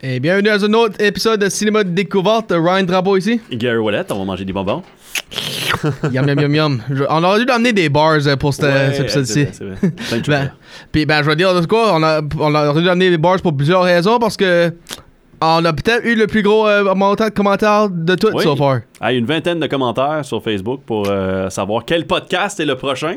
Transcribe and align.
Et 0.00 0.20
bienvenue 0.20 0.48
dans 0.48 0.64
un 0.64 0.72
autre 0.74 1.00
épisode 1.02 1.40
de 1.40 1.48
Cinéma 1.48 1.82
de 1.82 1.90
découverte. 1.90 2.52
Ryan 2.56 2.84
Drapeau 2.84 3.16
ici. 3.16 3.40
Gary 3.50 3.78
Wallet, 3.78 4.04
on 4.10 4.18
va 4.20 4.24
manger 4.24 4.44
des 4.44 4.52
bonbons. 4.52 4.82
yum 6.12 6.28
yum 6.28 6.40
yum 6.40 6.54
yum. 6.54 6.82
Je- 6.90 7.04
on 7.08 7.24
aurait 7.24 7.44
dû 7.44 7.50
amener 7.50 7.72
des 7.72 7.88
bars 7.88 8.18
euh, 8.26 8.36
pour 8.36 8.50
Ouais, 8.60 8.92
cet 8.92 9.00
épisode-ci. 9.00 9.46
Plein 10.08 10.18
de 10.18 10.22
Ben, 10.28 10.52
puis 10.92 11.04
ben, 11.04 11.22
je 11.22 11.28
vais 11.28 11.36
dire 11.36 11.52
de 11.60 11.66
quoi, 11.66 11.92
on, 11.94 12.02
a, 12.04 12.20
on 12.38 12.54
aurait 12.54 12.80
dû 12.82 12.88
amener 12.88 13.10
des 13.10 13.18
bars 13.18 13.40
pour 13.42 13.56
plusieurs 13.56 13.82
raisons 13.82 14.18
parce 14.18 14.36
que 14.36 14.72
on 15.40 15.64
a 15.64 15.72
peut-être 15.72 16.04
eu 16.04 16.14
le 16.14 16.26
plus 16.26 16.42
gros 16.42 16.66
euh, 16.68 16.94
montant 16.94 17.26
de 17.26 17.30
commentaires 17.30 17.88
de 17.90 18.14
tout 18.14 18.30
Oui. 18.32 18.42
so 18.44 18.54
far. 18.56 18.80
Ah, 19.00 19.12
une 19.12 19.26
vingtaine 19.26 19.58
de 19.60 19.66
commentaires 19.66 20.20
sur 20.24 20.42
Facebook 20.42 20.80
pour 20.86 21.08
euh, 21.08 21.50
savoir 21.50 21.84
quel 21.84 22.06
podcast 22.06 22.58
est 22.60 22.64
le 22.66 22.76
prochain. 22.76 23.16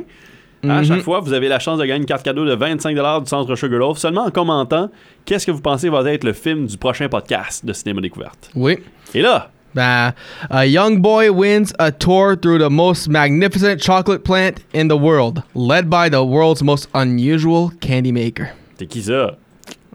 À 0.63 0.79
Mhm. 0.81 0.83
chaque 0.85 1.01
fois, 1.01 1.19
vous 1.21 1.33
avez 1.33 1.47
la 1.47 1.57
chance 1.59 1.79
de 1.79 1.85
gagner 1.85 2.01
une 2.01 2.05
carte 2.05 2.23
cadeau 2.23 2.45
de 2.45 2.53
25 2.53 2.93
du 2.95 3.29
Centre 3.29 3.55
Sugarloaf 3.55 3.97
seulement 3.97 4.25
en 4.25 4.29
commentant 4.31 4.89
qu'est-ce 5.25 5.45
que 5.45 5.51
vous 5.51 5.61
pensez 5.61 5.89
va 5.89 6.03
être 6.11 6.23
le 6.23 6.33
film 6.33 6.67
du 6.67 6.77
prochain 6.77 7.09
podcast 7.09 7.65
de 7.65 7.73
Cinéma 7.73 8.01
Découverte? 8.01 8.49
Oui. 8.55 8.77
Et 9.13 9.21
là, 9.21 9.49
Ben, 9.73 10.13
a 10.49 10.65
young 10.67 10.99
boy 10.99 11.29
wins 11.29 11.71
a 11.79 11.91
tour 11.93 12.35
through 12.39 12.59
the 12.59 12.69
most 12.69 13.07
magnificent 13.07 13.81
chocolate 13.81 14.21
plant 14.21 14.55
in 14.75 14.89
the 14.89 14.99
world, 14.99 15.43
led 15.55 15.85
by 15.89 16.09
the 16.11 16.21
world's 16.21 16.61
most 16.61 16.89
unusual 16.93 17.69
candy 17.79 18.11
maker. 18.11 18.47
t'es 18.77 18.85
qui 18.85 19.01
ça? 19.01 19.37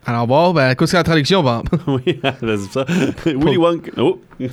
Alors 0.08 0.28
bon, 0.28 0.52
ben, 0.52 0.76
que 0.76 0.84
la 0.92 1.02
traduction, 1.02 1.42
Bob? 1.42 1.68
oui, 1.88 2.20
vas-y 2.40 2.66
ça. 2.70 2.86
Willy 3.26 3.56
Wonka. 3.56 3.90
Oh. 3.96 4.20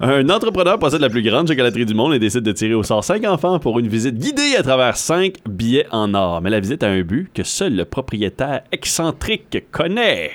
Un 0.00 0.28
entrepreneur 0.30 0.78
possède 0.78 1.00
la 1.00 1.10
plus 1.10 1.22
grande 1.22 1.48
chocolaterie 1.48 1.84
du 1.84 1.94
monde 1.94 2.14
et 2.14 2.20
décide 2.20 2.42
de 2.42 2.52
tirer 2.52 2.74
au 2.74 2.84
sort 2.84 3.02
cinq 3.02 3.24
enfants 3.24 3.58
pour 3.58 3.80
une 3.80 3.88
visite 3.88 4.16
guidée 4.16 4.54
à 4.56 4.62
travers 4.62 4.96
cinq 4.96 5.34
billets 5.48 5.86
en 5.90 6.14
or. 6.14 6.40
Mais 6.42 6.50
la 6.50 6.60
visite 6.60 6.84
a 6.84 6.88
un 6.88 7.02
but 7.02 7.28
que 7.34 7.42
seul 7.42 7.74
le 7.74 7.84
propriétaire 7.84 8.62
excentrique 8.70 9.64
connaît. 9.72 10.30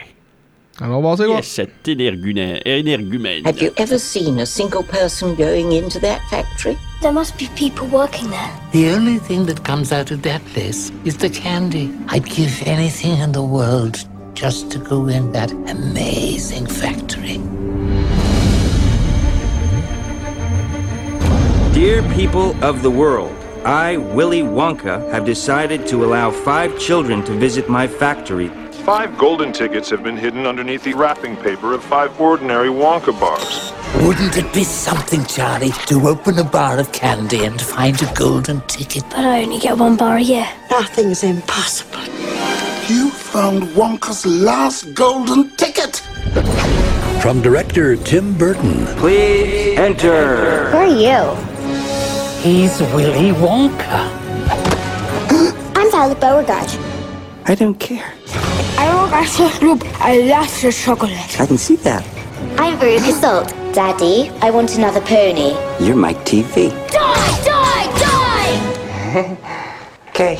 Alors 0.82 1.02
bon, 1.02 1.16
c'est 1.16 1.26
quoi? 1.26 1.36
Yes, 1.38 1.48
cet 1.48 1.88
énergumène. 1.88 2.60
énergumène. 2.66 3.46
Have 3.46 3.62
you 3.62 3.72
ever 3.78 3.98
seen 3.98 4.40
a 4.40 4.46
single 4.46 4.84
person 4.84 5.34
going 5.34 5.72
into 5.72 6.00
that 6.02 6.20
factory? 6.30 6.78
There 7.02 7.14
must 7.14 7.38
be 7.38 7.48
people 7.56 7.88
working 7.88 8.30
there. 8.30 8.52
The 8.74 8.94
only 8.94 9.20
thing 9.20 9.46
that 9.46 9.64
comes 9.64 9.94
out 9.94 10.12
of 10.12 10.22
that 10.24 10.42
place 10.54 10.92
is 11.06 11.16
the 11.16 11.30
candy. 11.30 11.94
I'd 12.10 12.26
give 12.26 12.62
anything 12.66 13.18
in 13.22 13.32
the 13.32 13.42
world 13.42 14.06
just 14.34 14.70
to 14.72 14.80
go 14.80 15.08
in 15.08 15.32
that 15.32 15.52
amazing 15.52 16.66
factory. 16.66 17.40
Dear 21.74 22.04
people 22.16 22.54
of 22.62 22.82
the 22.82 22.92
world, 22.92 23.32
I, 23.64 23.96
Willy 23.98 24.42
Wonka, 24.42 25.10
have 25.12 25.26
decided 25.26 25.88
to 25.88 26.04
allow 26.04 26.32
five 26.32 26.78
children 26.78 27.24
to 27.24 27.32
visit 27.32 27.70
my 27.70 27.88
factory. 27.88 28.52
Five 28.86 29.18
golden 29.18 29.52
tickets 29.52 29.90
have 29.90 30.04
been 30.04 30.16
hidden 30.16 30.46
underneath 30.46 30.84
the 30.84 30.94
wrapping 30.94 31.36
paper 31.38 31.74
of 31.74 31.84
five 31.84 32.22
ordinary 32.22 32.68
Wonka 32.68 33.20
bars. 33.20 33.74
Wouldn't 34.06 34.38
it 34.38 34.54
be 34.54 34.64
something, 34.64 35.26
Charlie, 35.26 35.72
to 35.88 36.08
open 36.08 36.38
a 36.38 36.44
bar 36.44 36.78
of 36.78 36.92
candy 36.92 37.46
and 37.46 37.60
find 37.60 38.00
a 38.04 38.14
golden 38.14 38.62
ticket? 38.68 39.04
But 39.10 39.26
I 39.26 39.42
only 39.42 39.58
get 39.58 39.76
one 39.80 39.98
bar 39.98 40.18
a 40.18 40.22
year. 40.22 40.48
Nothing's 40.70 41.24
impossible. 41.24 42.00
You 42.88 43.10
found 43.10 43.64
Wonka's 43.70 44.24
last 44.24 44.94
golden 44.94 45.50
ticket. 45.58 45.96
From 47.24 47.42
director 47.42 47.96
Tim 47.96 48.38
Burton, 48.38 48.86
Please 48.98 49.80
enter. 49.80 50.70
Who 50.70 50.78
are 50.78 50.86
you? 50.86 51.36
He's 52.44 52.80
Willy 52.94 53.32
Wonka. 53.32 54.12
I'm 55.76 55.92
Violet 55.92 56.20
Beauregard. 56.20 56.70
I 57.48 57.56
don't 57.56 57.80
care. 57.80 58.14
I 58.78 58.94
work 58.96 59.14
at 59.14 59.30
the 59.38 59.60
group. 59.60 59.84
I 60.00 60.18
love 60.22 60.50
the 60.62 60.72
chocolate. 60.72 61.40
I 61.40 61.46
can 61.46 61.58
see 61.58 61.76
that. 61.78 62.04
I'm 62.60 62.78
Veruca 62.78 63.12
Salt. 63.14 63.50
Daddy, 63.74 64.30
I 64.42 64.52
want 64.52 64.78
another 64.78 65.02
pony. 65.02 65.56
You're 65.84 65.96
my 65.96 66.14
TV. 66.14 66.70
Die! 66.92 67.44
Die! 67.44 67.88
Die! 68.00 69.38
Okay. 70.16 70.38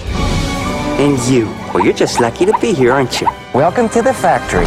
And 1.04 1.20
you? 1.28 1.48
Well, 1.74 1.84
you're 1.84 1.92
just 1.94 2.22
lucky 2.22 2.46
to 2.46 2.58
be 2.62 2.72
here, 2.74 2.94
aren't 2.94 3.20
you? 3.20 3.28
Welcome 3.54 3.90
to 3.90 4.02
the 4.02 4.14
factory. 4.14 4.64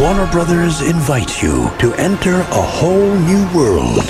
Warner 0.00 0.30
Brothers 0.30 0.80
invites 0.80 1.42
you 1.42 1.68
to 1.80 1.92
enter 1.94 2.34
a 2.38 2.62
whole 2.78 3.14
new 3.18 3.44
world. 3.52 4.04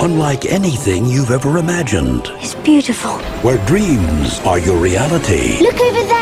Unlike 0.00 0.44
anything 0.46 1.06
you've 1.06 1.32
ever 1.32 1.58
imagined, 1.58 2.28
It's 2.38 2.54
beautiful. 2.54 3.18
where 3.42 3.58
dreams 3.66 4.38
are 4.46 4.60
your 4.60 4.76
reality. 4.80 5.58
Look 5.60 5.80
over 5.80 6.04
there. 6.06 6.21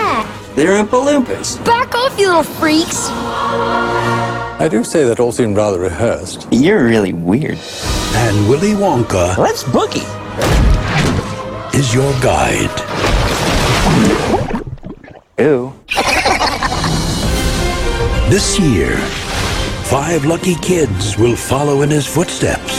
They're 0.55 0.83
Oompa 0.83 0.99
Loompas. 1.07 1.65
Back 1.65 1.95
off, 1.95 2.19
you 2.19 2.27
little 2.27 2.43
freaks. 2.43 3.09
I 3.09 4.69
do 4.71 4.83
say 4.85 5.05
that 5.05 5.21
all 5.21 5.33
seemed 5.33 5.57
rather 5.57 5.79
rehearsed. 5.81 6.47
You're 6.51 6.85
really 6.85 7.13
weird. 7.13 7.59
And 8.15 8.49
Willy 8.49 8.73
Wonka 8.73 9.37
Let's 9.39 9.63
boogie. 9.65 10.05
is 11.75 11.95
your 11.95 12.13
guide. 12.21 12.69
Ew. 15.39 15.73
This 18.29 18.59
year, 18.61 18.97
five 19.87 20.25
lucky 20.25 20.57
kids 20.57 21.17
will 21.17 21.37
follow 21.37 21.83
in 21.83 21.91
his 21.91 22.07
footsteps. 22.07 22.75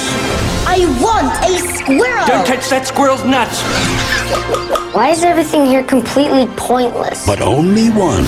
I 0.67 0.85
want 1.01 1.33
a 1.43 1.57
squirrel. 1.77 2.25
Don't 2.27 2.45
touch 2.45 2.69
that 2.69 2.85
squirrel's 2.85 3.23
nuts. 3.25 4.80
Why 4.93 5.07
is 5.11 5.23
everything 5.23 5.65
here 5.65 5.83
completely 5.83 6.47
pointless? 6.57 7.25
But 7.25 7.39
only 7.41 7.87
one 7.91 8.25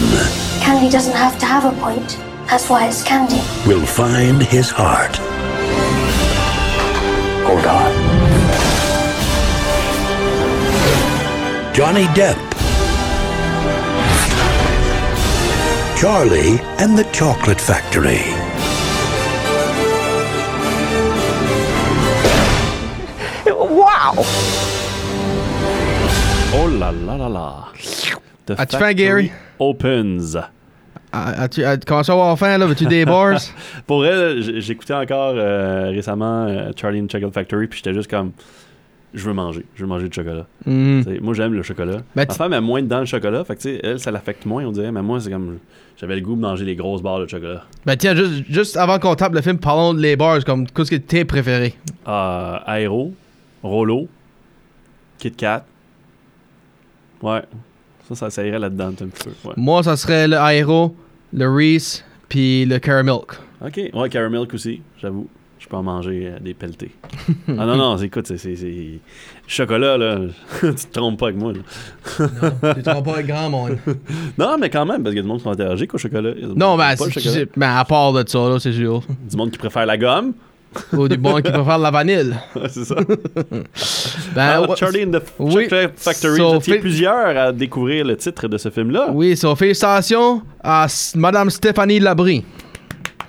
Candy 0.61 0.89
doesn't 0.89 1.13
have 1.13 1.37
to 1.39 1.45
have 1.45 1.65
a 1.65 1.77
point. 1.81 2.17
That's 2.47 2.69
why 2.69 2.87
it's 2.87 3.03
candy. 3.03 3.41
will 3.67 3.85
find 3.85 4.41
his 4.41 4.69
heart. 4.71 5.17
Oh, 7.43 7.47
Hold 7.47 7.65
on. 7.65 7.91
Johnny 11.75 12.05
Depp. 12.15 12.39
Charlie 15.99 16.61
and 16.79 16.97
the 16.97 17.03
Chocolate 17.11 17.59
Factory. 17.59 18.23
Wow. 23.45 24.62
Oh 26.55 26.67
là 26.67 26.91
là 26.91 27.17
là 27.17 27.29
là. 27.29 27.65
The 28.45 28.51
As-tu 28.59 28.77
faim, 28.77 28.93
Gary? 28.93 29.31
Opens. 29.59 30.37
As-tu 31.11 31.63
as, 31.63 31.77
commencé 31.77 32.11
à 32.11 32.15
avoir 32.15 32.37
faim, 32.37 32.57
là? 32.57 32.65
Veux-tu 32.65 32.85
des 32.85 33.05
bars? 33.05 33.39
Pour 33.87 34.05
elle, 34.05 34.41
j'écoutais 34.61 34.93
encore 34.93 35.33
euh, 35.35 35.89
récemment 35.89 36.45
euh, 36.45 36.71
Charlie 36.75 37.01
and 37.01 37.07
Chocolate 37.11 37.33
Factory, 37.33 37.67
puis 37.67 37.77
j'étais 37.83 37.93
juste 37.93 38.09
comme, 38.09 38.31
je 39.13 39.23
veux 39.23 39.33
manger, 39.33 39.65
je 39.75 39.81
veux 39.81 39.87
manger 39.87 40.09
du 40.09 40.13
chocolat. 40.15 40.45
T'sais, 40.63 41.19
Moi, 41.21 41.33
j'aime 41.33 41.53
le 41.53 41.63
chocolat. 41.63 41.97
Ben, 41.97 42.03
Ma 42.15 42.25
tu- 42.25 42.35
femme 42.35 42.53
a 42.53 42.61
moins 42.61 42.81
dedans 42.81 42.99
le 42.99 43.05
chocolat, 43.05 43.43
fait 43.45 43.55
que 43.55 43.79
elle, 43.85 43.99
ça 43.99 44.11
l'affecte 44.11 44.45
moins, 44.45 44.65
on 44.65 44.71
dirait, 44.71 44.91
mais 44.91 45.01
moi, 45.01 45.19
c'est 45.19 45.29
comme, 45.31 45.59
j'avais 45.97 46.15
le 46.15 46.21
goût 46.21 46.35
de 46.35 46.41
manger 46.41 46.65
les 46.65 46.75
grosses 46.75 47.01
barres 47.01 47.19
de 47.19 47.27
chocolat. 47.27 47.63
Ben 47.85 47.95
tiens, 47.95 48.15
juste, 48.15 48.43
juste 48.49 48.77
avant 48.77 48.97
qu'on 48.99 49.15
tape 49.15 49.33
le 49.33 49.41
film, 49.41 49.57
parlons 49.59 49.93
de 49.93 49.99
les 50.01 50.15
bars, 50.15 50.43
comme 50.43 50.67
qu'est-ce 50.67 50.91
que 50.91 50.95
t'es 50.97 51.25
préféré? 51.25 51.75
Euh, 52.07 52.57
Aéro, 52.65 53.13
Rollo, 53.63 54.07
Kit 55.19 55.31
Kat. 55.31 55.65
Ouais. 57.23 57.41
Ça, 58.09 58.15
ça, 58.15 58.29
ça 58.29 58.45
irait 58.45 58.59
là-dedans 58.59 58.87
un 58.89 58.91
petit 58.93 59.23
peu. 59.23 59.47
Ouais. 59.47 59.53
Moi, 59.57 59.81
ça 59.81 59.95
serait 59.95 60.27
le 60.27 60.35
Aero, 60.35 60.95
le 61.31 61.49
Reese, 61.49 62.03
puis 62.27 62.65
le 62.65 62.77
Caramilk. 62.79 63.39
Ok, 63.65 63.79
ouais, 63.93 64.09
Caramilk 64.09 64.53
aussi, 64.53 64.81
j'avoue. 65.01 65.27
Je 65.57 65.69
peux 65.69 65.77
en 65.77 65.83
manger 65.83 66.27
euh, 66.27 66.39
des 66.41 66.53
pelletés. 66.53 66.91
ah 67.47 67.65
non, 67.65 67.77
non, 67.77 67.97
écoute, 67.97 68.27
c'est. 68.35 68.99
Chocolat, 69.47 69.97
là. 69.97 70.19
tu 70.59 70.73
te 70.73 70.91
trompes 70.91 71.17
pas 71.17 71.27
avec 71.27 71.39
moi, 71.39 71.53
là. 71.53 71.59
Tu 72.75 72.81
te 72.83 72.89
trompes 72.89 73.05
pas 73.05 73.13
avec 73.13 73.27
grand 73.27 73.49
monde. 73.49 73.77
Non, 74.37 74.57
mais 74.59 74.69
quand 74.69 74.85
même, 74.85 75.01
parce 75.01 75.15
qu'il 75.15 75.17
y 75.17 75.19
a 75.19 75.21
du 75.21 75.27
monde 75.29 75.37
qui 75.37 75.45
sont 75.45 75.51
allergiques 75.51 75.93
au 75.93 75.97
chocolat. 75.97 76.33
Non, 76.53 76.75
ben, 76.75 76.97
chocolat. 76.97 77.11
c'est- 77.15 77.49
ben, 77.57 77.77
à 77.77 77.85
part 77.85 78.11
de 78.11 78.27
ça, 78.27 78.49
là, 78.49 78.59
c'est 78.59 78.73
sûr. 78.73 79.01
Du 79.29 79.37
monde 79.37 79.51
qui 79.51 79.57
préfère 79.57 79.85
la 79.85 79.97
gomme. 79.97 80.33
Ou 80.93 81.07
du 81.07 81.17
bon 81.17 81.35
qui 81.35 81.51
préfère 81.51 81.77
la 81.77 81.91
vanille. 81.91 82.33
Ouais, 82.55 82.69
c'est 82.69 82.85
ça. 82.85 82.95
Ben, 84.35 84.41
Alors, 84.41 84.75
Charlie 84.77 85.03
and 85.05 85.11
the 85.11 85.21
oui, 85.39 85.63
Chocolate 85.65 85.93
Factory. 85.95 86.37
so 86.37 86.49
Vous 86.53 86.55
étiez 86.57 86.73
fait- 86.75 86.79
plusieurs 86.79 87.37
à 87.37 87.51
découvrir 87.51 88.05
le 88.05 88.17
titre 88.17 88.47
de 88.47 88.57
ce 88.57 88.69
film-là. 88.69 89.09
Oui, 89.13 89.37
so, 89.37 89.55
félicitations 89.55 90.41
à 90.63 90.87
Madame 91.15 91.49
Stéphanie 91.51 91.99
Labrie. 91.99 92.43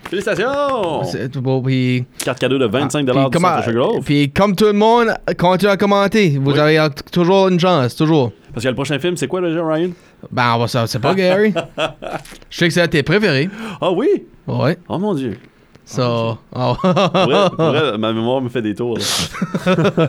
Félicitations! 0.09 1.05
C'est 1.05 1.37
beau, 1.39 1.61
puis... 1.63 2.05
Carte 2.25 2.39
cadeau 2.39 2.59
de 2.59 2.67
25 2.67 3.07
Ah, 3.09 3.29
puis 3.31 3.39
du 3.41 3.63
Sugarloaf. 3.65 4.05
Puis 4.05 4.31
comme 4.31 4.55
tout 4.55 4.67
le 4.67 4.73
monde, 4.75 5.09
continuez 5.39 5.73
à 5.73 5.77
commenter. 5.77 6.39
Vous 6.41 6.53
Oui. 6.53 6.59
avez 6.59 6.89
toujours 7.11 7.49
une 7.49 7.59
chance, 7.59 7.97
toujours. 7.97 8.33
Parce 8.53 8.63
que 8.65 8.69
le 8.69 8.75
prochain 8.75 8.99
film, 8.99 9.17
c'est 9.17 9.27
quoi 9.27 9.41
déjà, 9.41 9.67
Ryan? 9.67 9.91
Ben, 10.31 10.53
on 10.55 10.59
va 10.61 10.69
ça, 10.69 10.87
c'est 10.87 11.01
pas 11.01 11.15
Gary. 11.15 11.53
Je 12.51 12.57
sais 12.59 12.69
que 12.69 12.75
c'est 12.75 12.87
tes 12.89 13.03
préférés. 13.03 13.49
Ah 13.81 13.91
oui? 13.91 14.09
Ouais. 14.47 14.79
Oh 14.89 14.99
mon 14.99 15.15
dieu. 15.15 15.37
So, 15.87 16.39
oh. 16.57 16.77
Vrai, 16.83 17.51
pour 17.51 17.65
vrai, 17.67 17.99
ma 17.99 18.13
mémoire 18.15 18.41
me 18.41 18.49
fait 18.49 18.63
des 18.63 18.75
tours. 18.75 18.97
là. 18.97 19.05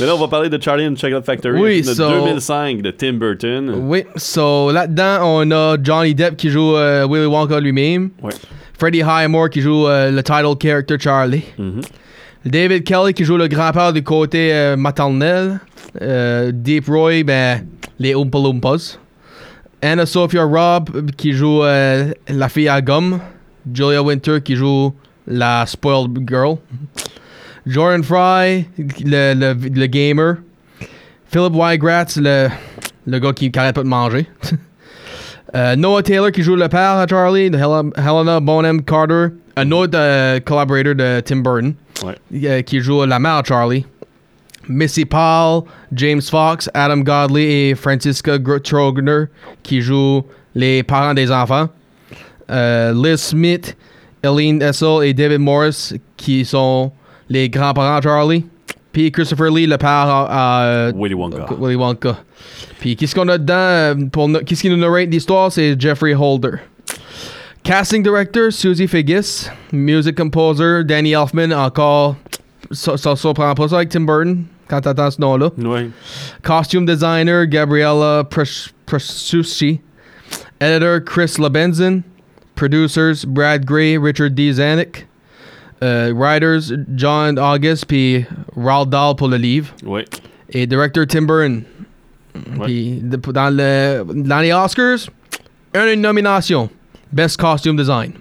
Mais 0.00 0.06
là, 0.06 0.14
on 0.14 0.18
va 0.18 0.28
parler 0.28 0.48
de 0.48 0.60
Charlie 0.60 0.86
and 0.86 0.94
the 0.94 0.98
Chocolate 0.98 1.26
Factory. 1.26 1.60
Oui, 1.60 1.82
de 1.82 1.86
so- 1.92 2.08
2005 2.10 2.80
de 2.80 2.90
Tim 2.90 3.12
Burton. 3.14 3.74
Oui, 3.82 4.04
so 4.16 4.72
là-dedans, 4.72 5.18
on 5.22 5.50
a 5.50 5.76
Johnny 5.82 6.14
Depp 6.14 6.36
qui 6.36 6.48
joue 6.48 6.74
euh, 6.74 7.06
Willy 7.08 7.26
Wonka 7.26 7.60
lui-même. 7.60 8.10
Ouais. 8.22 8.32
Freddie 8.78 9.02
Highmore 9.02 9.50
qui 9.50 9.60
joue 9.60 9.86
euh, 9.86 10.10
le 10.10 10.22
title 10.22 10.54
character 10.60 10.96
Charlie. 10.98 11.44
Mhm. 11.58 11.82
David 12.46 12.84
Kelly 12.84 13.12
qui 13.12 13.24
joue 13.24 13.36
le 13.36 13.46
grand-père 13.48 13.92
du 13.92 14.02
côté 14.02 14.54
euh, 14.54 14.74
maternel. 14.76 15.60
Euh, 16.00 16.50
Deep 16.54 16.86
Roy, 16.88 17.22
ben, 17.24 17.66
les 17.98 18.14
Oompa 18.14 18.38
Loompas. 18.38 18.96
Anna 19.82 20.06
Sophia 20.06 20.44
Robb 20.44 21.10
qui 21.18 21.32
joue 21.34 21.60
la 21.62 22.48
fille 22.48 22.68
à 22.68 22.80
gomme. 22.80 23.18
Julia 23.72 24.02
Winter 24.02 24.40
qui 24.42 24.56
joue 24.56 24.94
la 25.26 25.64
spoiled 25.66 26.18
girl. 26.28 26.58
Jordan 27.66 28.02
Fry, 28.02 28.66
le, 29.04 29.34
le, 29.34 29.52
le 29.54 29.86
gamer. 29.86 30.36
Philip 31.26 31.52
Wygratz, 31.54 32.16
le, 32.16 32.48
le 33.06 33.18
gars 33.18 33.32
qui 33.32 33.50
n'arrête 33.54 33.74
pas 33.74 33.82
de 33.82 33.88
manger. 33.88 34.26
Euh, 35.52 35.74
Noah 35.74 36.04
Taylor 36.04 36.30
qui 36.30 36.44
joue 36.44 36.54
le 36.54 36.68
père 36.68 36.92
à 36.98 37.08
Charlie. 37.08 37.46
Hel- 37.46 37.90
Helena 37.96 38.38
Bonham 38.38 38.84
Carter, 38.84 39.30
un 39.56 39.70
autre 39.72 39.98
euh, 39.98 40.38
collaborator 40.38 40.94
de 40.94 41.18
Tim 41.24 41.38
Burton, 41.38 41.74
Ouais. 42.04 42.14
euh, 42.46 42.62
qui 42.62 42.78
joue 42.80 43.04
la 43.04 43.18
mère 43.18 43.32
à 43.38 43.42
Charlie. 43.42 43.84
Missy 44.68 45.04
Paul, 45.04 45.62
James 45.92 46.22
Fox, 46.22 46.70
Adam 46.72 46.98
Godley 46.98 47.70
et 47.70 47.74
Francisca 47.74 48.38
Trogner 48.62 49.24
qui 49.64 49.80
jouent 49.80 50.24
les 50.54 50.84
parents 50.84 51.14
des 51.14 51.32
enfants. 51.32 51.68
Liz 52.48 53.16
Smith, 53.16 53.76
Eileen 54.22 54.60
Essel 54.62 55.04
et 55.04 55.14
David 55.14 55.40
Morris 55.40 55.94
qui 56.16 56.44
sont 56.44 56.92
les 57.28 57.48
grands-parents 57.48 57.96
à 57.96 58.00
Charlie. 58.02 58.44
Puis 58.92 59.12
Christopher 59.12 59.50
Lee, 59.52 59.66
le 59.66 59.76
père 59.78 59.88
à, 59.88 60.86
à- 60.88 60.92
Willy 60.92 61.14
Wonka. 61.14 61.46
Willy 61.60 61.76
Wonka. 61.76 62.16
Puis 62.80 62.96
qu'est-ce 62.96 63.14
qu'on 63.14 63.28
a 63.28 63.38
dedans 63.38 63.54
euh, 63.54 63.94
pour 64.10 64.28
qu'est-ce 64.44 64.62
qui 64.62 64.68
nous 64.70 64.76
narrate 64.76 65.08
l'histoire, 65.10 65.52
c'est 65.52 65.80
Jeffrey 65.80 66.14
Holder. 66.14 66.56
Casting 67.62 68.02
director 68.02 68.50
Susie 68.50 68.88
Figgis, 68.88 69.48
music 69.72 70.16
composer 70.16 70.82
Danny 70.84 71.12
Elfman 71.12 71.52
encore 71.52 72.16
ça 72.72 72.96
ça 72.96 73.14
surprend 73.16 73.54
pas 73.54 73.68
ça 73.68 73.76
avec 73.76 73.90
Tim 73.90 74.00
Burton 74.00 74.44
quand 74.68 74.80
t'entends 74.80 75.10
ce 75.10 75.20
nom-là. 75.20 75.50
Ouais. 75.58 75.90
Costume 76.42 76.86
designer 76.86 77.46
Gabriella 77.46 78.22
Pres- 78.24 78.70
Presucci. 78.86 79.80
Editor 80.60 81.00
Chris 81.04 81.34
Lebenzen. 81.38 82.02
Producers 82.60 83.24
Brad 83.26 83.64
Gray, 83.64 83.96
Richard 83.96 84.30
D. 84.32 84.52
Zanuck. 84.52 85.06
Euh, 85.82 86.12
writers 86.14 86.70
John 86.94 87.38
August 87.38 87.86
puis 87.86 88.26
Roald 88.54 88.90
Dahl 88.90 89.16
pour 89.16 89.28
le 89.28 89.38
livre. 89.38 89.68
Ouais. 89.82 90.04
Et 90.50 90.66
directeur 90.66 91.06
Tim 91.06 91.22
Burton. 91.22 91.62
Ouais. 92.34 92.66
Puis 92.66 93.00
de- 93.02 93.16
dans, 93.16 93.48
le, 93.48 94.04
dans 94.14 94.40
les 94.40 94.52
Oscars, 94.52 95.08
une 95.74 96.02
nomination. 96.02 96.68
Best 97.10 97.40
Costume 97.40 97.76
Design. 97.78 98.12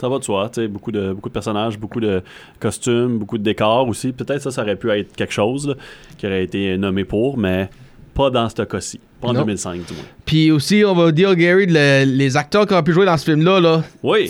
Ça 0.00 0.08
va 0.08 0.18
de 0.18 0.24
soi, 0.24 0.48
tu 0.52 0.62
sais, 0.62 0.68
beaucoup 0.68 0.90
de, 0.90 1.12
beaucoup 1.12 1.28
de 1.28 1.34
personnages, 1.34 1.78
beaucoup 1.78 2.00
de 2.00 2.22
costumes, 2.58 3.18
beaucoup 3.18 3.36
de 3.38 3.44
décors 3.44 3.86
aussi. 3.86 4.12
Peut-être 4.12 4.40
ça, 4.42 4.50
ça 4.50 4.62
aurait 4.62 4.74
pu 4.76 4.90
être 4.90 5.14
quelque 5.14 5.32
chose 5.34 5.68
là, 5.68 5.74
qui 6.16 6.26
aurait 6.26 6.42
été 6.44 6.76
nommé 6.78 7.04
pour, 7.04 7.36
mais 7.36 7.68
pas 8.14 8.30
dans 8.30 8.48
ce 8.48 8.62
cas-ci. 8.62 9.00
Pas 9.20 9.28
en 9.28 9.32
Non. 9.34 9.40
2005, 9.40 9.74
du 9.86 9.94
moins. 9.94 10.02
Puis 10.26 10.50
aussi, 10.50 10.82
on 10.84 10.94
va 10.94 11.12
dire, 11.12 11.34
Gary, 11.36 11.66
le- 11.68 12.04
les 12.04 12.36
acteurs 12.36 12.66
qui 12.66 12.74
ont 12.74 12.82
pu 12.82 12.92
jouer 12.92 13.06
dans 13.06 13.16
ce 13.16 13.24
film-là, 13.24 13.60
là, 13.60 13.82
Oui, 14.02 14.28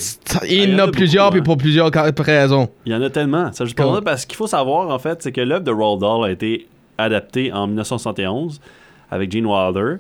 il 0.48 0.70
y 0.70 0.74
en 0.74 0.78
a 0.80 0.88
plusieurs, 0.88 1.26
beaucoup, 1.30 1.32
puis 1.38 1.42
pour 1.42 1.56
plusieurs 1.56 1.90
raisons. 2.18 2.68
il 2.84 2.92
y 2.92 2.94
en 2.94 3.02
a 3.02 3.10
tellement. 3.10 3.52
Ça, 3.52 3.64
je 3.64 3.74
Comme- 3.74 3.86
parle 3.86 4.04
parce 4.04 4.26
qu'il 4.26 4.36
faut 4.36 4.46
savoir, 4.46 4.88
en 4.90 4.98
fait, 4.98 5.22
c'est 5.22 5.32
que 5.32 5.40
l'œuvre 5.40 5.64
de 5.64 5.70
Roald 5.70 6.00
Dahl 6.00 6.24
a 6.24 6.30
été 6.30 6.66
adaptée 6.98 7.52
en 7.52 7.66
1971 7.66 8.60
avec 9.10 9.32
Gene 9.32 9.46
Wilder 9.46 9.96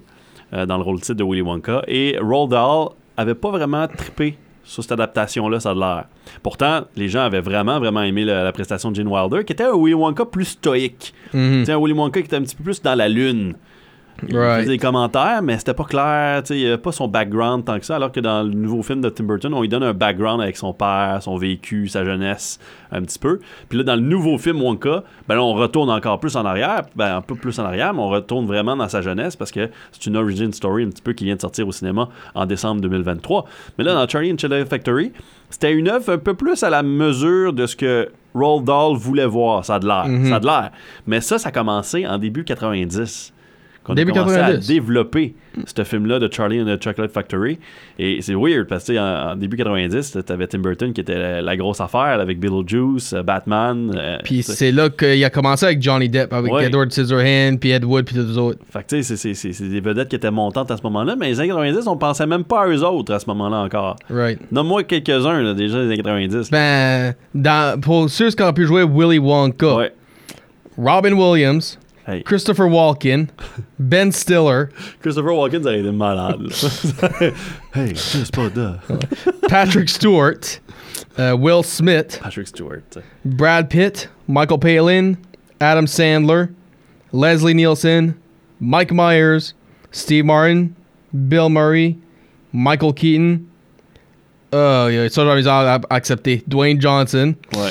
euh, 0.54 0.66
dans 0.66 0.76
le 0.76 0.82
rôle 0.82 1.00
titre 1.00 1.14
de 1.14 1.24
Willy 1.24 1.40
Wonka. 1.42 1.82
Et 1.88 2.16
Roald 2.20 2.50
Dahl 2.50 2.88
avait 3.16 3.34
pas 3.34 3.50
vraiment 3.50 3.86
trippé 3.88 4.36
sur 4.64 4.82
cette 4.82 4.92
adaptation-là, 4.92 5.58
ça 5.58 5.70
a 5.70 5.74
l'air. 5.74 6.04
Pourtant, 6.42 6.82
les 6.96 7.08
gens 7.08 7.22
avaient 7.22 7.40
vraiment, 7.40 7.78
vraiment 7.80 8.02
aimé 8.02 8.24
la, 8.24 8.44
la 8.44 8.52
prestation 8.52 8.90
de 8.90 8.96
Gene 8.96 9.08
Wilder, 9.08 9.44
qui 9.44 9.52
était 9.54 9.64
un 9.64 9.74
Willy 9.76 9.94
Wonka 9.94 10.24
plus 10.26 10.44
stoïque. 10.44 11.12
Sais, 11.32 11.72
un 11.72 11.78
Willy 11.80 11.94
Wonka 11.94 12.20
qui 12.20 12.26
était 12.26 12.36
un 12.36 12.42
petit 12.42 12.54
peu 12.54 12.62
plus 12.64 12.80
dans 12.82 12.94
la 12.94 13.08
lune. 13.08 13.54
Il 14.28 14.36
Right. 14.36 14.60
faisait 14.60 14.72
des 14.72 14.78
commentaires, 14.78 15.42
mais 15.42 15.58
c'était 15.58 15.74
pas 15.74 15.84
clair. 15.84 16.42
Il 16.50 16.56
n'y 16.56 16.66
avait 16.66 16.78
pas 16.78 16.92
son 16.92 17.08
background 17.08 17.64
tant 17.64 17.78
que 17.78 17.84
ça. 17.84 17.96
Alors 17.96 18.12
que 18.12 18.20
dans 18.20 18.42
le 18.42 18.50
nouveau 18.50 18.82
film 18.82 19.00
de 19.00 19.08
Tim 19.08 19.24
Burton, 19.24 19.52
on 19.54 19.60
lui 19.62 19.68
donne 19.68 19.82
un 19.82 19.92
background 19.94 20.40
avec 20.40 20.56
son 20.56 20.72
père, 20.72 21.18
son 21.20 21.36
vécu, 21.36 21.88
sa 21.88 22.04
jeunesse, 22.04 22.60
un 22.92 23.02
petit 23.02 23.18
peu. 23.18 23.40
Puis 23.68 23.78
là, 23.78 23.84
dans 23.84 23.94
le 23.96 24.00
nouveau 24.02 24.38
film 24.38 24.60
Wonka, 24.62 25.02
ben 25.28 25.34
là, 25.34 25.42
on 25.42 25.54
retourne 25.54 25.90
encore 25.90 26.20
plus 26.20 26.36
en 26.36 26.44
arrière. 26.44 26.82
Ben, 26.94 27.16
un 27.16 27.20
peu 27.20 27.34
plus 27.34 27.58
en 27.58 27.64
arrière, 27.64 27.92
mais 27.94 28.00
on 28.00 28.08
retourne 28.08 28.46
vraiment 28.46 28.76
dans 28.76 28.88
sa 28.88 29.00
jeunesse 29.02 29.34
parce 29.34 29.50
que 29.50 29.70
c'est 29.90 30.06
une 30.06 30.16
origin 30.16 30.52
story 30.52 30.84
un 30.84 30.88
petit 30.90 31.02
peu 31.02 31.12
qui 31.14 31.24
vient 31.24 31.34
de 31.36 31.40
sortir 31.40 31.66
au 31.66 31.72
cinéma 31.72 32.08
en 32.34 32.46
décembre 32.46 32.80
2023. 32.80 33.44
Mais 33.78 33.84
là, 33.84 33.94
dans 33.94 34.06
Charlie 34.08 34.32
and 34.32 34.38
Chocolate 34.38 34.68
Factory, 34.68 35.12
c'était 35.50 35.72
une 35.72 35.88
œuvre 35.88 36.12
un 36.12 36.18
peu 36.18 36.34
plus 36.34 36.62
à 36.62 36.70
la 36.70 36.82
mesure 36.82 37.52
de 37.52 37.66
ce 37.66 37.76
que 37.76 38.08
Roald 38.34 38.64
Dahl 38.64 38.94
voulait 38.96 39.26
voir. 39.26 39.64
Ça 39.64 39.74
a 39.74 39.78
de 39.78 39.86
l'air. 39.86 40.06
Mhm. 40.06 40.26
Ça 40.28 40.36
a 40.36 40.40
de 40.40 40.46
l'air. 40.46 40.70
Mais 41.06 41.20
ça, 41.20 41.38
ça 41.38 41.48
a 41.48 41.52
commencé 41.52 42.06
en 42.06 42.18
début 42.18 42.44
90 42.44 43.32
qu'on 43.84 43.94
a 43.94 44.04
commencé 44.04 44.36
90. 44.36 44.40
à 44.40 44.56
développer 44.74 45.34
ce 45.66 45.84
film-là 45.84 46.18
de 46.18 46.32
Charlie 46.32 46.60
and 46.62 46.64
the 46.76 46.82
Chocolate 46.82 47.12
Factory. 47.12 47.58
Et 47.98 48.22
c'est 48.22 48.34
weird 48.34 48.66
parce 48.68 48.84
que 48.84 48.96
en, 48.98 49.32
en 49.32 49.36
début 49.36 49.56
90, 49.56 50.18
t'avais 50.24 50.46
Tim 50.46 50.60
Burton 50.60 50.92
qui 50.92 51.00
était 51.00 51.18
la, 51.18 51.42
la 51.42 51.56
grosse 51.56 51.80
affaire 51.80 52.20
avec 52.20 52.38
Beetlejuice, 52.40 53.12
euh, 53.12 53.22
Batman. 53.22 53.92
euh, 53.94 54.18
Puis 54.24 54.42
c'est 54.42 54.72
là 54.72 54.88
qu'il 54.88 55.22
a 55.24 55.30
commencé 55.30 55.66
avec 55.66 55.82
Johnny 55.82 56.08
Depp, 56.08 56.32
avec 56.32 56.52
Ouais. 56.52 56.66
Edward 56.66 56.90
Scissorhands, 56.92 57.56
puis 57.60 57.70
Ed 57.70 57.84
Wood, 57.84 58.04
puis 58.06 58.14
tous 58.14 58.26
les 58.26 58.38
autres. 58.38 58.58
Fait 58.70 58.82
que 58.82 58.96
tu 58.96 59.02
sais, 59.02 59.16
c'est- 59.34 59.68
des 59.68 59.80
vedettes 59.80 60.08
qui 60.08 60.16
étaient 60.16 60.30
montantes 60.30 60.70
à 60.70 60.76
ce 60.76 60.82
moment-là, 60.84 61.16
mais 61.18 61.28
les 61.28 61.40
années 61.40 61.48
90, 61.48 61.86
on 61.86 61.96
pensait 61.96 62.26
même 62.26 62.44
pas 62.44 62.62
à 62.62 62.68
eux 62.68 62.82
autres 62.84 63.12
à 63.12 63.18
ce 63.18 63.26
moment-là 63.26 63.58
encore. 63.58 63.96
Right. 64.10 64.38
Nomme-moi 64.52 64.84
quelques-uns 64.84 65.54
déjà 65.54 65.78
des 65.80 65.84
années 65.86 65.96
90. 65.96 66.50
Ben, 66.50 67.14
dans, 67.34 67.80
pour 67.80 68.08
ceux 68.08 68.30
qui 68.30 68.42
ont 68.42 68.52
pu 68.52 68.64
jouer 68.66 68.84
Willy 68.84 69.18
Wonka, 69.18 69.74
Ouais. 69.76 69.92
Robin 70.78 71.12
Williams, 71.12 71.78
Hey. 72.04 72.22
Christopher 72.24 72.66
Walken, 72.66 73.30
Ben 73.78 74.10
Stiller, 74.10 74.70
Christopher 75.02 75.34
Walken, 75.34 75.62
ça 75.62 75.70
a 75.70 75.76
été 75.76 75.92
malade. 75.92 76.40
hey, 77.74 77.94
c'est 77.94 78.30
pas 78.34 78.48
de. 78.48 78.74
Patrick 79.48 79.88
Stewart, 79.88 80.58
euh, 81.18 81.36
Will 81.36 81.62
Smith, 81.62 82.18
Patrick 82.20 82.48
Stewart. 82.48 82.82
Brad 83.24 83.68
Pitt, 83.70 84.08
Michael 84.26 84.58
Palin, 84.58 85.14
Adam 85.60 85.86
Sandler, 85.86 86.48
Leslie 87.12 87.54
Nielsen, 87.54 88.14
Mike 88.58 88.90
Myers, 88.92 89.54
Steve 89.92 90.24
Martin, 90.24 90.70
Bill 91.12 91.48
Murray, 91.50 91.98
Michael 92.52 92.94
Keaton. 92.94 93.44
Euh, 94.54 94.90
yeah, 94.92 95.08
ça, 95.08 95.22
j'ai 95.24 95.30
envie 95.30 95.48
à 95.48 95.80
accepter. 95.88 96.42
Dwayne 96.46 96.80
Johnson. 96.80 97.34
Ouais. 97.54 97.70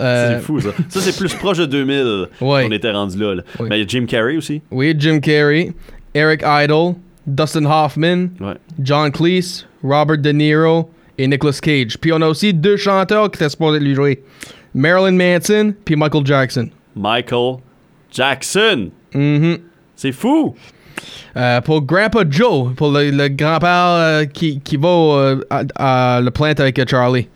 Euh, 0.00 0.38
C'est 0.38 0.44
fou, 0.44 0.60
ça. 0.60 0.70
Ça, 0.88 1.00
c'est 1.00 1.16
plus 1.16 1.34
proche 1.34 1.58
de 1.58 1.66
2000 1.66 2.26
Ouais. 2.40 2.64
qu'on 2.64 2.72
était 2.72 2.90
rendu 2.90 3.18
là. 3.18 3.42
Mais 3.60 3.78
il 3.78 3.80
y 3.80 3.84
a 3.84 3.86
Jim 3.86 4.06
Carrey 4.06 4.36
aussi. 4.36 4.62
Oui, 4.70 4.94
Jim 4.98 5.20
Carrey, 5.20 5.72
Eric 6.14 6.42
Idle, 6.44 6.94
Dustin 7.26 7.64
Hoffman, 7.66 8.28
Ouais. 8.40 8.54
John 8.80 9.10
Cleese, 9.12 9.66
Robert 9.82 10.18
De 10.18 10.30
Niro 10.32 10.90
et 11.18 11.26
Nicolas 11.28 11.58
Cage. 11.62 11.98
Puis 12.00 12.12
on 12.12 12.20
a 12.22 12.28
aussi 12.28 12.54
deux 12.54 12.76
chanteurs 12.76 13.30
qui 13.30 13.36
étaient 13.36 13.50
supposés 13.50 13.78
lui 13.80 13.94
jouer. 13.94 14.22
Marilyn 14.74 15.12
Manson 15.16 15.74
puis 15.84 15.96
Michael 15.96 16.24
Jackson. 16.26 16.68
Michael 16.96 17.56
Jackson. 18.10 18.90
Mhm. 19.14 19.58
C'est 19.96 20.12
fou. 20.12 20.54
Euh, 21.36 21.60
pour 21.60 21.82
Grandpa 21.82 22.24
Joe, 22.28 22.74
pour 22.74 22.90
le, 22.92 23.10
le 23.10 23.28
grand-père 23.28 23.86
euh, 23.88 24.24
qui, 24.24 24.60
qui 24.60 24.76
va 24.76 25.36
à, 25.50 26.16
à 26.16 26.20
le 26.20 26.30
plante 26.30 26.60
avec 26.60 26.88
Charlie. 26.88 27.28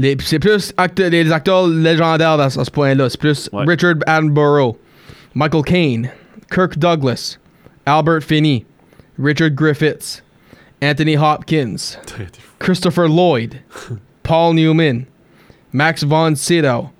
Les- 0.00 0.16
C'est 0.24 0.38
plus 0.38 0.72
acte- 0.78 0.98
les 1.10 1.30
acteurs 1.30 1.66
légendaires 1.68 2.40
à 2.40 2.48
ce 2.48 2.70
point-là. 2.70 3.10
C'est 3.10 3.20
plus 3.20 3.50
Ouais. 3.52 3.64
Richard 3.66 3.96
Attenborough, 4.06 4.76
Michael 5.34 5.62
Caine, 5.62 6.10
Kirk 6.50 6.78
Douglas, 6.78 7.36
Albert 7.84 8.22
Finney, 8.22 8.64
Richard 9.18 9.50
Griffiths, 9.50 10.22
Anthony 10.82 11.16
Hopkins, 11.18 11.98
Christopher 12.58 13.08
Lloyd, 13.08 13.60
Paul 14.22 14.54
Newman, 14.54 15.04
Max 15.72 16.02
von 16.02 16.34
Sydow, 16.34 16.90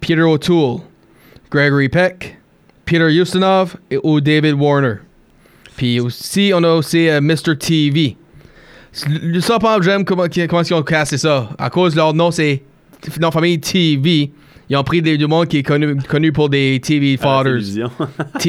Peter 0.00 0.22
O'Toole, 0.24 0.82
Gregory 1.50 1.88
Peck, 1.88 2.36
Peter 2.84 3.08
Ustinov 3.08 3.76
et 3.90 3.98
ou 4.04 4.20
David 4.20 4.54
Warner. 4.54 4.98
Puis 5.76 5.98
aussi, 6.00 6.52
on 6.54 6.62
a 6.64 6.72
aussi 6.74 7.08
euh, 7.08 7.20
Mr. 7.20 7.56
TV. 7.58 8.16
Le- 9.06 9.40
Ça, 9.40 9.58
par 9.58 9.76
exemple, 9.76 9.84
j'aime 9.84 10.04
comment, 10.04 10.24
comment 10.48 10.62
ils 10.62 10.74
ont 10.74 10.82
cassé 10.82 11.18
ça. 11.18 11.48
À 11.58 11.70
cause 11.70 11.92
de 11.92 11.98
leur 11.98 12.14
nom, 12.14 12.30
c'est 12.30 12.62
de 13.16 13.30
famille 13.30 13.60
TV. 13.60 14.30
Ils 14.70 14.76
ont 14.76 14.84
pris 14.84 15.00
des, 15.00 15.16
du 15.16 15.26
monde 15.26 15.46
qui 15.46 15.58
est 15.58 15.62
connu, 15.62 15.96
connu 15.96 16.30
pour 16.32 16.48
des 16.50 16.78
TV 16.82 17.16
fathers. 17.16 17.60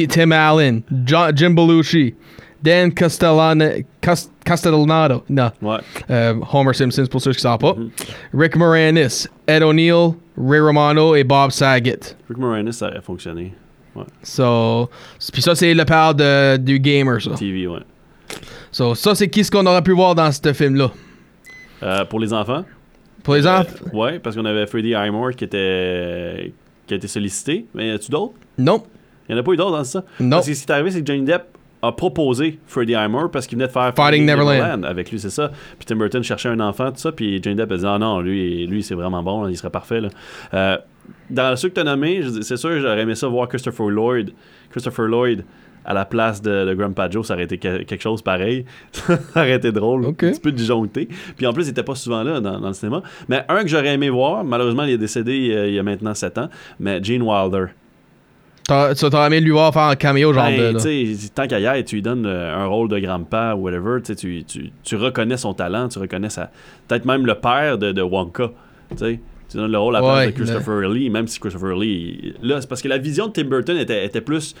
Tim 0.08 0.30
Allen, 0.32 0.82
John- 1.06 1.32
Jim 1.34 1.50
Belushi, 1.50 2.14
Dan 2.62 2.92
Castellana, 2.92 3.70
Cas- 4.02 4.28
Castellanado, 4.44 5.22
non, 5.30 5.50
ouais. 5.62 5.78
euh, 6.10 6.34
Homer 6.52 6.74
Simpson 6.74 7.06
pour 7.10 7.22
ceux 7.22 7.30
qui 7.32 7.38
ne 7.38 7.40
savent 7.40 7.58
pas, 7.58 7.74
Rick 8.34 8.54
Moranis, 8.56 9.26
Ed 9.46 9.62
O'Neill, 9.62 10.10
Ray 10.36 10.60
Romano 10.60 11.14
et 11.16 11.24
Bob 11.24 11.52
Saget. 11.52 12.16
Rick 12.28 12.36
Moranis, 12.38 12.74
ça 12.74 12.88
aurait 12.88 13.00
fonctionné. 13.00 13.54
Ouais. 13.96 14.04
So, 14.22 14.90
puis 15.32 15.40
ça, 15.40 15.54
c'est 15.54 15.72
le 15.72 15.84
père 15.86 16.14
de, 16.14 16.58
du 16.58 16.78
gamer, 16.78 17.20
ça. 17.22 17.30
TV, 17.30 17.66
ouais. 17.66 17.80
So, 18.72 18.94
ça, 18.94 19.14
c'est 19.14 19.28
qui 19.28 19.44
ce 19.44 19.50
qu'on 19.50 19.66
aurait 19.66 19.82
pu 19.82 19.92
voir 19.92 20.14
dans 20.14 20.30
ce 20.30 20.52
film-là? 20.52 20.90
Euh, 21.82 22.04
pour 22.04 22.20
les 22.20 22.32
enfants. 22.32 22.64
Pour 23.22 23.34
les 23.34 23.46
enfants? 23.46 23.68
Euh, 23.92 23.96
ouais, 23.96 24.18
parce 24.18 24.36
qu'on 24.36 24.44
avait 24.44 24.66
Freddie 24.66 24.94
Highmore 24.94 25.32
qui 25.32 25.44
était 25.44 26.52
qui 26.86 26.94
a 26.94 26.96
été 26.96 27.08
sollicité. 27.08 27.66
Mais 27.74 27.88
y 27.88 27.90
a-tu 27.90 28.10
d'autres? 28.10 28.34
Non. 28.58 28.82
Il 29.28 29.34
n'y 29.34 29.38
en 29.38 29.42
a 29.42 29.44
pas 29.44 29.52
eu 29.52 29.56
d'autres 29.56 29.76
dans 29.76 29.84
ça? 29.84 30.04
Non. 30.18 30.36
Parce 30.36 30.48
que 30.48 30.54
ce 30.54 30.64
qui 30.64 30.70
est 30.70 30.74
arrivé, 30.74 30.90
c'est 30.90 31.00
que 31.02 31.06
Johnny 31.06 31.24
Depp 31.24 31.44
a 31.82 31.92
proposé 31.92 32.58
Freddie 32.66 32.94
Highmore 32.94 33.30
parce 33.30 33.46
qu'il 33.46 33.56
venait 33.56 33.68
de 33.68 33.72
faire 33.72 33.94
Fighting 33.94 34.24
Neverland. 34.26 34.84
avec 34.84 35.10
lui, 35.10 35.18
c'est 35.18 35.30
ça. 35.30 35.50
Puis 35.78 35.86
Tim 35.86 35.96
Burton 35.96 36.22
cherchait 36.22 36.48
un 36.48 36.60
enfant, 36.60 36.90
tout 36.90 36.98
ça. 36.98 37.12
Puis 37.12 37.40
Johnny 37.42 37.56
Depp 37.56 37.72
a 37.72 37.76
dit 37.76 37.86
Ah 37.86 37.98
non, 37.98 38.20
lui, 38.20 38.66
lui 38.66 38.82
c'est 38.82 38.94
vraiment 38.94 39.22
bon, 39.22 39.48
il 39.48 39.56
serait 39.56 39.70
parfait. 39.70 40.00
Là. 40.00 40.08
Euh, 40.54 40.78
dans 41.30 41.56
ceux 41.56 41.68
que 41.68 41.74
tu 41.74 41.80
as 41.80 41.84
nommés, 41.84 42.22
c'est 42.42 42.56
sûr, 42.56 42.80
j'aurais 42.80 43.00
aimé 43.00 43.14
ça 43.14 43.28
voir 43.28 43.48
Christopher 43.48 43.88
Lloyd. 43.88 44.32
Christopher 44.70 45.06
Lloyd 45.06 45.44
à 45.84 45.94
la 45.94 46.04
place 46.04 46.42
de, 46.42 46.66
de 46.66 46.74
Grandpa 46.74 47.08
Joe, 47.10 47.26
ça 47.26 47.34
aurait 47.34 47.44
été 47.44 47.58
que- 47.58 47.82
quelque 47.84 48.02
chose 48.02 48.22
pareil. 48.22 48.64
ça 48.92 49.18
aurait 49.36 49.54
été 49.54 49.72
drôle. 49.72 50.04
Un 50.06 50.12
petit 50.12 50.40
peu 50.40 50.52
disjoncté. 50.52 51.08
Puis 51.36 51.46
en 51.46 51.52
plus, 51.52 51.66
il 51.66 51.70
était 51.70 51.82
pas 51.82 51.94
souvent 51.94 52.22
là 52.22 52.40
dans, 52.40 52.60
dans 52.60 52.68
le 52.68 52.74
cinéma. 52.74 53.02
Mais 53.28 53.44
un 53.48 53.62
que 53.62 53.68
j'aurais 53.68 53.94
aimé 53.94 54.10
voir, 54.10 54.44
malheureusement, 54.44 54.84
il 54.84 54.90
est 54.90 54.98
décédé 54.98 55.50
euh, 55.54 55.68
il 55.68 55.74
y 55.74 55.78
a 55.78 55.82
maintenant 55.82 56.14
7 56.14 56.38
ans, 56.38 56.48
mais 56.78 57.02
Gene 57.02 57.22
Wilder. 57.22 57.66
Tu 58.96 59.10
t'aurais 59.10 59.26
aimé 59.26 59.40
lui 59.40 59.50
voir 59.50 59.72
faire 59.72 59.82
un 59.82 59.96
cameo, 59.96 60.32
genre 60.32 60.44
Ben, 60.44 60.74
de. 60.74 60.78
là? 60.78 61.28
tant 61.34 61.46
qu'à 61.48 61.76
y 61.78 61.84
tu 61.84 61.96
lui 61.96 62.02
donnes 62.02 62.24
euh, 62.24 62.54
un 62.56 62.66
rôle 62.66 62.88
de 62.88 63.00
grand-père 63.00 63.58
ou 63.58 63.62
whatever, 63.62 64.00
tu, 64.02 64.96
reconnais 64.96 65.36
son 65.36 65.54
talent, 65.54 65.88
tu 65.88 65.98
reconnais 65.98 66.30
sa. 66.30 66.50
Peut-être 66.86 67.04
même 67.04 67.26
le 67.26 67.34
père 67.34 67.78
de, 67.78 67.90
de 67.90 68.02
Wonka. 68.02 68.50
Tu 68.96 69.56
donnes 69.56 69.72
le 69.72 69.78
rôle 69.78 69.96
à 69.96 70.00
la 70.00 70.06
place 70.06 70.18
Ouais, 70.18 70.26
de 70.28 70.30
Christopher 70.36 70.88
Lee, 70.88 71.10
même 71.10 71.26
si 71.26 71.40
Christopher 71.40 71.74
Lee. 71.76 72.34
Là, 72.42 72.60
c'est 72.60 72.68
parce 72.68 72.80
que 72.82 72.86
la 72.88 72.98
vision 72.98 73.26
de 73.26 73.32
Tim 73.32 73.44
Burton 73.44 73.76
était, 73.76 74.04
était 74.06 74.20
plus. 74.20 74.54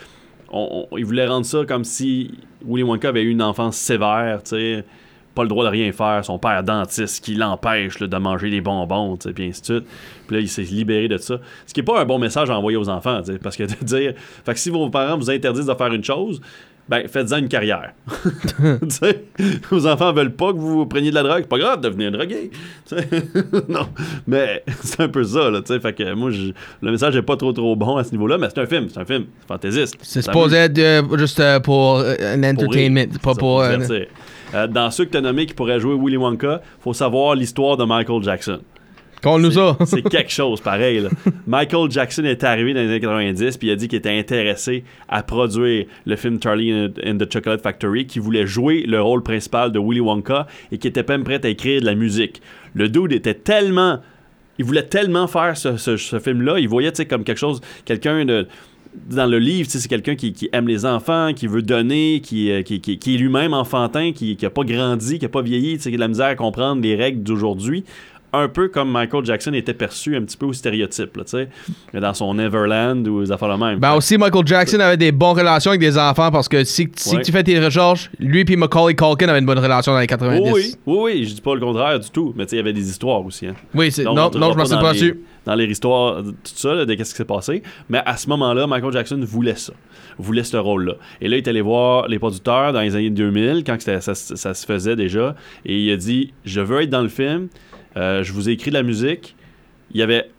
On- 0.50 0.86
on- 0.90 0.96
il 0.98 1.04
voulait 1.04 1.26
rendre 1.26 1.46
ça 1.46 1.64
comme 1.66 1.84
si 1.84 2.30
Willy 2.66 2.82
Wonka 2.82 3.08
avait 3.08 3.22
eu 3.22 3.30
une 3.30 3.42
enfance 3.42 3.76
sévère, 3.76 4.42
tu 4.42 4.50
sais. 4.50 4.84
Pas 5.32 5.42
le 5.44 5.48
droit 5.48 5.64
de 5.64 5.70
rien 5.70 5.92
faire, 5.92 6.24
son 6.24 6.40
père 6.40 6.64
dentiste 6.64 7.24
qui 7.24 7.36
l'empêche 7.36 7.98
de 7.98 8.16
manger 8.16 8.50
des 8.50 8.60
bonbons, 8.60 9.16
tu 9.16 9.28
sais, 9.28 9.32
puis 9.32 9.46
ainsi 9.46 9.60
de 9.60 9.66
suite. 9.66 9.84
Puis 10.26 10.36
là, 10.36 10.42
il 10.42 10.48
s'est 10.48 10.62
libéré 10.62 11.06
de 11.06 11.18
ça. 11.18 11.38
Ce 11.66 11.72
qui 11.72 11.80
est 11.80 11.84
pas 11.84 12.00
un 12.00 12.04
bon 12.04 12.18
message 12.18 12.50
à 12.50 12.58
envoyer 12.58 12.76
aux 12.76 12.88
enfants, 12.88 13.22
tu 13.22 13.32
sais, 13.32 13.38
parce 13.38 13.56
que 13.56 13.62
de 13.62 13.84
dire. 13.84 14.14
Fait 14.44 14.52
que 14.52 14.58
si 14.58 14.70
vos 14.70 14.90
parents 14.90 15.16
vous 15.16 15.30
interdisent 15.30 15.66
de 15.66 15.74
faire 15.74 15.92
une 15.94 16.02
chose, 16.02 16.40
ben 16.88 17.06
faites-en 17.06 17.38
une 17.38 17.48
carrière. 17.48 17.92
Vos 19.70 19.86
enfants 19.86 20.12
veulent 20.12 20.32
pas 20.34 20.52
que 20.52 20.58
vous 20.58 20.86
preniez 20.86 21.10
de 21.10 21.14
la 21.14 21.22
drogue, 21.22 21.40
c'est 21.42 21.48
pas 21.48 21.58
grave, 21.58 21.80
devenez 21.80 22.06
un 22.06 22.10
drogué. 22.10 22.50
Non, 23.68 23.86
mais 24.26 24.64
c'est 24.82 25.00
un 25.00 25.08
peu 25.08 25.22
ça, 25.24 25.50
là, 25.50 25.60
tu 25.60 25.72
sais. 25.72 25.80
Fait 25.80 25.92
que 25.92 26.12
moi, 26.14 26.30
je- 26.30 26.52
le 26.82 26.90
message 26.90 27.16
est 27.16 27.22
pas 27.22 27.36
trop 27.36 27.52
trop 27.52 27.76
bon 27.76 27.96
à 27.96 28.04
ce 28.04 28.10
niveau-là, 28.12 28.38
mais 28.38 28.48
c'est 28.48 28.60
un 28.60 28.66
film, 28.66 28.88
c'est 28.92 29.00
un 29.00 29.04
film 29.04 29.26
fantaisiste. 29.46 29.94
C'est 30.02 30.22
supposé 30.22 30.56
être 30.56 30.78
euh, 30.78 31.02
juste 31.18 31.40
euh, 31.40 31.60
pour 31.60 31.98
euh, 31.98 32.14
un 32.20 32.42
entertainment, 32.44 33.06
pas 33.22 33.34
pour. 33.34 33.60
Euh, 33.62 34.66
dans 34.66 34.90
ceux 34.90 35.04
que 35.04 35.10
tu 35.10 35.16
as 35.16 35.20
nommés 35.20 35.46
qui 35.46 35.54
pourraient 35.54 35.78
jouer 35.78 35.94
Willy 35.96 36.16
Wonka, 36.16 36.60
faut 36.80 36.92
savoir 36.92 37.36
l'histoire 37.36 37.76
de 37.76 37.84
Michael 37.84 38.22
Jackson. 38.22 38.58
C'est 39.86 40.02
quelque 40.02 40.30
chose 40.30 40.60
pareil. 40.60 41.00
là. 41.00 41.08
Michael 41.46 41.90
Jackson 41.90 42.24
est 42.24 42.42
arrivé 42.44 42.72
dans 42.74 42.80
les 42.80 42.86
années 42.88 43.00
90 43.00 43.56
puis 43.58 43.68
il 43.68 43.70
a 43.70 43.76
dit 43.76 43.88
qu'il 43.88 43.98
était 43.98 44.18
intéressé 44.18 44.84
à 45.08 45.22
produire 45.22 45.86
le 46.06 46.16
film 46.16 46.38
Charlie 46.42 46.72
and 46.74 47.18
the 47.18 47.32
Chocolate 47.32 47.62
Factory, 47.62 48.06
qui 48.06 48.18
voulait 48.18 48.46
jouer 48.46 48.84
le 48.86 49.00
rôle 49.02 49.22
principal 49.22 49.72
de 49.72 49.78
Willy 49.78 50.00
Wonka 50.00 50.46
et 50.72 50.78
qui 50.78 50.88
était 50.88 51.04
même 51.08 51.24
prêt 51.24 51.44
à 51.44 51.48
écrire 51.48 51.80
de 51.80 51.86
la 51.86 51.94
musique. 51.94 52.40
Le 52.74 52.88
dude 52.88 53.12
était 53.12 53.34
tellement 53.34 54.00
il 54.58 54.64
voulait 54.66 54.82
tellement 54.82 55.26
faire 55.26 55.56
ce, 55.56 55.78
ce- 55.78 55.96
ce 55.96 56.18
film-là, 56.18 56.58
il 56.58 56.68
voyait 56.68 56.92
tu 56.92 56.96
sais, 56.98 57.06
comme 57.06 57.24
quelque 57.24 57.38
chose, 57.38 57.60
quelqu'un 57.86 58.24
de 58.26 58.46
dans 59.08 59.26
le 59.26 59.38
livre, 59.38 59.66
tu 59.68 59.72
sais, 59.74 59.78
c'est 59.78 59.88
quelqu'un 59.88 60.16
qui, 60.16 60.32
qui 60.32 60.48
aime 60.52 60.66
les 60.66 60.84
enfants, 60.84 61.30
qui 61.34 61.46
veut 61.46 61.62
donner, 61.62 62.20
qui, 62.22 62.50
euh, 62.50 62.62
qui, 62.62 62.74
est 62.74 63.16
lui-même 63.16 63.54
enfantin, 63.54 64.10
qui 64.12 64.36
n'a 64.42 64.50
pas 64.50 64.64
grandi, 64.64 65.18
qui 65.20 65.24
n'a 65.24 65.28
pas 65.28 65.42
vieilli, 65.42 65.76
tu 65.76 65.82
sais, 65.84 65.90
qui 65.90 65.94
a 65.94 65.96
de 65.96 66.00
la 66.00 66.08
misère 66.08 66.26
à 66.26 66.34
comprendre 66.34 66.82
les 66.82 66.96
règles 66.96 67.22
d'aujourd'hui. 67.22 67.84
Un 68.32 68.48
peu 68.48 68.68
comme 68.68 68.90
Michael 68.90 69.24
Jackson 69.24 69.52
était 69.54 69.74
perçu 69.74 70.16
un 70.16 70.22
petit 70.22 70.36
peu 70.36 70.46
au 70.46 70.52
stéréotype, 70.52 71.16
là, 71.16 71.24
tu 71.24 71.30
sais, 71.30 71.48
dans 72.00 72.14
son 72.14 72.34
Neverland 72.34 73.06
ou 73.08 73.20
les 73.22 73.32
affaires 73.32 73.56
de 73.56 73.62
même. 73.64 73.78
Ben 73.80 73.94
aussi, 73.94 74.16
Michael 74.18 74.46
Jackson 74.46 74.78
avait 74.80 74.96
des 74.96 75.10
bonnes 75.12 75.36
relations 75.36 75.70
avec 75.72 75.80
des 75.80 75.98
enfants 75.98 76.30
parce 76.30 76.48
que 76.48 76.62
si, 76.64 76.88
si 76.96 77.16
Ouais. 77.16 77.22
tu 77.22 77.32
fais 77.32 77.42
tes 77.42 77.58
recherches, 77.58 78.10
lui 78.18 78.44
et 78.48 78.56
Macaulay 78.56 78.94
Culkin 78.94 79.28
avaient 79.28 79.38
une 79.40 79.46
bonne 79.46 79.58
relation 79.58 79.92
dans 79.92 79.98
les 80.00 80.06
90. 80.06 80.40
Oui, 80.44 80.50
oui, 80.54 80.74
oui, 80.86 80.98
oui, 81.20 81.24
je 81.24 81.34
dis 81.34 81.40
pas 81.40 81.54
le 81.54 81.60
contraire 81.60 81.98
du 81.98 82.10
tout, 82.10 82.32
mais 82.36 82.44
tu 82.46 82.50
sais, 82.50 82.56
il 82.56 82.58
y 82.58 82.62
avait 82.62 82.72
des 82.72 82.88
histoires 82.88 83.24
aussi. 83.24 83.46
Hein. 83.46 83.54
Oui, 83.74 83.90
c'est- 83.90 84.04
Donc, 84.04 84.16
non, 84.16 84.30
on 84.34 84.38
non, 84.38 84.52
je 84.58 84.64
sais 84.64 84.74
dans 84.74 84.80
pas 84.80 84.92
dessus. 84.92 85.20
Dans 85.46 85.54
les 85.54 85.64
histoires, 85.66 86.22
tout 86.22 86.32
ça, 86.44 86.74
là, 86.74 86.84
de 86.84 86.94
qu'est-ce 86.94 87.12
qui 87.12 87.16
s'est 87.16 87.24
passé. 87.24 87.62
Mais 87.88 88.02
à 88.04 88.16
ce 88.18 88.28
moment-là, 88.28 88.66
Michael 88.66 88.92
Jackson 88.92 89.18
voulait 89.24 89.54
ça. 89.56 89.72
Voulait 90.18 90.44
ce 90.44 90.58
rôle-là. 90.58 90.94
Et 91.22 91.28
là, 91.28 91.36
il 91.36 91.38
est 91.38 91.48
allé 91.48 91.62
voir 91.62 92.08
les 92.08 92.18
producteurs 92.18 92.72
dans 92.74 92.80
les 92.82 92.94
années 92.94 93.08
2000, 93.10 93.64
quand 93.64 93.76
c'était- 93.78 94.02
ça, 94.02 94.14
ça 94.14 94.52
se 94.54 94.66
faisait 94.66 94.96
déjà. 94.96 95.34
Et 95.64 95.78
il 95.80 95.90
a 95.92 95.96
dit 95.96 96.32
Je 96.44 96.60
veux 96.60 96.82
être 96.82 96.90
dans 96.90 97.00
le 97.02 97.08
film. 97.08 97.48
Euh, 97.96 98.22
je 98.22 98.32
vous 98.32 98.48
ai 98.48 98.52
écrit 98.52 98.70
de 98.70 98.76
la 98.76 98.82
musique. 98.82 99.34
Il 99.92 99.98
y 99.98 100.02
avait 100.02 100.30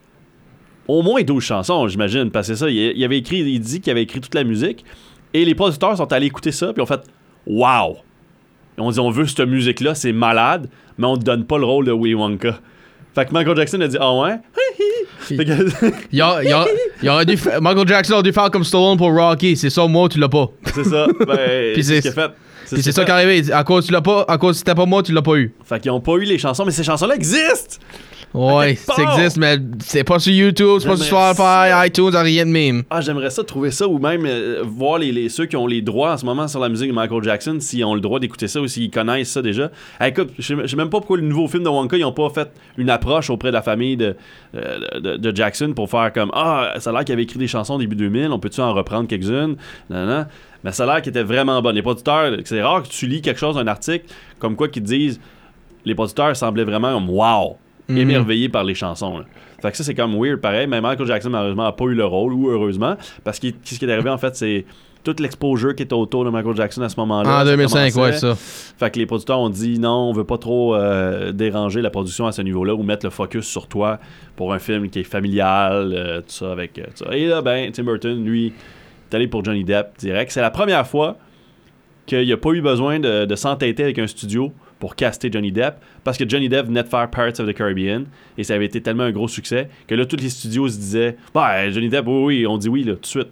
au 0.87 1.01
moins 1.01 1.21
12 1.21 1.43
chansons, 1.43 1.87
j'imagine, 1.87 2.31
parce 2.31 2.47
que 2.47 2.55
ça. 2.55 2.69
Il, 2.69 2.75
il 2.95 3.03
avait 3.03 3.17
écrit, 3.17 3.39
il 3.39 3.59
dit 3.59 3.81
qu'il 3.81 3.91
avait 3.91 4.03
écrit 4.03 4.21
toute 4.21 4.35
la 4.35 4.43
musique. 4.43 4.83
Et 5.33 5.45
les 5.45 5.55
producteurs 5.55 5.95
sont 5.97 6.11
allés 6.11 6.27
écouter 6.27 6.51
ça, 6.51 6.73
puis 6.73 6.81
ont 6.81 6.85
fait 6.85 7.01
Wow! 7.47 7.97
On 8.77 8.89
dit 8.91 8.99
on 8.99 9.09
veut 9.11 9.27
cette 9.27 9.41
musique-là, 9.41 9.95
c'est 9.95 10.11
malade, 10.13 10.69
mais 10.97 11.05
on 11.07 11.17
te 11.17 11.23
donne 11.23 11.45
pas 11.45 11.57
le 11.57 11.65
rôle 11.65 11.85
de 11.85 11.91
Willy 11.91 12.15
Wonka. 12.15 12.59
Fait 13.13 13.25
que 13.25 13.33
Michael 13.33 13.57
Jackson 13.57 13.81
a 13.81 13.87
dit 13.87 13.97
Ah 13.99 14.13
ouais? 14.17 14.35
Fait 15.19 15.45
que- 15.45 15.51
Il, 16.11 16.21
a- 16.21 16.41
il 16.43 16.51
a- 16.51 16.65
il 17.03 17.09
aurait 17.09 17.25
dû 17.25 17.35
Michael 17.61 17.87
Jackson 17.87 18.13
aurait 18.13 18.23
dû 18.23 18.31
faire 18.33 18.49
comme 18.49 18.63
Stallone 18.63 18.97
pour 18.97 19.13
Rocky. 19.13 19.55
C'est 19.55 19.69
ça, 19.69 19.85
moi, 19.87 20.09
tu 20.09 20.19
l'as 20.19 20.29
pas. 20.29 20.47
c'est 20.73 20.83
ça. 20.85 21.07
Ben, 21.27 21.73
Puis 21.73 21.83
c'est 21.83 22.01
ce 22.01 22.09
qu'il 22.09 22.19
a 22.19 22.27
fait. 22.29 22.33
C'est 22.77 22.91
ça 22.91 23.03
qui 23.03 23.09
est 23.11 23.13
arrivé. 23.13 23.51
À 23.51 23.63
cause 23.63 23.85
tu 23.85 23.91
l'as 23.91 24.01
pas, 24.01 24.25
à 24.27 24.37
cause 24.37 24.57
c'était 24.57 24.75
pas 24.75 24.85
moi, 24.85 25.03
tu 25.03 25.11
l'as 25.11 25.21
pas 25.21 25.35
eu. 25.35 25.53
fait. 25.63 25.75
Fait 25.75 25.81
qu'ils 25.81 25.91
ont 25.91 25.99
pas 26.01 26.13
eu 26.13 26.23
les 26.23 26.37
chansons, 26.37 26.65
mais 26.65 26.71
ces 26.71 26.83
chansons-là 26.83 27.15
existent! 27.15 27.77
Ouais, 28.33 28.75
ça 28.75 28.93
existe, 29.03 29.35
mais 29.37 29.57
c'est 29.79 30.05
pas 30.05 30.17
sur 30.17 30.31
YouTube, 30.31 30.77
c'est 30.79 30.87
pas 30.87 30.95
sur 30.95 31.17
Spotify, 31.17 31.87
iTunes, 31.87 32.11
rien 32.15 32.45
de 32.45 32.51
même. 32.51 32.83
Ah, 32.89 33.01
j'aimerais 33.01 33.29
ça 33.29 33.43
trouver 33.43 33.71
ça, 33.71 33.87
ou 33.87 33.99
même 33.99 34.25
euh, 34.25 34.63
voir 34.65 34.99
les, 34.99 35.11
les- 35.11 35.27
ceux 35.27 35.45
qui 35.47 35.57
ont 35.57 35.67
les 35.67 35.81
droits 35.81 36.13
en 36.13 36.17
ce 36.17 36.25
moment 36.25 36.47
sur 36.47 36.61
la 36.61 36.69
musique 36.69 36.87
de 36.89 36.93
Michael 36.93 37.23
Jackson, 37.23 37.57
s'ils 37.59 37.83
ont 37.83 37.93
le 37.93 37.99
droit 37.99 38.19
d'écouter 38.19 38.47
ça 38.47 38.61
ou 38.61 38.67
s'ils 38.67 38.89
connaissent 38.89 39.31
ça 39.31 39.41
déjà. 39.41 39.69
Ah, 39.99 40.07
écoute, 40.07 40.29
je 40.39 40.43
sais 40.65 40.75
même 40.77 40.89
pas 40.89 40.99
pourquoi 40.99 41.17
le 41.17 41.23
nouveau 41.23 41.47
film 41.49 41.63
de 41.63 41.69
Wonka, 41.69 41.97
ils 41.97 42.05
ont 42.05 42.13
pas 42.13 42.29
fait 42.29 42.49
une 42.77 42.89
approche 42.89 43.29
auprès 43.29 43.49
de 43.49 43.53
la 43.53 43.61
famille 43.61 43.97
de, 43.97 44.15
euh, 44.55 44.99
de, 45.01 45.17
de 45.17 45.35
Jackson 45.35 45.73
pour 45.75 45.89
faire 45.89 46.13
comme 46.13 46.31
Ah, 46.33 46.75
ça 46.79 46.91
a 46.91 46.93
l'air 46.93 47.03
qu'il 47.03 47.11
avait 47.13 47.23
écrit 47.23 47.39
des 47.39 47.47
chansons 47.47 47.77
début 47.77 47.97
2000, 47.97 48.29
on 48.31 48.39
peut-tu 48.39 48.61
en 48.61 48.73
reprendre 48.73 49.07
quelques-unes? 49.09 49.55
Non, 49.89 50.05
non. 50.05 50.25
Mais 50.63 50.71
ça 50.71 50.83
a 50.83 50.85
l'air 50.85 51.01
qu'il 51.01 51.09
était 51.09 51.23
vraiment 51.23 51.61
bon. 51.61 51.73
Les 51.73 51.81
producteurs, 51.81 52.31
c'est 52.45 52.61
rare 52.61 52.83
que 52.83 52.87
tu 52.87 53.07
lis 53.07 53.21
quelque 53.21 53.39
chose, 53.39 53.57
un 53.57 53.67
article, 53.67 54.05
comme 54.39 54.55
quoi 54.55 54.67
qu'ils 54.69 54.83
disent 54.83 55.19
les 55.83 55.95
producteurs 55.95 56.35
semblaient 56.37 56.63
vraiment 56.63 56.93
comme 56.93 57.09
wow, 57.09 57.57
Mhm. 57.91 57.97
émerveillés 57.97 58.49
par 58.49 58.63
les 58.63 58.75
chansons. 58.75 59.19
là. 59.19 59.25
Fait 59.61 59.71
que 59.71 59.77
ça, 59.77 59.83
c'est 59.83 59.93
comme 59.95 60.15
weird 60.15 60.41
pareil. 60.41 60.67
Mais 60.67 60.81
Michael 60.81 61.05
Jackson, 61.07 61.29
malheureusement, 61.29 61.63
n'a 61.63 61.71
pas 61.71 61.85
eu 61.85 61.93
le 61.93 62.05
rôle, 62.05 62.33
ou 62.33 62.49
heureusement, 62.49 62.95
parce 63.23 63.39
que 63.39 63.47
ce 63.63 63.77
qui 63.77 63.85
est 63.85 63.91
arrivé, 63.91 64.09
en 64.09 64.17
fait, 64.17 64.35
c'est 64.35 64.65
toute 65.03 65.19
l'exposure 65.19 65.75
qui 65.75 65.83
était 65.83 65.93
autour 65.93 66.25
de 66.25 66.29
Michael 66.29 66.55
Jackson 66.55 66.81
à 66.81 66.89
ce 66.89 66.99
moment-là. 66.99 67.29
En 67.29 67.39
ça 67.39 67.45
2005, 67.45 67.95
ouais, 67.95 68.13
ça. 68.13 68.35
Fait 68.35 68.91
que 68.91 68.99
les 68.99 69.05
producteurs 69.05 69.39
ont 69.39 69.49
dit 69.49 69.79
non, 69.79 70.09
on 70.09 70.13
veut 70.13 70.23
pas 70.23 70.37
trop 70.37 70.75
euh, 70.75 71.31
déranger 71.31 71.81
la 71.81 71.89
production 71.89 72.27
à 72.27 72.31
ce 72.31 72.41
niveau-là 72.41 72.75
ou 72.75 72.83
mettre 72.83 73.05
le 73.05 73.09
focus 73.09 73.45
sur 73.45 73.67
toi 73.67 73.99
pour 74.35 74.53
un 74.53 74.59
film 74.59 74.89
qui 74.89 74.99
est 74.99 75.03
familial, 75.03 75.91
euh, 75.95 76.17
tout 76.21 76.29
ça 76.29 76.51
avec 76.51 76.77
euh, 76.77 76.83
tout 76.95 77.05
ça. 77.05 77.15
Et 77.15 77.27
là, 77.27 77.41
ben, 77.41 77.71
Tim 77.71 77.83
Burton, 77.83 78.23
lui, 78.23 78.53
est 79.11 79.15
allé 79.15 79.27
pour 79.27 79.43
Johnny 79.43 79.63
Depp 79.63 79.97
direct. 79.97 80.31
C'est 80.31 80.41
la 80.41 80.51
première 80.51 80.85
fois 80.85 81.17
qu'il 82.05 82.27
n'a 82.27 82.37
pas 82.37 82.51
eu 82.51 82.61
besoin 82.61 82.99
de, 82.99 83.25
de 83.25 83.35
s'entêter 83.35 83.83
avec 83.83 83.97
un 83.97 84.07
studio 84.07 84.51
pour 84.81 84.95
caster 84.97 85.31
Johnny 85.31 85.53
Depp 85.53 85.75
parce 86.03 86.17
que 86.17 86.27
Johnny 86.27 86.49
Depp 86.49 86.65
venait 86.65 86.83
de 86.83 86.87
faire 86.89 87.09
Pirates 87.09 87.39
of 87.39 87.47
the 87.47 87.53
Caribbean 87.53 88.05
et 88.37 88.43
ça 88.43 88.55
avait 88.55 88.65
été 88.65 88.81
tellement 88.81 89.03
un 89.03 89.11
gros 89.11 89.29
succès 89.29 89.69
que 89.87 89.95
là, 89.95 90.05
tous 90.05 90.17
les 90.17 90.29
studios 90.29 90.67
se 90.67 90.77
disaient 90.77 91.15
Bah, 91.33 91.69
Johnny 91.69 91.87
Depp, 91.87 92.05
oui, 92.07 92.23
oui, 92.23 92.47
on 92.47 92.57
dit 92.57 92.67
oui, 92.67 92.83
là, 92.83 92.95
tout 92.95 93.01
de 93.01 93.05
suite. 93.05 93.29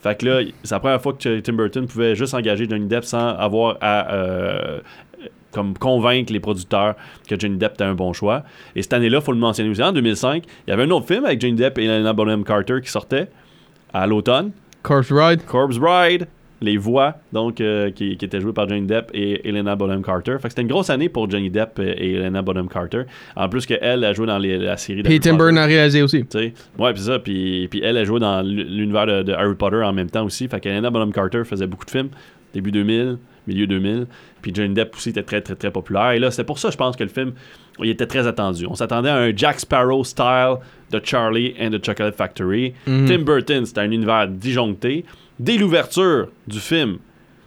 Fait 0.00 0.18
que 0.18 0.26
là, 0.26 0.40
c'est 0.64 0.74
la 0.74 0.80
première 0.80 1.00
fois 1.00 1.12
que 1.12 1.40
Tim 1.40 1.52
Burton 1.52 1.86
pouvait 1.86 2.16
juste 2.16 2.34
engager 2.34 2.66
Johnny 2.68 2.86
Depp 2.86 3.04
sans 3.04 3.28
avoir 3.28 3.76
à 3.80 4.12
euh, 4.12 4.80
comme 5.52 5.76
convaincre 5.76 6.32
les 6.32 6.40
producteurs 6.40 6.96
que 7.28 7.38
Johnny 7.38 7.56
Depp 7.58 7.74
était 7.74 7.84
un 7.84 7.94
bon 7.94 8.12
choix. 8.12 8.44
Et 8.74 8.82
cette 8.82 8.92
année-là, 8.94 9.18
il 9.18 9.24
faut 9.24 9.32
le 9.32 9.38
mentionner 9.38 9.70
aussi, 9.70 9.82
en 9.82 9.92
2005, 9.92 10.44
il 10.66 10.70
y 10.70 10.72
avait 10.72 10.84
un 10.84 10.90
autre 10.90 11.06
film 11.06 11.24
avec 11.24 11.40
Johnny 11.40 11.54
Depp 11.54 11.78
et 11.78 11.84
Helena 11.84 12.12
Bonham 12.12 12.42
Carter 12.42 12.80
qui 12.82 12.90
sortait 12.90 13.28
à 13.92 14.06
l'automne. 14.06 14.52
Corpse 14.82 15.10
Ride. 15.10 15.44
Corpse 15.44 15.78
Bride, 15.78 16.26
les 16.62 16.76
voix 16.78 17.16
donc 17.32 17.60
euh, 17.60 17.90
qui, 17.90 18.16
qui 18.16 18.24
étaient 18.24 18.40
jouées 18.40 18.52
par 18.54 18.66
Johnny 18.68 18.86
Depp 18.86 19.10
et 19.12 19.46
Helena 19.46 19.76
Bonham 19.76 20.02
Carter. 20.02 20.36
Fait 20.40 20.44
que 20.44 20.48
c'était 20.50 20.62
une 20.62 20.68
grosse 20.68 20.88
année 20.88 21.08
pour 21.10 21.28
Johnny 21.30 21.50
Depp 21.50 21.78
et 21.80 22.14
Helena 22.14 22.40
Bonham 22.42 22.68
Carter. 22.68 23.02
En 23.36 23.48
plus 23.48 23.66
qu'elle 23.66 24.04
a 24.04 24.12
joué 24.14 24.26
dans 24.26 24.38
les- 24.38 24.56
la 24.58 24.76
série 24.76 25.02
de 25.02 25.08
Puis 25.08 25.20
Tim. 25.20 25.36
Burton 25.36 25.58
a 25.58 25.66
réalisé 25.66 26.00
aussi. 26.02 26.20
Tu 26.26 26.38
sais. 26.38 26.54
Ouais, 26.78 26.92
puis 26.94 27.02
ça, 27.02 27.18
puis, 27.18 27.68
puis 27.68 27.80
elle 27.84 27.96
a 27.98 28.04
joué 28.04 28.20
dans 28.20 28.40
l'univers 28.42 29.06
de, 29.06 29.22
de 29.22 29.32
Harry 29.32 29.54
Potter 29.54 29.82
en 29.82 29.92
même 29.92 30.08
temps 30.10 30.24
aussi. 30.24 30.48
Fait 30.48 30.58
qu'Helena 30.60 30.88
Bonham 30.90 31.12
Carter 31.12 31.42
faisait 31.44 31.66
beaucoup 31.66 31.84
de 31.84 31.90
films, 31.90 32.08
début 32.54 32.70
2000, 32.72 33.18
milieu 33.46 33.66
2000. 33.66 34.06
Puis 34.40 34.52
Johnny 34.54 34.72
Depp 34.74 34.94
aussi 34.94 35.10
était 35.10 35.22
très, 35.24 35.40
très, 35.42 35.56
très 35.56 35.70
populaire. 35.70 36.12
Et 36.12 36.18
là, 36.18 36.30
c'est 36.30 36.44
pour 36.44 36.58
ça, 36.58 36.70
je 36.70 36.76
pense 36.76 36.96
que 36.96 37.02
le 37.04 37.10
film, 37.10 37.32
il 37.82 37.90
était 37.90 38.06
très 38.06 38.26
attendu. 38.26 38.64
On 38.66 38.74
s'attendait 38.74 39.10
à 39.10 39.16
un 39.16 39.36
Jack 39.36 39.60
Sparrow 39.60 40.04
style 40.04 40.54
de 40.90 41.00
Charlie 41.04 41.54
and 41.60 41.70
the 41.70 41.84
Chocolate 41.84 42.14
Factory. 42.14 42.72
Mhm. 42.86 43.04
Tim 43.06 43.18
Burton, 43.18 43.66
c'était 43.66 43.80
un 43.82 43.90
univers 43.90 44.26
disjoncté. 44.28 45.04
Dès 45.38 45.58
l'ouverture 45.58 46.28
du 46.46 46.60
film, 46.60 46.96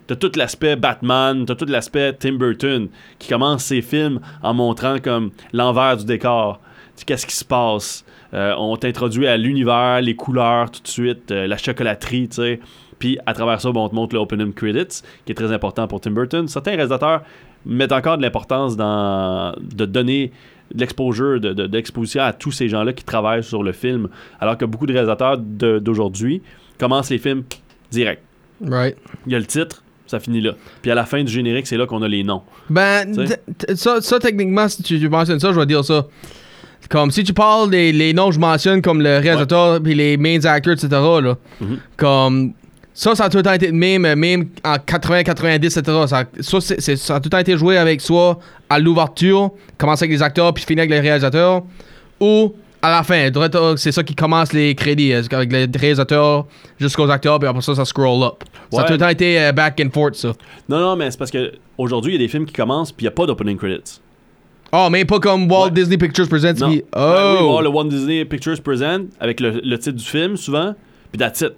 t'as 0.05 0.15
tout 0.15 0.31
l'aspect 0.35 0.75
Batman, 0.75 1.45
t'as 1.45 1.55
tout 1.55 1.65
l'aspect 1.65 2.13
Tim 2.13 2.33
Burton 2.33 2.87
qui 3.17 3.29
commence 3.29 3.63
ses 3.63 3.81
films 3.81 4.19
en 4.43 4.53
montrant 4.53 4.97
comme 4.99 5.31
l'envers 5.53 5.97
du 5.97 6.05
décor. 6.05 6.59
Qu'est-ce 7.05 7.25
qui 7.25 7.35
se 7.35 7.45
passe? 7.45 8.05
Euh, 8.33 8.53
on 8.57 8.75
t'introduit 8.77 9.25
à 9.25 9.37
l'univers, 9.37 10.01
les 10.01 10.15
couleurs 10.15 10.69
tout 10.69 10.83
de 10.83 10.87
suite, 10.87 11.31
euh, 11.31 11.47
la 11.47 11.57
chocolaterie, 11.57 12.27
tu 12.27 12.35
sais. 12.35 12.59
Puis 12.99 13.17
à 13.25 13.33
travers 13.33 13.59
ça, 13.61 13.69
on 13.69 13.89
te 13.89 13.95
montre 13.95 14.13
l'opening 14.13 14.53
credits, 14.53 15.01
qui 15.25 15.31
est 15.31 15.35
très 15.35 15.51
important 15.51 15.87
pour 15.87 16.01
Tim 16.01 16.11
Burton. 16.11 16.47
Certains 16.47 16.71
réalisateurs 16.75 17.23
mettent 17.65 17.93
encore 17.93 18.17
de 18.17 18.21
l'importance 18.21 18.75
dans 18.77 19.55
de 19.59 19.85
donner 19.85 20.31
de 20.75 20.79
l'exposure, 20.81 21.39
de, 21.39 21.53
de- 21.53 21.65
d'exposition 21.65 22.21
à 22.21 22.33
tous 22.33 22.51
ces 22.51 22.69
gens-là 22.69 22.93
qui 22.93 23.03
travaillent 23.03 23.43
sur 23.43 23.63
le 23.63 23.71
film, 23.71 24.09
alors 24.39 24.57
que 24.57 24.65
beaucoup 24.65 24.85
de 24.85 24.93
réalisateurs 24.93 25.37
d'aujourd'hui 25.39 26.43
commencent 26.77 27.09
les 27.09 27.17
films 27.17 27.43
direct. 27.91 28.21
Right. 28.61 28.95
Il 29.25 29.33
y 29.33 29.35
a 29.35 29.39
le 29.39 29.45
titre, 29.45 29.83
ça 30.07 30.19
finit 30.19 30.41
là. 30.41 30.53
Puis 30.81 30.91
à 30.91 30.95
la 30.95 31.05
fin 31.05 31.23
du 31.23 31.31
générique, 31.31 31.67
c'est 31.67 31.77
là 31.77 31.85
qu'on 31.85 32.01
a 32.01 32.07
les 32.07 32.23
noms. 32.23 32.41
Ben, 32.69 33.05
ça, 33.75 34.01
ça, 34.01 34.19
techniquement, 34.19 34.67
si 34.67 34.83
tu, 34.83 34.99
tu 34.99 35.09
mentionnes 35.09 35.39
ça, 35.39 35.51
je 35.53 35.59
vais 35.59 35.65
dire 35.65 35.83
ça. 35.85 36.07
Comme 36.89 37.11
si 37.11 37.23
tu 37.23 37.33
parles 37.33 37.69
des 37.69 37.91
les 37.91 38.13
noms 38.13 38.29
que 38.29 38.35
je 38.35 38.39
mentionne, 38.39 38.81
comme 38.81 39.01
le 39.01 39.17
réalisateur 39.19 39.81
puis 39.81 39.93
les 39.95 40.17
main 40.17 40.43
actors, 40.45 40.73
etc. 40.73 40.87
Là, 40.91 41.35
Mhm. 41.61 41.77
Comme 41.97 42.53
ça, 42.93 43.15
ça 43.15 43.25
a 43.25 43.29
tout 43.29 43.37
le 43.37 43.43
temps 43.43 43.53
été 43.53 43.71
même, 43.71 44.03
euh, 44.05 44.15
même 44.15 44.47
en 44.65 44.75
80, 44.77 45.23
90, 45.23 45.77
etc. 45.77 45.97
Ça, 46.07 46.25
ça, 46.41 46.95
ça 46.97 47.15
a 47.15 47.19
tout 47.19 47.25
le 47.27 47.29
temps 47.29 47.37
été 47.37 47.57
joué 47.57 47.77
avec 47.77 48.01
soit 48.01 48.39
à 48.69 48.79
l'ouverture, 48.79 49.51
commencer 49.77 50.05
avec 50.05 50.17
les 50.17 50.23
acteurs 50.23 50.53
puis 50.53 50.63
finir 50.65 50.81
avec 50.81 50.91
les 50.91 50.99
réalisateurs, 50.99 51.63
ou 52.19 52.53
à 52.81 52.91
la 52.91 53.03
fin. 53.03 53.29
C'est 53.77 53.91
ça 53.91 54.03
qui 54.03 54.15
commence 54.15 54.53
les 54.53 54.75
crédits, 54.75 55.13
euh, 55.13 55.21
avec 55.31 55.51
les 55.51 55.67
réalisateurs 55.77 56.45
jusqu'aux 56.79 57.09
acteurs, 57.09 57.39
puis 57.39 57.47
après 57.47 57.61
ça, 57.61 57.75
ça 57.75 57.85
scroll 57.85 58.23
up. 58.23 58.43
Ça 58.71 58.81
a 58.81 58.83
tout 58.85 58.93
le 58.93 58.99
temps 58.99 59.09
été 59.09 59.39
euh, 59.41 59.51
back 59.51 59.81
and 59.83 59.89
forth, 59.91 60.15
ça. 60.15 60.33
Non, 60.67 60.79
non, 60.79 60.95
mais 60.95 61.11
c'est 61.11 61.17
parce 61.17 61.31
que 61.31 61.53
aujourd'hui, 61.77 62.13
il 62.13 62.21
y 62.21 62.23
a 62.23 62.25
des 62.25 62.29
films 62.31 62.45
qui 62.45 62.53
commencent, 62.53 62.91
puis 62.91 63.05
il 63.05 63.09
n'y 63.09 63.13
a 63.13 63.15
pas 63.15 63.25
d'opening 63.25 63.57
credits. 63.57 63.99
Oh, 64.71 64.87
mais 64.91 65.03
pas 65.03 65.19
comme 65.19 65.49
Walt 65.51 65.65
Ouais. 65.65 65.71
Disney 65.71 65.97
Pictures 65.97 66.29
Presents. 66.29 66.59
Non. 66.59 66.67
Ben 66.67 66.75
oui, 66.75 66.81
oh! 66.93 67.59
le 67.61 67.69
Walt 67.69 67.85
Disney 67.85 68.23
Pictures 68.25 68.61
Present 68.61 69.05
avec 69.19 69.39
le, 69.39 69.61
le 69.63 69.79
titre 69.79 69.97
du 69.97 70.05
film, 70.05 70.37
souvent, 70.37 70.75
puis 71.11 71.17
that's 71.19 71.41
it. 71.41 71.53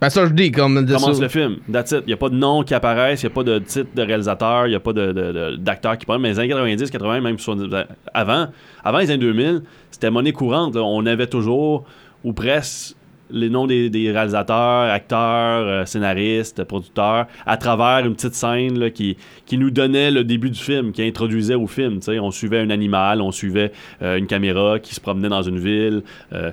Ben 0.00 0.10
ça, 0.10 0.26
je 0.26 0.32
dis, 0.32 0.50
comme... 0.50 0.84
commence 0.86 1.20
le 1.20 1.28
film. 1.28 1.56
That's 1.72 1.92
it. 1.92 2.00
Il 2.02 2.08
n'y 2.08 2.12
a 2.12 2.16
pas 2.16 2.28
de 2.28 2.34
nom 2.34 2.62
qui 2.62 2.74
apparaissent, 2.74 3.22
il 3.22 3.26
n'y 3.26 3.32
a 3.32 3.34
pas 3.34 3.44
de 3.44 3.58
titre 3.60 3.88
de 3.94 4.02
réalisateur, 4.02 4.66
il 4.66 4.70
n'y 4.70 4.74
a 4.76 4.80
pas 4.80 4.92
de, 4.92 5.12
de- 5.12 5.32
de- 5.32 5.56
d'acteur 5.56 5.96
qui 5.96 6.04
parle. 6.04 6.20
Mais 6.20 6.30
les 6.30 6.38
années 6.38 6.48
90, 6.48 6.90
80, 6.90 7.20
même 7.20 7.38
70, 7.38 7.74
avant, 8.12 8.48
avant 8.84 8.98
les 8.98 9.10
années 9.10 9.18
2000, 9.24 9.62
c'était 9.90 10.10
monnaie 10.10 10.32
courante. 10.32 10.74
là. 10.74 10.82
On 10.82 11.06
avait 11.06 11.28
toujours, 11.28 11.84
ou 12.24 12.32
presque, 12.32 12.96
les 13.30 13.48
noms 13.48 13.66
des, 13.66 13.88
des 13.88 14.12
réalisateurs, 14.12 14.90
acteurs, 14.92 15.66
euh, 15.66 15.84
scénaristes, 15.86 16.62
producteurs, 16.64 17.26
à 17.46 17.56
travers 17.56 18.04
une 18.06 18.14
petite 18.14 18.34
scène 18.34 18.78
là, 18.78 18.90
qui, 18.90 19.16
qui 19.46 19.56
nous 19.56 19.70
donnait 19.70 20.10
le 20.10 20.24
début 20.24 20.50
du 20.50 20.60
film, 20.60 20.92
qui 20.92 21.02
introduisait 21.02 21.54
au 21.54 21.66
film. 21.66 21.94
tu 22.00 22.02
sais. 22.12 22.18
On 22.18 22.30
suivait 22.30 22.58
un 22.60 22.68
animal, 22.68 23.22
on 23.22 23.32
suivait 23.32 23.72
euh, 24.02 24.18
une 24.18 24.26
caméra 24.26 24.78
qui 24.78 24.94
se 24.94 25.00
promenait 25.00 25.30
dans 25.30 25.42
une 25.42 25.58
ville, 25.58 26.02
euh, 26.34 26.50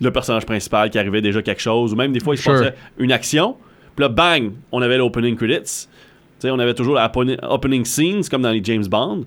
le 0.00 0.10
personnage 0.10 0.46
principal 0.46 0.90
qui 0.90 0.98
arrivait 0.98 1.20
déjà 1.22 1.42
quelque 1.42 1.60
chose, 1.60 1.92
ou 1.92 1.96
même 1.96 2.12
des 2.12 2.20
fois 2.20 2.34
il 2.34 2.38
se 2.38 2.42
Sure. 2.44 2.52
passait 2.54 2.74
une 2.98 3.12
action, 3.12 3.56
puis 3.96 4.02
là, 4.02 4.08
bang, 4.08 4.52
on 4.72 4.80
avait 4.82 4.96
l'opening 4.98 5.36
credits. 5.36 5.88
Tu 6.38 6.46
sais, 6.46 6.50
on 6.50 6.58
avait 6.58 6.74
toujours 6.74 6.94
la 6.94 7.06
opening- 7.08 7.38
opening 7.42 7.84
scenes, 7.84 8.22
comme 8.30 8.42
dans 8.42 8.50
les 8.52 8.62
James 8.64 8.86
Bond. 8.86 9.26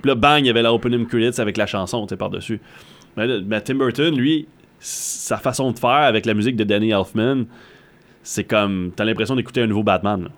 Puis 0.00 0.08
là, 0.08 0.14
bang, 0.14 0.40
il 0.40 0.46
y 0.46 0.50
avait 0.50 0.62
la 0.62 0.72
opening 0.72 1.06
credits 1.06 1.38
avec 1.40 1.56
la 1.58 1.66
chanson, 1.66 2.06
par-dessus. 2.06 2.60
Mais, 3.16 3.26
mais 3.44 3.60
Tim 3.60 3.74
Burton, 3.74 4.16
lui, 4.16 4.46
sa 4.78 5.36
façon 5.36 5.70
de 5.72 5.78
faire 5.78 5.90
avec 5.90 6.24
la 6.24 6.34
musique 6.34 6.56
de 6.56 6.64
Danny 6.64 6.90
Elfman, 6.92 7.44
c'est 8.22 8.44
comme, 8.44 8.92
t'as 8.96 9.04
l'impression 9.04 9.36
d'écouter 9.36 9.62
un 9.62 9.66
nouveau 9.66 9.82
Batman, 9.82 10.24
là, 10.24 10.30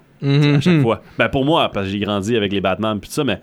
sais, 0.43 0.55
à 0.55 0.61
chaque 0.61 0.75
Mhm. 0.75 0.83
fois. 0.83 1.03
Ben 1.19 1.29
pour 1.29 1.45
moi, 1.45 1.71
parce 1.73 1.87
que 1.87 1.93
j'ai 1.93 1.99
grandi 2.01 2.37
avec 2.37 2.53
les 2.53 2.61
Batman, 2.61 2.99
puis 3.01 3.09
tout 3.09 3.15
ça, 3.15 3.25
mais 3.25 3.41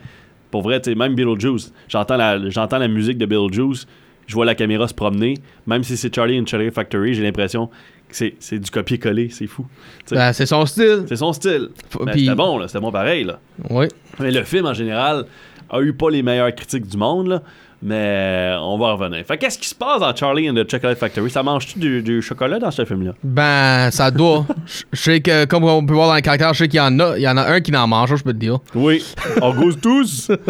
pour 0.51 0.61
vrai, 0.61 0.81
même 0.95 1.15
Beetlejuice, 1.15 1.73
j'entends 1.87 2.17
la, 2.17 2.49
j'entends 2.49 2.77
la 2.77 2.87
musique 2.87 3.17
de 3.17 3.25
Beetlejuice, 3.25 3.87
je 4.27 4.33
vois 4.33 4.45
la 4.45 4.55
caméra 4.55 4.87
se 4.87 4.93
promener, 4.93 5.35
même 5.67 5.83
si 5.83 5.97
c'est 5.97 6.13
Charlie 6.13 6.39
and 6.39 6.45
Charlie 6.45 6.71
Factory, 6.71 7.13
j'ai 7.13 7.23
l'impression 7.23 7.67
que 7.67 8.15
c'est, 8.15 8.35
c'est 8.39 8.59
du 8.59 8.69
copier-coller, 8.71 9.29
c'est 9.29 9.47
fou. 9.47 9.65
Ben, 10.11 10.31
c'est 10.33 10.45
son 10.45 10.65
style. 10.65 11.05
c'est 11.07 11.15
son 11.15 11.33
style. 11.33 11.69
Ben, 11.99 12.11
puis- 12.11 12.21
C'était 12.25 12.35
bon, 12.35 12.57
là, 12.57 12.67
c'était 12.67 12.79
bon 12.79 12.91
pareil. 12.91 13.23
Là. 13.23 13.39
Oui. 13.69 13.87
Mais 14.19 14.31
le 14.31 14.43
film, 14.43 14.65
en 14.65 14.73
général, 14.73 15.25
a 15.69 15.81
eu 15.81 15.93
pas 15.93 16.09
les 16.09 16.21
meilleures 16.23 16.53
critiques 16.53 16.87
du 16.87 16.97
monde, 16.97 17.27
là, 17.27 17.41
mais 17.83 18.55
on 18.59 18.77
va 18.77 18.85
en 18.87 18.97
revenir. 18.97 19.25
Fait 19.25 19.37
qu'est-ce 19.37 19.57
qui 19.59 19.67
se 19.69 19.75
passe 19.75 19.99
dans 19.99 20.15
Charlie 20.15 20.49
and 20.49 20.53
the 20.55 20.69
Chocolate 20.69 20.97
Factory? 20.97 21.29
Ça 21.29 21.43
mange-tu 21.43 21.77
du, 21.79 22.01
du 22.01 22.21
chocolat 22.21 22.57
dans 22.59 22.71
ce 22.71 22.83
film-là? 22.85 23.11
Ben, 23.23 23.89
ça 23.91 24.09
doit. 24.11 24.45
Je 24.91 24.99
sais 24.99 25.21
que, 25.21 25.45
comme 25.45 25.63
on 25.65 25.85
peut 25.85 25.93
voir 25.93 26.07
dans 26.09 26.15
le 26.15 26.21
caractère, 26.21 26.53
je 26.53 26.59
sais 26.59 26.67
qu'il 26.67 26.77
y 26.77 26.81
en 26.81 26.99
a. 26.99 27.17
Il 27.17 27.21
y 27.21 27.27
en 27.27 27.37
a 27.37 27.43
un 27.43 27.61
qui 27.61 27.75
en 27.75 27.87
mange, 27.87 28.15
je 28.15 28.23
peux 28.23 28.33
te 28.33 28.37
dire. 28.39 28.57
Oui. 28.73 29.03
On 29.41 29.53
goûte 29.53 29.81
tous! 29.81 30.31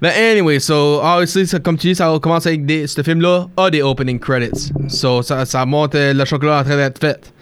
Ben, 0.00 0.12
anyway, 0.14 0.58
so, 0.60 1.00
obviously, 1.02 1.46
ça- 1.46 1.58
comme 1.58 1.78
tu 1.78 1.88
dis, 1.88 1.94
ça 1.94 2.14
commence 2.20 2.46
avec 2.46 2.66
des. 2.66 2.86
Ce 2.86 3.02
film-là 3.02 3.46
a 3.56 3.70
des 3.70 3.80
opening 3.82 4.18
credits. 4.18 4.70
So, 4.88 5.22
ça, 5.22 5.46
ça 5.46 5.64
montre 5.64 5.96
euh, 5.96 6.12
le 6.12 6.24
chocolat 6.26 6.60
en 6.60 6.64
train 6.64 6.76
d'être 6.76 6.98
fait. 6.98 7.32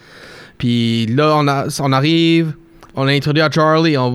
Puis 0.57 1.05
là, 1.07 1.33
on, 1.35 1.47
a, 1.49 1.65
on 1.81 1.91
arrive, 1.91 2.53
on 2.95 3.07
a 3.07 3.11
introduit 3.11 3.41
à 3.41 3.51
Charlie, 3.51 3.97
on 3.97 4.09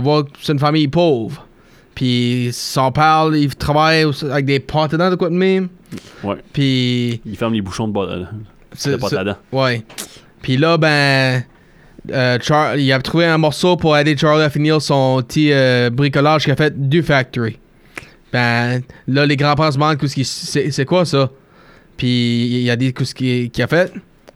voit 0.00 0.24
que 0.24 0.30
c'est 0.42 0.52
une 0.52 0.58
famille 0.58 0.88
pauvre. 0.88 1.46
Puis, 1.94 2.50
son 2.52 2.90
père, 2.92 3.28
il 3.32 3.54
travaille 3.54 4.04
avec 4.30 4.44
des 4.46 4.60
pâtes 4.60 4.94
dents 4.94 5.10
de 5.10 5.14
quoi 5.16 5.28
de 5.30 5.34
même. 5.34 5.68
Ouais. 6.22 6.36
Puis. 6.52 7.20
Il 7.24 7.36
ferme 7.36 7.54
les 7.54 7.62
bouchons 7.62 7.86
de, 7.88 7.92
bo- 7.92 8.06
de 8.06 8.26
C'est- 8.74 8.98
pâte 8.98 9.10
c'est- 9.10 9.16
à 9.16 9.24
dents. 9.24 9.36
Ouais. 9.52 9.82
Puis 10.42 10.56
là, 10.56 10.76
ben. 10.76 11.44
euh, 12.12 12.38
Char- 12.42 12.76
il 12.76 12.92
a 12.92 12.98
trouvé 13.00 13.26
un 13.26 13.38
morceau 13.38 13.76
pour 13.76 13.96
aider 13.96 14.16
Charlie 14.16 14.42
à 14.42 14.50
finir 14.50 14.82
son 14.82 15.22
petit 15.26 15.52
euh, 15.52 15.88
bricolage 15.90 16.42
qu'il 16.44 16.52
a 16.52 16.56
fait 16.56 16.88
du 16.88 17.02
factory. 17.02 17.58
Ben, 18.32 18.82
là, 19.06 19.24
les 19.24 19.36
grands-parents 19.36 19.70
se 19.70 19.76
demandent 19.76 19.98
c'est 20.06 20.84
quoi 20.84 21.04
ça? 21.04 21.30
Puis 21.96 22.62
il 22.64 22.70
a 22.70 22.76
dit 22.76 22.92
qu'est-ce 22.92 23.14
qu'il 23.14 23.50
qu'il 23.50 23.62
a 23.62 23.68
fait? 23.68 23.92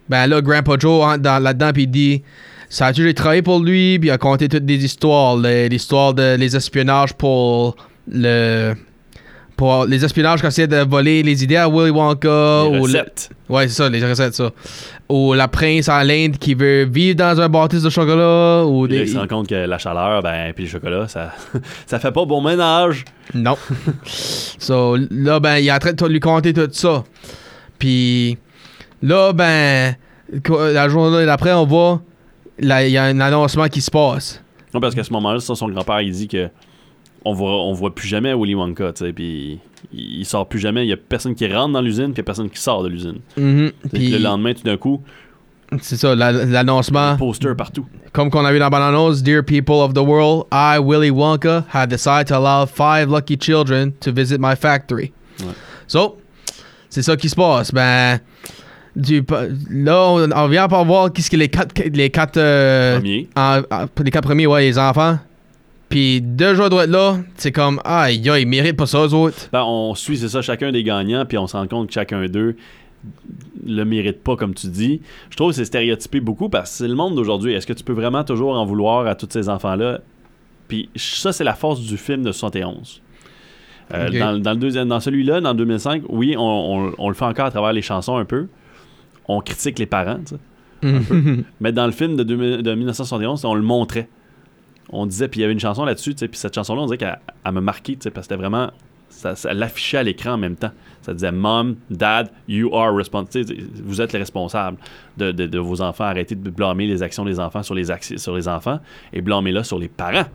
Ben 0.08 0.26
là, 0.28 0.40
Grandpa 0.40 0.76
Joe 0.78 1.04
entre 1.04 1.18
dans- 1.18 1.42
là-dedans, 1.42 1.72
puis 1.74 1.82
il 1.82 1.90
dit 1.90 2.22
ça 2.68 2.86
a 2.86 2.92
toujours 2.92 3.12
travaillé 3.14 3.42
pour 3.42 3.60
lui, 3.60 3.98
puis 3.98 4.08
il 4.08 4.12
a 4.12 4.18
conté 4.18 4.48
toutes 4.48 4.64
des 4.66 4.84
histoires, 4.84 5.36
l'histoire 5.36 6.14
de 6.14 6.36
les 6.36 6.54
espionnages 6.56 7.12
pour 7.14 7.76
le. 8.10 8.74
Pour 9.56 9.86
les 9.86 10.04
espionnages 10.04 10.40
qu'on 10.40 10.46
essayait 10.48 10.68
de 10.68 10.88
voler 10.88 11.20
les 11.24 11.42
idées 11.42 11.56
à 11.56 11.68
Willy 11.68 11.90
Wonka. 11.90 12.28
Les 12.64 12.68
ou 12.68 12.74
le- 12.74 12.80
recettes. 12.82 13.30
Ouais, 13.48 13.66
c'est 13.66 13.74
ça, 13.74 13.88
les 13.88 14.08
recettes, 14.08 14.36
ça. 14.36 14.52
Ou 15.08 15.34
la 15.34 15.48
prince 15.48 15.88
en 15.88 16.00
l'Inde 16.02 16.38
qui 16.38 16.54
veut 16.54 16.84
vivre 16.84 17.16
dans 17.16 17.40
un 17.40 17.48
bâtisse 17.48 17.82
de 17.82 17.90
chocolat. 17.90 18.64
Ou 18.64 18.86
Puis 18.86 18.96
là, 18.98 19.02
des... 19.04 19.10
il 19.10 19.14
se 19.14 19.18
rend 19.18 19.26
compte 19.26 19.48
que 19.48 19.56
la 19.56 19.78
chaleur, 19.78 20.22
ben, 20.22 20.52
puis 20.54 20.62
le 20.66 20.70
chocolat, 20.70 21.08
ça, 21.08 21.32
ça 21.86 21.98
fait 21.98 22.12
pas 22.12 22.24
bon 22.24 22.40
ménage. 22.40 23.04
Non. 23.34 23.56
so, 24.04 24.96
là, 25.10 25.40
ben, 25.40 25.56
il 25.56 25.66
est 25.66 25.72
en 25.72 25.78
train 25.80 25.92
de 25.92 26.06
lui 26.06 26.20
conter 26.20 26.52
tout 26.52 26.68
ça. 26.70 27.02
Puis, 27.80 28.38
là, 29.02 29.32
ben, 29.32 29.96
la 30.72 30.88
journée 30.88 31.26
d'après, 31.26 31.52
on 31.52 31.66
voit, 31.66 32.00
là, 32.60 32.86
il 32.86 32.92
y 32.92 32.96
a 32.98 33.04
un 33.04 33.20
annoncement 33.20 33.68
qui 33.68 33.80
se 33.80 33.90
passe. 33.90 34.42
Non, 34.74 34.80
parce 34.80 34.94
qu'à 34.94 35.04
ce 35.04 35.12
moment-là, 35.12 35.40
son 35.40 35.68
grand-père, 35.68 36.00
il 36.02 36.12
dit 36.12 36.28
que 36.28 36.48
on 37.24 37.32
voit, 37.32 37.50
on 37.64 37.72
voit 37.72 37.94
plus 37.94 38.06
jamais 38.08 38.32
Willy 38.34 38.54
Wonka, 38.54 38.92
tu 38.92 39.04
sais, 39.04 39.12
puis 39.12 39.58
il, 39.92 40.20
il 40.20 40.24
sort 40.26 40.46
plus 40.48 40.58
jamais. 40.60 40.84
Il 40.84 40.88
y 40.88 40.92
a 40.92 40.96
personne 40.96 41.34
qui 41.34 41.46
rentre 41.52 41.72
dans 41.72 41.80
l'usine, 41.80 42.06
puis 42.12 42.14
il 42.14 42.18
y 42.18 42.20
a 42.20 42.24
personne 42.24 42.48
qui 42.50 42.60
sort 42.60 42.82
de 42.82 42.88
l'usine. 42.88 43.18
Mhm. 43.36 43.72
Puis 43.80 43.88
Puis, 43.90 44.08
le 44.10 44.18
lendemain, 44.18 44.54
tout 44.54 44.62
d'un 44.62 44.76
coup, 44.76 45.02
c'est 45.80 45.96
ça, 45.96 46.14
la- 46.14 46.32
l'annoncement. 46.32 47.16
poster 47.16 47.54
partout. 47.56 47.86
Comme 48.12 48.30
qu'on 48.30 48.44
a 48.44 48.52
vu 48.52 48.58
dans 48.58 48.70
Bananos, 48.70 49.22
Dear 49.22 49.42
people 49.44 49.74
of 49.76 49.92
the 49.94 49.98
world, 49.98 50.44
I, 50.52 50.78
Willy 50.82 51.10
Wonka, 51.10 51.64
have 51.72 51.88
decided 51.88 52.28
to 52.28 52.34
allow 52.36 52.66
five 52.66 53.10
lucky 53.10 53.36
children 53.38 53.92
to 54.00 54.12
visit 54.12 54.38
my 54.40 54.54
factory. 54.56 55.12
Ouais. 55.40 55.46
So, 55.86 56.18
c'est 56.88 57.02
ça 57.02 57.16
qui 57.16 57.28
se 57.28 57.34
passe. 57.36 57.72
Ben, 57.72 58.20
du, 58.98 59.24
là, 59.70 60.04
on, 60.10 60.30
on 60.30 60.48
vient 60.48 60.68
pour 60.68 60.84
voir 60.84 61.12
qu'est-ce 61.12 61.30
que 61.30 61.36
les 61.36 61.48
quatre, 61.48 61.74
les 61.82 62.10
quatre, 62.10 62.36
euh, 62.36 62.96
Premier. 62.98 63.28
en- 63.36 63.62
en- 63.70 63.86
les 64.04 64.10
quatre 64.10 64.24
premiers, 64.24 64.46
ouais, 64.46 64.62
les 64.62 64.78
enfants. 64.78 65.18
Puis 65.88 66.20
deux 66.20 66.54
joueurs 66.54 66.68
doivent 66.68 66.84
être 66.84 66.90
là, 66.90 67.16
c'est 67.36 67.52
comme, 67.52 67.80
ah, 67.84 68.10
ils 68.12 68.46
méritent 68.46 68.76
pas 68.76 68.84
ça, 68.86 68.98
eux 69.06 69.14
autres. 69.14 69.48
Ben, 69.52 69.62
on 69.64 69.94
suit, 69.94 70.18
c'est 70.18 70.28
ça, 70.28 70.42
chacun 70.42 70.70
des 70.70 70.82
gagnants, 70.84 71.24
puis 71.24 71.38
on 71.38 71.46
se 71.46 71.56
rend 71.56 71.66
compte 71.66 71.86
que 71.88 71.94
chacun 71.94 72.26
d'eux 72.26 72.56
le 73.66 73.84
mérite 73.84 74.22
pas, 74.22 74.36
comme 74.36 74.54
tu 74.54 74.66
dis. 74.66 75.00
Je 75.30 75.36
trouve 75.36 75.50
que 75.50 75.56
c'est 75.56 75.64
stéréotypé 75.64 76.20
beaucoup 76.20 76.48
parce 76.48 76.70
que 76.70 76.76
c'est 76.78 76.88
le 76.88 76.94
monde 76.94 77.14
d'aujourd'hui. 77.14 77.52
Est-ce 77.54 77.66
que 77.66 77.72
tu 77.72 77.84
peux 77.84 77.92
vraiment 77.92 78.24
toujours 78.24 78.54
en 78.58 78.66
vouloir 78.66 79.06
à 79.06 79.14
tous 79.14 79.28
ces 79.30 79.48
enfants-là? 79.48 80.00
Puis 80.68 80.90
ça, 80.96 81.32
c'est 81.32 81.44
la 81.44 81.54
force 81.54 81.80
du 81.80 81.96
film 81.96 82.22
de 82.22 82.32
71. 82.32 83.00
Euh, 83.94 84.10
dans, 84.18 84.38
dans 84.38 84.50
le 84.50 84.56
deuxième, 84.58 84.88
dans 84.88 85.00
celui-là, 85.00 85.40
dans 85.40 85.52
le 85.52 85.56
2005, 85.56 86.02
oui, 86.10 86.34
on, 86.36 86.42
on- 86.42 86.92
on 86.98 87.08
le 87.08 87.14
fait 87.14 87.24
encore 87.24 87.46
à 87.46 87.50
travers 87.50 87.72
les 87.72 87.80
chansons 87.82 88.18
un 88.18 88.26
peu. 88.26 88.48
On 89.28 89.40
critique 89.40 89.78
les 89.78 89.86
parents, 89.86 90.20
sais. 90.24 90.36
Mais 91.60 91.72
dans 91.72 91.86
le 91.86 91.92
film 91.92 92.16
de, 92.16 92.22
2000 92.22 92.62
de 92.62 92.74
1971, 92.74 93.44
on 93.44 93.54
le 93.54 93.62
montrait. 93.62 94.08
On 94.90 95.06
disait, 95.06 95.28
puis 95.28 95.40
il 95.40 95.42
y 95.42 95.44
avait 95.44 95.52
une 95.52 95.60
chanson 95.60 95.84
là-dessus, 95.84 96.14
puis 96.14 96.28
cette 96.32 96.54
chanson-là, 96.54 96.80
on 96.82 96.86
dirait 96.86 96.98
qu'elle 96.98 97.18
elle 97.44 97.52
m'a 97.52 97.60
marqué, 97.60 97.94
tu 97.94 98.02
sais, 98.04 98.10
parce 98.10 98.26
que 98.26 98.34
c'était 98.34 98.40
vraiment 98.40 98.70
ça, 99.10 99.34
ça 99.34 99.52
l'affichait 99.54 99.96
à 99.98 100.02
l'écran 100.02 100.32
en 100.32 100.38
même 100.38 100.54
temps. 100.56 100.70
Ça 101.02 101.12
disait 101.14 101.32
Mom, 101.32 101.76
Dad, 101.90 102.30
you 102.46 102.72
are 102.74 102.94
responsible. 102.94 103.52
Vous 103.82 104.00
êtes 104.00 104.12
les 104.12 104.18
responsables 104.18 104.76
de, 105.16 105.32
de- 105.32 105.46
de 105.46 105.58
vos 105.58 105.80
enfants. 105.80 106.04
Arrêtez 106.04 106.34
de 106.34 106.50
blâmer 106.50 106.86
les 106.86 107.02
actions 107.02 107.24
des 107.24 107.40
enfants 107.40 107.62
sur 107.62 107.74
les, 107.74 107.90
acti- 107.90 108.18
sur 108.18 108.36
les 108.36 108.46
enfants 108.48 108.78
et 109.12 109.20
blâmez-la 109.22 109.64
sur 109.64 109.78
les 109.78 109.88
parents. 109.88 110.26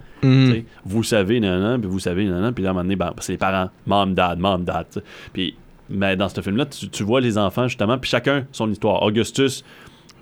Sais, 0.51 0.65
Vous 0.85 1.03
savez, 1.03 1.39
non, 1.39 1.59
non, 1.59 1.79
puis 1.79 1.89
vous 1.89 1.99
savez, 1.99 2.25
non, 2.25 2.41
non, 2.41 2.51
puis 2.51 2.63
là, 2.63 2.69
à 2.69 2.71
un 2.71 2.73
moment 2.73 2.83
donné, 2.83 2.95
ben, 2.95 3.13
c'est 3.19 3.33
les 3.33 3.37
parents. 3.37 3.69
Mom, 3.85 4.13
Dad, 4.13 4.39
Mom, 4.39 4.63
Dad. 4.63 4.87
Puis, 5.31 5.55
mais 5.89 6.15
dans 6.15 6.29
ce 6.29 6.41
film-là, 6.41 6.65
tu, 6.65 6.89
tu 6.89 7.03
vois 7.03 7.21
les 7.21 7.37
enfants, 7.37 7.67
justement, 7.67 7.97
puis 7.97 8.09
chacun 8.09 8.45
son 8.51 8.71
histoire. 8.71 9.03
Augustus, 9.03 9.63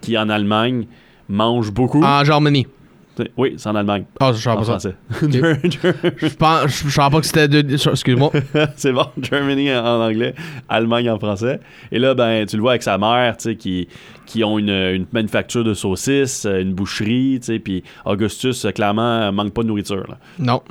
qui 0.01 0.17
en 0.17 0.29
Allemagne 0.29 0.85
mange 1.29 1.71
beaucoup. 1.71 2.03
En 2.03 2.23
Germanie. 2.23 2.67
Oui, 3.37 3.55
c'est 3.57 3.69
en 3.69 3.75
Allemagne. 3.75 4.05
Ah, 4.19 4.31
je 4.33 4.41
savais 4.41 4.57
En 4.57 4.65
pas 4.65 4.79
ça. 4.79 4.89
Je 5.21 6.35
pense, 6.35 6.67
je 6.67 6.87
je 6.87 6.93
savais 6.93 7.11
pas 7.11 7.19
que 7.19 7.25
c'était 7.25 7.47
deux. 7.47 7.73
Excuse-moi. 7.73 8.31
c'est 8.75 8.93
bon, 8.93 9.05
Germany 9.21 9.73
en, 9.73 10.01
anglais, 10.01 10.33
Allemagne 10.69 11.09
en 11.09 11.19
français. 11.19 11.59
Et 11.91 11.99
là, 11.99 12.13
ben, 12.13 12.45
tu 12.45 12.55
le 12.55 12.61
vois 12.61 12.71
avec 12.71 12.83
sa 12.83 12.97
mère, 12.97 13.37
tu 13.37 13.43
sais, 13.43 13.55
qui, 13.55 13.87
qui 14.25 14.43
ont 14.43 14.57
une, 14.57 14.69
une 14.69 15.05
manufacture 15.11 15.63
de 15.63 15.73
saucisses, 15.73 16.45
une 16.45 16.73
boucherie, 16.73 17.39
tu 17.41 17.47
sais, 17.47 17.59
puis 17.59 17.83
Augustus, 18.05 18.65
euh, 18.65 18.71
clairement, 18.71 19.31
manque 19.31 19.53
pas 19.53 19.63
de 19.63 19.67
nourriture. 19.67 20.07
Là. 20.07 20.17
Non. 20.39 20.61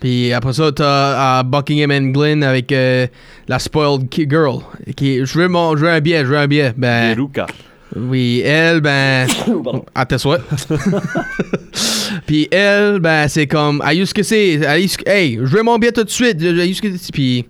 Puis 0.00 0.32
après 0.32 0.52
ça, 0.52 0.70
t'as 0.72 1.38
à 1.38 1.42
Buckingham 1.42 1.90
and 1.90 2.10
Glen 2.12 2.42
avec 2.42 2.72
euh, 2.72 3.06
la 3.48 3.58
spoiled 3.58 4.08
girl. 4.28 4.60
Qui, 4.96 5.24
je 5.24 5.38
veux 5.38 5.48
mon, 5.48 5.76
je 5.76 5.82
veux 5.84 5.90
un 5.90 6.00
billet, 6.00 6.20
je 6.20 6.26
veux 6.30 6.38
un 6.38 6.46
billet. 6.48 6.72
Ben, 6.76 7.14
oui, 7.94 8.40
elle, 8.44 8.80
ben, 8.80 9.26
à 9.94 10.06
tes 10.06 10.18
souhaits. 10.18 10.40
Puis 12.26 12.48
elle, 12.50 12.98
ben, 13.00 13.28
c'est 13.28 13.46
comme, 13.46 13.82
I 13.84 14.00
used 14.00 14.12
que 14.14 14.22
c'est, 14.22 14.60
hey, 15.06 15.38
je 15.38 15.56
veux 15.56 15.62
mon 15.62 15.78
billet 15.78 15.92
tout 15.92 16.04
de 16.04 16.10
suite. 16.10 16.38
Puis 17.12 17.46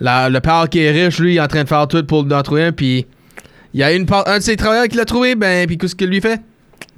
la- 0.00 0.28
le 0.28 0.40
père 0.40 0.66
qui 0.70 0.80
est 0.80 0.90
riche, 0.90 1.18
lui, 1.18 1.34
il 1.34 1.36
est 1.36 1.40
en 1.40 1.46
train 1.48 1.64
de 1.64 1.68
faire 1.68 1.86
tout 1.88 2.02
pour 2.04 2.24
en 2.30 2.42
trouver 2.42 2.64
un. 2.64 2.72
Puis 2.72 3.06
il 3.74 3.80
y 3.80 3.82
a 3.82 3.92
une, 3.92 4.06
part- 4.06 4.26
un 4.28 4.38
de 4.38 4.42
ses 4.42 4.56
travailleurs 4.56 4.88
qui 4.88 4.96
l'a 4.96 5.04
trouvé, 5.04 5.34
ben, 5.34 5.66
puis 5.66 5.78
qu'est-ce 5.78 5.94
qu'il 5.96 6.08
lui 6.08 6.20
fait? 6.20 6.40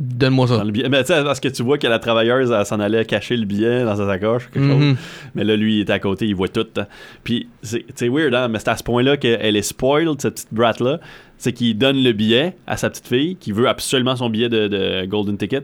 Donne-moi 0.00 0.48
ça. 0.48 0.56
Dans 0.58 0.64
le 0.64 0.72
billet. 0.72 0.88
Mais 0.88 1.02
tu 1.04 1.12
sais, 1.12 1.22
parce 1.22 1.38
que 1.38 1.48
tu 1.48 1.62
vois 1.62 1.78
que 1.78 1.86
la 1.86 1.98
travailleuse, 2.00 2.50
elle 2.50 2.66
s'en 2.66 2.80
allait 2.80 3.04
cacher 3.04 3.36
le 3.36 3.44
billet 3.44 3.84
dans 3.84 3.94
sa 3.96 4.06
sacoche, 4.06 4.50
quelque 4.52 4.66
chose. 4.68 4.80
Mhm. 4.80 4.96
Mais 5.36 5.44
là, 5.44 5.54
lui, 5.56 5.76
il 5.76 5.80
est 5.82 5.90
à 5.90 5.98
côté, 6.00 6.26
il 6.26 6.34
voit 6.34 6.48
tout. 6.48 6.66
hein. 6.78 6.86
Puis 7.22 7.48
c'est 7.62 8.08
weird, 8.08 8.34
hein? 8.34 8.48
Mais 8.48 8.58
c'est 8.58 8.68
à 8.68 8.76
ce 8.76 8.82
point-là 8.82 9.16
qu'elle 9.16 9.54
est 9.56 9.62
spoiled, 9.62 10.20
cette 10.20 10.34
petite 10.34 10.52
brat-là. 10.54 10.98
C'est 11.38 11.52
qu'il 11.52 11.78
donne 11.78 12.02
le 12.02 12.12
billet 12.12 12.56
à 12.66 12.76
sa 12.76 12.90
petite 12.90 13.06
fille, 13.06 13.36
qui 13.36 13.52
veut 13.52 13.68
absolument 13.68 14.16
son 14.16 14.30
billet 14.30 14.48
de, 14.48 14.66
de 14.66 15.06
Golden 15.06 15.36
Ticket. 15.36 15.62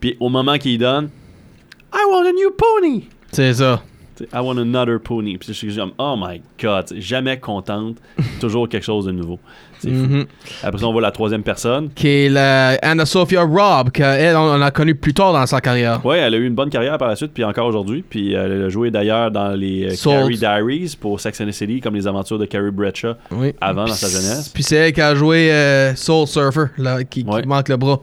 Puis 0.00 0.16
au 0.20 0.28
moment 0.28 0.58
qu'il 0.58 0.78
donne, 0.78 1.10
I 1.94 2.00
want 2.10 2.24
a 2.26 2.32
new 2.32 2.50
pony! 2.50 3.08
C'est 3.32 3.54
ça. 3.54 3.82
I 4.32 4.38
want 4.40 4.58
another 4.58 4.98
pony. 4.98 5.38
Puis 5.38 5.48
je 5.48 5.52
suis 5.52 5.76
comme, 5.76 5.92
oh 5.98 6.16
my 6.18 6.40
god, 6.60 6.86
jamais 6.98 7.38
contente, 7.38 7.98
toujours 8.40 8.68
quelque 8.68 8.84
chose 8.84 9.06
de 9.06 9.12
nouveau. 9.12 9.38
C'est 9.80 9.90
fou. 9.90 10.06
Mhm. 10.08 10.24
Après 10.62 10.80
ça, 10.80 10.86
on 10.86 10.92
voit 10.92 11.02
la 11.02 11.10
troisième 11.10 11.42
personne. 11.42 11.90
Qui 11.94 12.08
est 12.08 12.28
la 12.28 12.70
Anna 12.82 13.06
Sophia 13.06 13.42
Robb, 13.42 13.90
qu'elle, 13.90 14.36
on, 14.36 14.60
a 14.60 14.70
connue 14.70 14.94
plus 14.94 15.14
tard 15.14 15.32
dans 15.32 15.46
sa 15.46 15.60
carrière. 15.60 16.04
Ouais, 16.04 16.18
elle 16.18 16.34
a 16.34 16.36
eu 16.36 16.46
une 16.46 16.54
bonne 16.54 16.70
carrière 16.70 16.98
par 16.98 17.08
la 17.08 17.16
suite, 17.16 17.32
puis 17.32 17.44
encore 17.44 17.66
aujourd'hui. 17.66 18.04
Puis 18.08 18.32
elle 18.32 18.64
a 18.64 18.68
joué 18.68 18.90
d'ailleurs 18.90 19.30
dans 19.30 19.50
les 19.50 19.86
euh, 19.86 19.94
Sold. 19.94 20.18
Carrie 20.20 20.36
Diaries 20.36 20.96
pour 21.00 21.20
Sex 21.20 21.40
and 21.40 21.46
the 21.46 21.52
City, 21.52 21.80
comme 21.80 21.94
les 21.94 22.06
aventures 22.06 22.38
de 22.38 22.44
Carrie 22.46 22.70
Bradshaw 22.70 23.14
Oui. 23.32 23.52
avant 23.60 23.84
dans 23.86 23.94
sa 23.94 24.08
jeunesse. 24.08 24.50
Puis 24.52 24.62
c'est 24.62 24.76
elle 24.76 24.92
qui 24.92 25.00
a 25.00 25.14
joué 25.14 25.50
euh, 25.52 25.94
Soul 25.94 26.26
Surfer, 26.26 26.66
là, 26.78 27.04
qui, 27.04 27.24
manque 27.24 27.68
le 27.68 27.76
bras. 27.76 28.00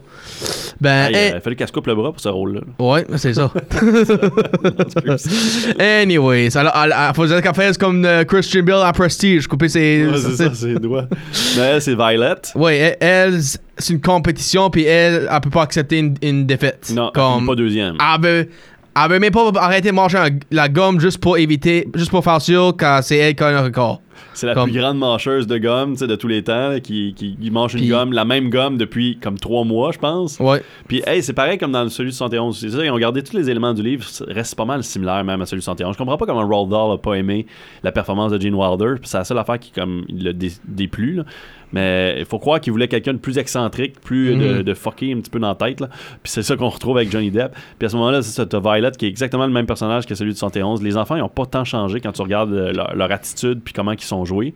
Ben, 0.80 1.08
Hey, 1.12 1.30
Il 1.30 1.36
a 1.36 1.40
fallu 1.40 1.56
qu'elle 1.56 1.68
se 1.68 1.72
coupe 1.72 1.86
le 1.86 1.94
bras 1.94 2.12
pour 2.12 2.20
ce 2.20 2.28
rôle-là. 2.28 2.60
ouais, 2.78 3.06
c'est 3.16 3.34
ça. 3.34 3.50
anyway, 5.78 6.50
ça, 6.50 6.72
elle, 6.84 6.94
elle 6.96 7.14
faisait 7.14 7.42
qu'elle 7.42 7.54
fasse 7.54 7.78
comme 7.78 8.04
euh, 8.04 8.24
Christian 8.24 8.62
Bale 8.62 8.82
à 8.84 8.92
Prestige, 8.92 9.46
couper 9.46 9.68
ses. 9.68 10.06
Ouais, 10.06 10.18
c'est 10.18 10.36
ça, 10.36 10.54
ses 10.54 10.74
doigts. 10.74 11.06
Mais 11.56 11.62
elle, 11.66 11.82
c'est 11.82 11.94
Violet. 11.94 12.34
Ouais, 12.54 12.76
elle, 12.76 12.96
elle, 13.00 13.40
c'est 13.78 13.92
une 13.92 14.00
compétition, 14.00 14.70
puis 14.70 14.84
elle, 14.84 15.28
elle 15.30 15.40
peut 15.40 15.50
pas 15.50 15.62
accepter 15.62 15.98
une, 15.98 16.14
une 16.22 16.46
défaite. 16.46 16.90
Non, 16.94 17.10
comme, 17.14 17.46
pas 17.46 17.54
deuxième. 17.54 17.96
Elle 18.00 18.20
veut, 18.22 18.48
elle 19.04 19.10
veut 19.10 19.18
même 19.18 19.32
pas 19.32 19.50
arrêter 19.56 19.90
de 19.90 19.94
manger 19.94 20.18
la 20.50 20.68
gomme 20.68 21.00
juste 21.00 21.18
pour 21.18 21.36
éviter, 21.38 21.88
juste 21.94 22.10
pour 22.10 22.24
faire 22.24 22.40
sûr 22.40 22.74
que 22.76 23.02
c'est 23.02 23.16
elle 23.18 23.34
qui 23.34 23.42
a 23.42 23.48
un 23.48 23.62
record. 23.62 24.00
C'est 24.34 24.46
la 24.46 24.54
Comme- 24.54 24.70
plus 24.70 24.78
grande 24.80 24.98
mancheuse 24.98 25.46
de 25.46 25.58
gomme 25.58 25.94
de 25.96 26.16
tous 26.16 26.28
les 26.28 26.42
temps, 26.42 26.68
là, 26.70 26.80
qui, 26.80 27.14
qui, 27.16 27.36
qui 27.36 27.50
mange 27.50 27.74
une 27.74 27.88
gomme, 27.88 28.12
la 28.12 28.24
même 28.24 28.50
gomme 28.50 28.76
depuis 28.78 29.18
comme 29.20 29.38
trois 29.38 29.64
mois, 29.64 29.92
je 29.92 29.98
pense. 29.98 30.38
Ouais. 30.40 30.62
Puis, 30.88 31.02
hey, 31.06 31.22
c'est 31.22 31.32
pareil 31.32 31.58
comme 31.58 31.72
dans 31.72 31.88
celui 31.88 32.10
de 32.10 32.14
71. 32.14 32.58
C'est 32.58 32.70
ça, 32.70 32.84
ils 32.84 32.90
ont 32.90 32.98
gardé 32.98 33.22
tous 33.22 33.36
les 33.36 33.48
éléments 33.50 33.74
du 33.74 33.82
livre, 33.82 34.04
reste 34.28 34.54
pas 34.54 34.64
mal 34.64 34.82
similaire 34.84 35.24
même 35.24 35.40
à 35.40 35.46
celui 35.46 35.60
de 35.60 35.64
71. 35.64 35.94
Je 35.94 35.98
comprends 35.98 36.16
pas 36.16 36.26
comment 36.26 36.46
Roald 36.46 36.70
Dahl 36.70 36.92
a 36.92 36.98
pas 36.98 37.14
aimé 37.14 37.46
la 37.82 37.92
performance 37.92 38.32
de 38.32 38.40
Gene 38.40 38.54
Wilder, 38.54 38.94
c'est 39.02 39.18
la 39.18 39.24
seule 39.24 39.38
affaire 39.38 39.58
qui 39.58 39.70
comme 39.70 40.04
l'a 40.08 40.32
dé- 40.32 40.52
déplu. 40.66 41.16
là. 41.16 41.24
Mais 41.72 42.14
il 42.18 42.24
faut 42.24 42.38
croire 42.38 42.60
qu'il 42.60 42.72
voulait 42.72 42.86
quelqu'un 42.88 43.12
de 43.12 43.18
plus 43.18 43.38
excentrique, 43.38 44.00
plus 44.00 44.30
de, 44.36 44.58
Mhm. 44.58 44.62
de 44.62 44.74
fucké 44.74 45.12
un 45.12 45.16
petit 45.20 45.30
peu 45.30 45.38
dans 45.40 45.48
la 45.48 45.54
tête. 45.56 45.80
Là. 45.80 45.88
Puis 46.22 46.32
c'est 46.32 46.42
ça 46.42 46.56
qu'on 46.56 46.68
retrouve 46.68 46.96
avec 46.96 47.10
Johnny 47.10 47.30
Depp. 47.30 47.52
Puis 47.78 47.86
à 47.86 47.88
ce 47.88 47.96
moment-là, 47.96 48.22
c'est 48.22 48.30
ça, 48.30 48.46
t'as 48.46 48.60
Violet 48.60 48.90
qui 48.96 49.06
est 49.06 49.08
exactement 49.08 49.46
le 49.46 49.52
même 49.52 49.66
personnage 49.66 50.06
que 50.06 50.14
celui 50.14 50.32
de 50.32 50.38
71. 50.38 50.80
Les 50.82 50.96
enfants, 50.96 51.16
ils 51.16 51.22
ont 51.22 51.28
pas 51.28 51.44
tant 51.46 51.64
changé 51.64 52.00
quand 52.00 52.12
tu 52.12 52.22
regardes 52.22 52.52
euh, 52.52 52.72
leur, 52.72 52.94
leur 52.94 53.10
attitude 53.10 53.60
puis 53.64 53.74
comment 53.74 53.92
ils 53.92 54.00
sont 54.00 54.24
joués. 54.24 54.54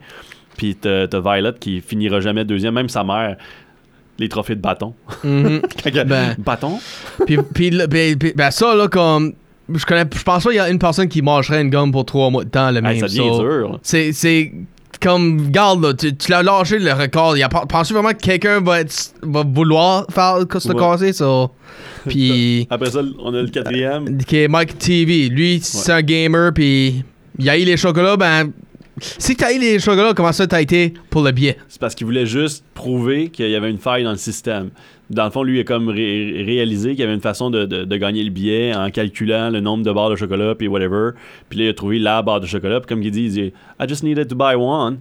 Puis 0.57 0.77
t'as 0.77 1.07
Violet 1.20 1.53
qui 1.59 1.81
finira 1.81 2.20
jamais 2.20 2.44
deuxième, 2.44 2.75
même 2.75 2.88
sa 2.88 3.03
mère. 3.05 3.37
Les 4.18 4.29
trophées 4.29 4.55
de 4.55 4.61
bâton. 4.61 4.92
Quand 5.23 5.90
elle- 5.94 6.05
Ben. 6.07 6.35
Bâton? 6.38 6.79
puis, 7.27 7.38
puis, 7.55 7.70
le- 7.70 7.87
ben, 7.87 8.16
puis- 8.18 8.35
ben, 8.37 8.51
ça, 8.51 8.75
là, 8.75 8.87
comme. 8.88 9.33
Je 9.73 9.87
connais, 9.87 10.05
je 10.12 10.23
pense 10.23 10.42
pas 10.44 10.51
qu'il 10.51 10.59
y 10.59 10.61
a 10.61 10.68
une 10.68 10.79
personne 10.81 11.09
qui 11.09 11.23
mangerait 11.23 11.62
une 11.62 11.70
gomme 11.70 11.90
pour 11.92 12.05
trois 12.05 12.29
mois 12.29 12.44
de 12.44 12.51
temps, 12.51 12.70
le 12.70 12.79
Hey, 12.79 12.83
même. 12.83 12.99
ça 12.99 13.07
devient 13.07 13.31
dur. 13.38 13.79
c'est 13.83 14.53
comme, 15.02 15.46
regarde, 15.46 15.82
là, 15.84 15.94
tu, 15.94 16.14
tu 16.16 16.30
l'as 16.30 16.42
lâché 16.42 16.78
le 16.78 16.92
record. 16.92 17.36
Y 17.36 17.42
a 17.42 17.48
pas- 17.48 17.64
Penses-tu 17.66 17.94
vraiment 17.94 18.10
que 18.12 18.18
quelqu'un 18.20 18.60
va, 18.60 18.80
être, 18.80 19.12
va 19.22 19.42
vouloir 19.44 20.06
faire 20.10 20.38
Ouais. 20.38 20.74
casser, 20.80 21.12
ça? 21.12 21.46
Puis, 22.08 22.66
Après 22.70 22.90
ça, 22.90 23.00
on 23.22 23.34
a 23.34 23.42
le 23.42 23.48
quatrième. 23.48 24.18
qui 24.24 24.36
est 24.38 24.48
Mike 24.48 24.78
TV. 24.78 25.28
Lui, 25.28 25.60
c'est 25.62 25.92
un 25.92 26.02
gamer, 26.02 26.52
puis 26.52 27.04
il 27.38 27.48
a 27.50 27.58
eu 27.58 27.64
les 27.64 27.76
chocolats, 27.76 28.16
ben. 28.16 28.50
Si 29.00 29.34
t'as 29.34 29.52
eu 29.54 29.58
les 29.58 29.78
chocolats, 29.78 30.12
comment 30.14 30.32
ça 30.32 30.46
t'as 30.46 30.60
été 30.60 30.92
pour 31.08 31.22
le 31.22 31.30
billet? 31.32 31.56
C'est 31.68 31.80
parce 31.80 31.94
qu'il 31.94 32.04
voulait 32.06 32.26
juste 32.26 32.64
prouver 32.74 33.30
qu'il 33.30 33.48
y 33.48 33.54
avait 33.56 33.70
une 33.70 33.78
faille 33.78 34.04
dans 34.04 34.10
le 34.10 34.18
système. 34.18 34.70
Dans 35.11 35.25
le 35.25 35.31
fond, 35.31 35.42
lui, 35.42 35.59
il 35.59 35.61
a 35.61 35.64
comme 35.64 35.88
ré- 35.88 36.42
réalisé 36.46 36.90
qu'il 36.90 37.01
y 37.01 37.03
avait 37.03 37.14
une 37.14 37.20
façon 37.20 37.51
de, 37.51 37.66
de- 37.66 37.96
gagner 37.96 38.23
le 38.23 38.31
billet 38.31 38.73
en 38.75 38.90
calculant 38.90 39.51
le 39.51 39.61
nombre 39.61 39.85
de 39.85 39.92
barres 39.92 40.11
de 40.11 40.16
chocolat, 40.16 40.55
puis 40.55 40.68
whatever. 40.68 41.11
Puis 41.49 41.59
là, 41.59 41.64
il 41.66 41.68
a 41.68 41.75
trouvé 41.75 41.99
la 41.99 42.23
barre 42.23 42.40
de 42.40 42.46
chocolat. 42.46 42.81
Puis 42.81 42.88
comme 42.88 43.03
il 43.03 43.11
dit, 43.11 43.25
il 43.25 43.31
dit 43.31 43.53
I 43.81 43.88
just 43.88 44.03
needed 44.05 44.29
to 44.29 44.37
buy 44.37 44.55
one. 44.57 44.99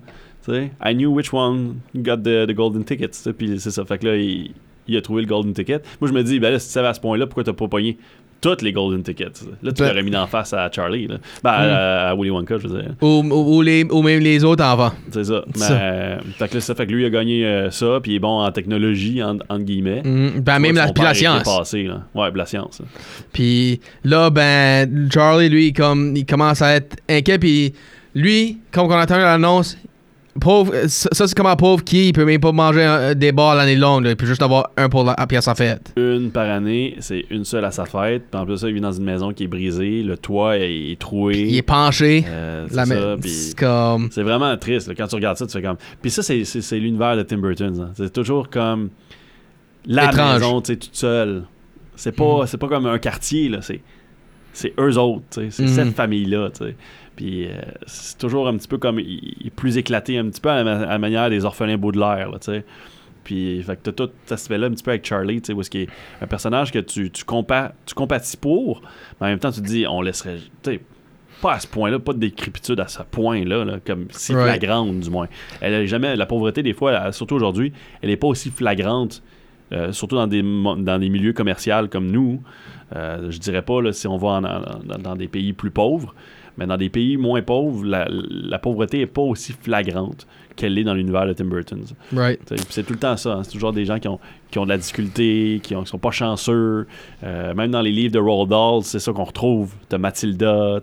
I 0.84 0.96
knew 0.96 1.12
which 1.14 1.32
one 1.32 1.76
got 1.96 2.18
the, 2.18 2.48
the 2.48 2.54
golden 2.56 2.84
ticket. 2.84 3.12
Puis 3.38 3.60
c'est 3.60 3.70
ça. 3.72 3.86
Fait 3.86 4.00
que 4.00 4.08
là, 4.08 4.18
il, 4.18 4.52
il 4.88 4.98
a 4.98 5.02
trouvé 5.02 5.22
le 5.22 5.28
golden 5.28 5.54
ticket. 5.54 5.82
Moi, 6.02 6.10
je 6.10 6.14
me 6.14 6.24
dis, 6.24 6.40
ben 6.40 6.50
là, 6.52 6.58
si 6.58 6.68
tu 6.68 6.74
savais 6.74 6.88
à 6.88 6.94
ce 6.96 7.00
point-là, 7.00 7.28
pourquoi 7.28 7.44
t'as 7.44 7.54
pas 7.54 7.68
pogné? 7.68 7.98
Toutes 8.42 8.62
les 8.62 8.72
golden 8.72 9.04
tickets? 9.04 9.42
Là, 9.62 9.72
tu 9.72 9.82
Ben- 9.82 9.90
l'aurais 9.90 10.04
mis 10.04 10.16
en 10.16 10.28
face 10.28 10.54
à 10.54 10.70
Charlie. 10.72 11.08
Là. 11.08 11.16
Ben, 11.44 11.52
à, 11.52 12.10
à 12.10 12.16
Willy 12.16 12.30
Wonka, 12.30 12.58
je 12.58 12.68
veux 12.68 12.82
dire. 12.82 12.92
Ou, 13.02 13.24
ou, 13.30 13.56
ou 13.58 13.62
les, 13.62 13.84
ou 13.86 14.02
même 14.02 14.20
les 14.22 14.44
autres 14.44 14.64
enfants. 14.64 14.94
C'est 15.12 15.26
ça. 15.26 15.44
Mais, 15.56 15.62
Ça. 15.66 15.74
euh, 15.74 16.18
fait 16.38 16.48
que 16.48 16.56
là, 16.56 16.62
ça 16.62 16.76
fait 16.76 16.86
que 16.88 16.92
lui, 16.92 17.04
il 17.04 17.06
a 17.06 17.10
gagné 17.10 17.46
euh, 17.46 17.70
ça, 17.72 18.00
puis 18.02 18.14
il 18.14 18.16
est 18.16 18.20
bon 18.20 18.42
en 18.42 18.52
technologie, 18.52 19.22
en- 19.24 19.36
entre 19.50 19.60
guillemets. 19.64 20.02
Mhm. 20.04 20.40
Ben, 20.42 20.60
même 20.60 20.76
la, 20.76 20.92
puis 20.92 21.04
la 21.04 21.14
science. 21.14 21.44
dépassé, 21.44 21.84
là. 21.84 22.02
Ouais, 22.16 22.30
puis 22.32 22.38
la 22.40 22.46
science. 22.46 22.82
Puis 23.34 23.80
là, 24.04 24.30
ben, 24.30 25.10
Charlie, 25.14 25.50
lui, 25.50 25.74
comme, 25.74 26.16
il 26.16 26.26
commence 26.26 26.62
à 26.62 26.76
être 26.76 26.98
inquiet. 27.10 27.38
Puis 27.40 27.74
lui, 28.16 28.58
comme 28.72 28.88
on 28.88 28.92
a 28.92 29.04
entendu 29.04 29.22
l'annonce, 29.22 29.78
pauvre, 30.40 30.74
euh, 30.74 30.88
ça, 30.88 31.10
ça, 31.12 31.28
c'est 31.28 31.36
comme 31.36 31.46
un 31.48 31.56
pauvre 31.56 31.84
qui, 31.84 32.08
il 32.10 32.14
peut 32.14 32.26
même 32.26 32.40
pas 32.42 32.52
manger 32.52 32.82
euh, 32.84 33.14
des 33.14 33.32
bars 33.32 33.54
l'année 33.56 33.76
longue. 33.76 34.06
là. 34.06 34.10
il 34.12 34.16
peut 34.16 34.26
juste 34.26 34.42
avoir 34.42 34.72
un 34.78 34.90
pour 34.90 35.04
la, 35.04 35.14
puis 35.28 35.38
à 35.38 35.42
sa 35.42 35.54
fête. 35.56 35.94
Une 35.98 36.32
par 36.32 36.50
année, 36.50 36.96
c'est 37.00 37.26
une 37.30 37.46
seule 37.46 37.66
à 37.66 37.72
sa 37.72 37.86
fête. 37.86 38.24
Puis 38.32 38.42
en 38.42 38.46
plus, 38.46 38.58
ça, 38.58 38.68
il 38.68 38.74
vit 38.74 38.82
dans 38.82 38.92
une 38.92 39.04
maison 39.04 39.32
qui 39.34 39.44
est 39.44 39.48
brisée. 39.48 40.02
Le 40.02 40.18
toit 40.18 40.58
est, 40.58 40.92
est 40.92 41.00
troué. 41.00 41.38
Il 41.42 41.56
est 41.58 41.62
penché. 41.62 42.24
Euh, 42.28 42.66
c'est 42.70 42.76
la 42.76 42.86
ça, 42.86 43.16
puis- 43.22 43.30
c'est 43.30 43.58
comme. 43.60 44.10
C'est 44.12 44.24
vraiment 44.24 44.56
triste. 44.58 44.88
là. 44.88 44.96
Quand 44.96 45.08
tu 45.08 45.16
regardes 45.16 45.38
ça, 45.38 45.46
tu 45.46 45.54
fais 45.54 45.62
comme. 45.62 45.78
Puis 46.02 46.10
ça, 46.12 46.24
c'est, 46.24 46.44
c'est, 46.46 46.62
c'est 46.62 46.80
l'univers 46.80 47.16
de 47.16 47.24
Tim 47.24 47.38
Burton. 47.38 47.80
hein. 47.82 47.92
C'est 47.96 48.12
toujours 48.12 48.50
comme. 48.50 48.90
La 49.86 50.06
Étrange. 50.12 50.34
maison, 50.42 50.62
tu 50.62 50.74
sais, 50.74 50.78
toute 50.80 50.96
seule. 50.96 51.44
C'est 51.96 52.12
pas, 52.16 52.42
Mhm. 52.42 52.48
c'est 52.48 52.58
pas 52.58 52.68
comme 52.68 52.86
un 52.86 52.98
quartier, 53.00 53.50
là. 53.50 53.60
C'est, 53.62 53.82
c'est 54.54 54.74
eux 54.80 54.98
autres. 54.98 55.24
C'est 55.30 55.60
Mhm. 55.60 55.68
cette 55.68 55.96
famille-là, 55.96 56.50
tu 56.52 56.66
sais. 56.66 56.76
Puis 57.20 57.48
euh, 57.48 57.52
c'est 57.86 58.18
toujours 58.18 58.48
un 58.48 58.56
petit 58.56 58.68
peu 58.70 58.78
comme. 58.78 58.98
Il, 59.00 59.36
il 59.42 59.48
est 59.48 59.50
plus 59.54 59.78
éclaté, 59.78 60.18
un 60.18 60.26
petit 60.30 60.40
peu 60.40 60.50
à 60.50 60.56
la, 60.56 60.64
ma- 60.64 60.84
à 60.86 60.92
la 60.92 60.98
manière 61.00 61.30
des 61.30 61.44
orphelins 61.44 61.78
Baudelaire, 61.78 62.30
tu 62.40 62.46
sais. 62.54 62.64
Puis, 63.26 63.62
fait 63.62 63.76
que 63.76 63.90
t'as 63.90 64.06
tout 64.06 64.12
cet 64.24 64.32
aspect-là 64.32 64.68
un 64.68 64.72
petit 64.72 64.84
peu 64.84 64.92
avec 64.92 65.06
Charlie, 65.06 65.42
tu 65.42 65.48
sais, 65.48 65.54
où 65.54 65.60
est-ce 65.62 65.70
qu'il 65.70 65.82
est 65.82 65.90
un 66.22 66.26
personnage 66.28 66.72
que 66.72 66.80
tu, 66.80 67.12
tu, 67.12 67.26
compa- 67.26 67.74
tu 67.86 67.94
compatis 67.94 68.38
pour, 68.38 68.82
mais 69.20 69.28
en 69.28 69.30
même 69.32 69.40
temps, 69.40 69.52
tu 69.52 69.62
te 69.62 69.68
dis, 69.68 69.86
on 69.88 70.02
laisserait. 70.02 70.38
Tu 70.64 70.72
sais, 70.72 70.80
pas 71.42 71.54
à 71.54 71.60
ce 71.60 71.68
point-là, 71.68 72.00
pas 72.00 72.14
de 72.14 72.20
décrépitude 72.20 72.80
à 72.80 72.88
ce 72.88 73.04
point-là, 73.04 73.66
là, 73.66 73.80
comme 73.86 74.08
si 74.12 74.34
Right. 74.34 74.48
flagrante, 74.48 75.00
du 75.02 75.10
moins. 75.10 75.28
Elle 75.62 75.74
a 75.74 75.86
jamais. 75.86 76.16
La 76.16 76.26
pauvreté, 76.26 76.64
des 76.64 76.74
fois, 76.74 76.94
elle- 76.94 77.14
surtout 77.14 77.36
aujourd'hui, 77.36 77.72
elle 78.02 78.10
n'est 78.10 78.18
pas 78.18 78.28
aussi 78.28 78.50
flagrante, 78.50 79.22
euh, 79.74 79.92
surtout 79.92 80.16
dans 80.16 80.26
des, 80.28 80.42
dans 80.42 80.98
des 80.98 81.10
milieux 81.10 81.34
commerciaux 81.34 81.88
comme 81.92 82.10
nous. 82.10 82.42
Euh, 82.96 83.30
je 83.30 83.38
dirais 83.38 83.62
pas 83.62 83.82
là, 83.82 83.92
si 83.94 84.08
on 84.08 84.18
va 84.18 84.28
en- 84.30 84.44
en- 84.46 84.80
dans, 84.84 84.98
dans 84.98 85.16
des 85.16 85.28
pays 85.28 85.54
plus 85.54 85.72
pauvres. 85.72 86.16
Mais 86.60 86.68
dans 86.68 86.78
des 86.78 86.90
pays 86.90 87.18
moins 87.18 87.42
pauvres, 87.42 87.86
la, 87.86 88.08
la 88.10 88.60
pauvreté 88.60 89.00
est 89.02 89.06
pas 89.08 89.22
aussi 89.22 89.54
flagrante 89.54 90.28
qu'elle 90.56 90.74
l'est 90.74 90.84
dans 90.84 90.94
l'univers 90.94 91.26
de 91.26 91.32
Tim 91.32 91.46
Burton. 91.46 91.80
Right. 92.14 92.54
C'est 92.70 92.86
tout 92.86 92.92
le 92.92 93.00
temps 93.00 93.16
ça. 93.16 93.36
hein. 93.36 93.44
C'est 93.44 93.52
toujours 93.54 93.72
des 93.72 93.86
gens 93.86 93.98
qui 93.98 94.10
ont, 94.10 94.20
qui 94.52 94.60
ont 94.60 94.66
de 94.66 94.70
la 94.70 94.78
difficulté, 94.78 95.62
qui, 95.64 95.74
ont, 95.74 95.84
qui 95.84 95.90
sont 95.90 95.98
pas 96.00 96.12
chanceux. 96.12 96.86
Euh, 97.24 97.54
même 97.54 97.72
dans 97.72 97.82
les 97.82 97.94
livres 97.94 98.12
de 98.12 98.20
Roald 98.20 98.50
Dahl, 98.50 98.84
c'est 98.84 99.00
ça 99.00 99.14
qu'on 99.14 99.24
retrouve. 99.24 99.74
T'as 99.88 99.98
Mathilda. 99.98 100.82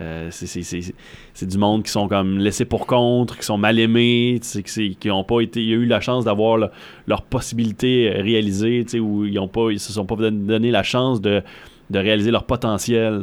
Euh, 0.00 0.28
c'est- 0.30 1.46
du 1.46 1.58
monde 1.58 1.84
qui 1.84 1.90
sont 1.92 2.08
comme 2.08 2.38
laissés 2.38 2.64
pour 2.64 2.86
contre, 2.88 3.38
qui 3.38 3.44
sont 3.44 3.58
mal 3.58 3.78
aimés, 3.78 4.40
qui, 4.42 4.96
qui 4.96 5.10
ont 5.12 5.22
pas 5.24 5.40
été, 5.42 5.62
ils 5.64 5.76
ont 5.76 5.80
eu 5.82 5.86
la 5.86 6.00
chance 6.00 6.24
d'avoir 6.24 6.56
le- 6.56 6.70
leurs 7.06 7.22
possibilités 7.22 8.10
réalisées, 8.16 8.84
où 8.98 9.24
ils 9.26 9.38
ont 9.38 9.46
pas, 9.48 9.70
ils 9.70 9.78
se 9.78 9.92
sont 9.92 10.06
pas 10.06 10.16
don- 10.16 10.32
donné 10.32 10.70
la 10.72 10.82
chance 10.82 11.20
de, 11.20 11.42
de 11.90 11.98
réaliser 11.98 12.30
leur 12.30 12.44
potentiel. 12.44 13.22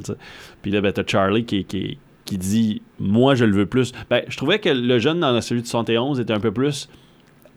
Puis 0.62 0.72
là, 0.72 0.82
ben, 0.82 0.92
t'as 0.92 1.04
Charlie 1.06 1.46
qui, 1.46 1.66
qui, 1.66 1.98
qui 2.26 2.38
dit 2.38 2.82
Moi, 3.00 3.36
je 3.36 3.46
le 3.46 3.56
veux 3.56 3.66
plus. 3.66 3.92
Ben, 4.10 4.22
je 4.28 4.38
trouvais 4.38 4.60
que 4.60 4.70
le 4.70 5.00
jeune 5.00 5.20
dans 5.20 5.40
celui 5.42 5.62
de 5.62 5.68
71 5.68 6.20
était 6.20 6.34
un 6.34 6.40
peu 6.40 6.52
plus 6.52 6.88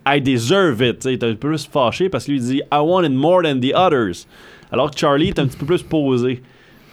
I 0.07 0.21
deserve 0.21 0.83
it. 0.83 0.99
tu 0.99 1.03
sais, 1.05 1.12
Il 1.12 1.14
était 1.17 1.27
un 1.27 1.35
peu 1.35 1.49
plus 1.49 1.67
fâché 1.67 2.09
parce 2.09 2.25
qu'il 2.25 2.40
dit 2.40 2.59
I 2.73 2.79
want 2.79 3.05
it 3.05 3.12
more 3.12 3.43
than 3.43 3.61
the 3.61 3.73
others. 3.75 4.27
Alors 4.73 4.90
que 4.90 4.99
Charlie 4.99 5.29
est 5.29 5.38
un 5.38 5.47
petit 5.47 5.57
peu 5.57 5.67
plus 5.67 5.83
posé. 5.83 6.43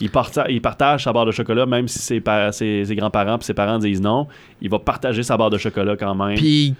Il, 0.04 0.10
parta- 0.10 0.50
il 0.50 0.62
partage 0.62 1.04
sa 1.04 1.14
barre 1.14 1.28
de 1.28 1.32
chocolat, 1.32 1.68
même 1.68 1.88
si 1.88 2.00
ses, 2.00 2.24
ses- 2.52 2.86
ses 2.86 2.96
grands-parents 2.96 3.38
et 3.38 3.44
ses 3.44 3.54
parents 3.54 3.78
disent 3.78 4.02
non. 4.02 4.28
Il 4.60 4.68
va 4.70 4.80
partager 4.80 5.22
sa 5.22 5.38
barre 5.38 5.52
de 5.52 5.60
chocolat 5.60 5.96
quand 5.96 6.16
même. 6.16 6.38
Puis, 6.38 6.74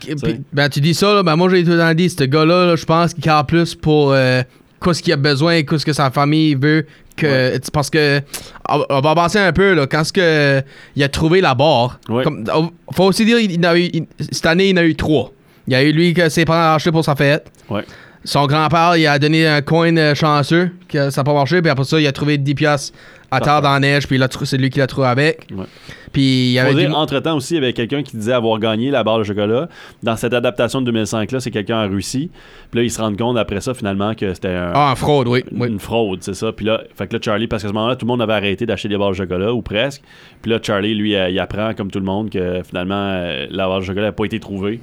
ben, 0.52 0.70
tu 0.70 0.80
dis 0.82 0.96
ça, 0.96 1.14
là, 1.14 1.22
ben, 1.22 1.36
moi 1.36 1.48
j'ai 1.50 1.64
tout 1.64 1.70
le 1.70 1.78
temps 1.78 1.94
dit, 1.94 2.10
ce 2.10 2.24
gars-là, 2.24 2.66
là, 2.66 2.76
je 2.76 2.86
pense 2.86 3.14
qu'il 3.14 3.24
carre 3.24 3.46
plus 3.46 3.76
pour 3.76 4.12
euh, 4.14 4.42
quoi 4.82 4.94
ce 4.94 5.02
qu'il 5.02 5.14
a 5.14 5.18
besoin, 5.18 5.64
quoi 5.64 5.80
ce 5.80 5.86
que 5.86 5.94
sa 5.94 6.12
famille 6.12 6.56
veut. 6.56 6.86
Que, 7.16 7.60
Parce 7.72 7.90
que, 7.90 8.22
on, 8.68 9.02
va 9.02 9.14
penser 9.16 9.38
un 9.38 9.52
peu, 9.54 9.74
là, 9.74 9.86
quand 9.86 10.04
ce 10.04 10.12
que, 10.12 10.62
il 10.96 11.04
a 11.04 11.10
trouvé 11.10 11.40
la 11.42 11.54
barre, 11.54 12.00
Ouais. 12.10 12.24
comme, 12.24 12.46
faut 12.94 13.04
aussi 13.06 13.26
dire, 13.26 13.38
il, 13.40 13.64
a 13.66 13.78
eu- 13.78 13.90
il- 13.94 14.08
cette 14.32 14.46
année, 14.46 14.70
il 14.70 14.78
en 14.78 14.82
a 14.82 14.84
eu 14.86 14.96
trois. 14.96 15.32
Il 15.68 15.74
y 15.74 15.76
a 15.76 15.84
eu 15.84 15.92
lui 15.92 16.14
que 16.14 16.28
ses 16.30 16.46
parents 16.46 16.72
ont 16.74 16.76
acheté 16.76 16.92
pour 16.92 17.06
sa 17.06 17.16
fête. 17.16 17.46
Ouais. 17.70 17.84
Son 18.24 18.46
grand-père, 18.46 18.98
il 18.98 19.08
a 19.08 19.18
donné 19.18 19.48
un 19.48 19.62
coin 19.62 19.96
euh, 19.98 20.14
chanceux, 20.14 20.70
que 20.88 21.10
ça 21.10 21.22
n'a 21.22 21.24
pas 21.26 21.34
marché, 21.34 21.60
puis 21.62 21.72
après 21.72 21.86
ça, 21.86 22.00
il 22.00 22.06
a 22.06 22.12
trouvé 22.12 22.38
10 22.38 22.54
piastres 22.54 22.96
à 23.32 23.40
terre 23.40 23.62
dans 23.62 23.72
la 23.72 23.80
neige, 23.80 24.08
puis 24.08 24.20
c'est 24.44 24.58
lui 24.58 24.70
qui 24.70 24.78
l'a 24.80 24.88
trouvé 24.88 25.08
avec. 25.08 25.48
Ouais. 25.56 25.64
Puis 26.12 26.22
il 26.50 26.52
y 26.52 26.60
avait 26.60 26.76
du- 26.76 26.92
entre-temps 26.92 27.38
aussi, 27.38 27.54
il 27.54 27.56
y 27.56 27.58
avait 27.60 27.72
quelqu'un 27.74 28.04
qui 28.04 28.18
disait 28.18 28.34
avoir 28.34 28.60
gagné 28.60 28.92
la 28.92 29.04
barre 29.04 29.20
de 29.20 29.24
chocolat. 29.24 29.70
Dans 30.04 30.18
cette 30.18 30.34
adaptation 30.34 30.82
de 30.82 30.92
2005-là, 30.92 31.40
c'est 31.40 31.50
quelqu'un 31.50 31.86
en 31.86 31.90
Russie. 31.90 32.30
Puis 32.70 32.80
là, 32.82 32.84
ils 32.84 32.92
se 32.92 33.02
rendent 33.02 33.18
compte 33.18 33.38
après 33.38 33.62
ça, 33.62 33.74
finalement, 33.74 34.14
que 34.14 34.34
c'était 34.34 34.50
un- 34.50 34.74
Ah, 34.76 34.94
fraude, 34.98 35.28
oui. 35.30 35.44
oui. 35.58 35.70
une 35.70 35.80
fraude, 35.80 36.20
c'est 36.22 36.34
ça. 36.36 36.52
Puis 36.52 36.66
là, 36.66 36.82
fait 36.94 37.08
que 37.08 37.14
là, 37.14 37.20
Charlie, 37.24 37.48
parce 37.48 37.64
qu'à 37.64 37.70
ce 37.70 37.74
moment-là, 37.74 37.96
tout 37.96 38.06
le 38.06 38.10
monde 38.12 38.22
avait 38.22 38.34
arrêté 38.34 38.66
d'acheter 38.66 38.90
des 38.90 38.98
barres 38.98 39.12
de 39.12 39.16
chocolat, 39.16 39.54
ou 39.54 39.62
presque. 39.62 40.02
Puis 40.42 40.52
là, 40.52 40.60
Charlie, 40.62 40.94
lui, 40.94 41.14
il 41.14 41.40
apprend, 41.40 41.74
comme 41.74 41.90
tout 41.90 42.00
le 42.00 42.06
monde, 42.06 42.30
que 42.30 42.62
finalement, 42.68 42.96
euh, 43.16 43.48
la 43.50 43.68
barre 43.68 43.80
de 43.80 43.86
chocolat 43.86 44.08
n'a 44.08 44.12
pas 44.12 44.26
été 44.26 44.40
trouvée. 44.42 44.80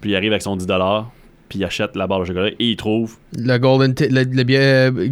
Puis 0.00 0.10
il 0.10 0.16
arrive 0.16 0.32
avec 0.32 0.42
son 0.42 0.56
10$, 0.56 1.04
puis 1.48 1.58
il 1.58 1.64
achète 1.64 1.94
la 1.96 2.06
barre 2.06 2.20
de 2.20 2.24
chocolat, 2.24 2.48
et 2.48 2.56
il 2.58 2.76
trouve. 2.76 3.16
Le 3.36 3.58
golden 3.58 3.94
le, 3.98 4.24
le 4.24 4.42
billet 4.44 4.90
euh, 4.90 5.08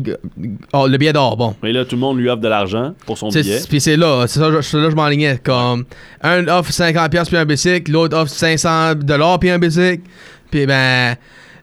oh, 0.72 0.86
le 0.88 0.96
billet 0.98 1.12
d'or 1.12 1.36
bon 1.36 1.54
Et 1.64 1.72
là, 1.72 1.84
tout 1.84 1.96
le 1.96 2.00
monde 2.00 2.18
lui 2.18 2.28
offre 2.28 2.40
de 2.40 2.48
l'argent 2.48 2.94
pour 3.06 3.18
son 3.18 3.28
billet. 3.28 3.60
puis 3.68 3.80
c'est 3.80 3.96
là 3.96 4.26
c'est 4.26 4.38
ça 4.38 4.48
là 4.50 4.60
je 4.62 4.94
m'enlignais 4.94 5.38
comme 5.42 5.84
un 6.22 6.46
offre 6.48 6.72
50 6.72 7.10
pièces 7.10 7.28
puis 7.28 7.36
un 7.38 7.44
bicycle 7.44 7.90
l'autre 7.92 8.16
offre 8.16 8.30
500 8.32 8.94
dollars 8.96 9.38
puis 9.38 9.50
un 9.50 9.58
bicycle 9.58 10.02
puis 10.50 10.66
ben 10.66 11.16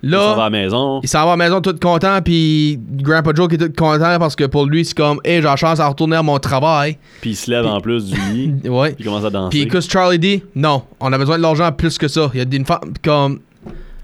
Il 0.03 0.11
s'en 0.11 0.17
va 0.17 0.31
à 0.31 0.35
là 0.35 0.43
la 0.45 0.49
maison. 0.49 0.99
il 1.03 1.09
s'en 1.09 1.19
va 1.25 1.33
à 1.33 1.37
la 1.37 1.45
maison 1.45 1.61
tout 1.61 1.75
content 1.81 2.21
puis 2.21 2.79
Grandpa 3.01 3.31
Joe 3.35 3.47
qui 3.47 3.55
est 3.55 3.57
tout 3.57 3.71
content 3.77 4.17
parce 4.19 4.35
que 4.35 4.45
pour 4.45 4.65
lui 4.65 4.85
c'est 4.85 4.95
comme 4.97 5.19
hey 5.23 5.37
j'ai 5.37 5.43
la 5.43 5.55
chance 5.55 5.79
à 5.79 5.87
retourner 5.87 6.15
à 6.17 6.23
mon 6.23 6.39
travail 6.39 6.97
Puis 7.21 7.31
il 7.31 7.35
se 7.35 7.49
lève 7.51 7.65
en 7.65 7.79
plus 7.81 8.05
du 8.11 8.15
lit. 8.33 8.69
ouais 8.69 8.91
Puis 8.93 8.97
il 8.99 9.05
commence 9.05 9.25
à 9.25 9.29
danser. 9.29 9.49
puis 9.49 9.61
écoute 9.61 9.89
Charlie 9.89 10.19
dit 10.19 10.43
non 10.55 10.83
on 10.99 11.11
a 11.13 11.17
besoin 11.17 11.37
de 11.37 11.41
l'argent 11.43 11.71
plus 11.71 11.97
que 11.97 12.07
ça 12.07 12.29
il 12.33 12.39
y 12.39 12.41
a 12.43 12.45
une 12.55 12.65
femme 12.65 12.93
comme 13.03 13.39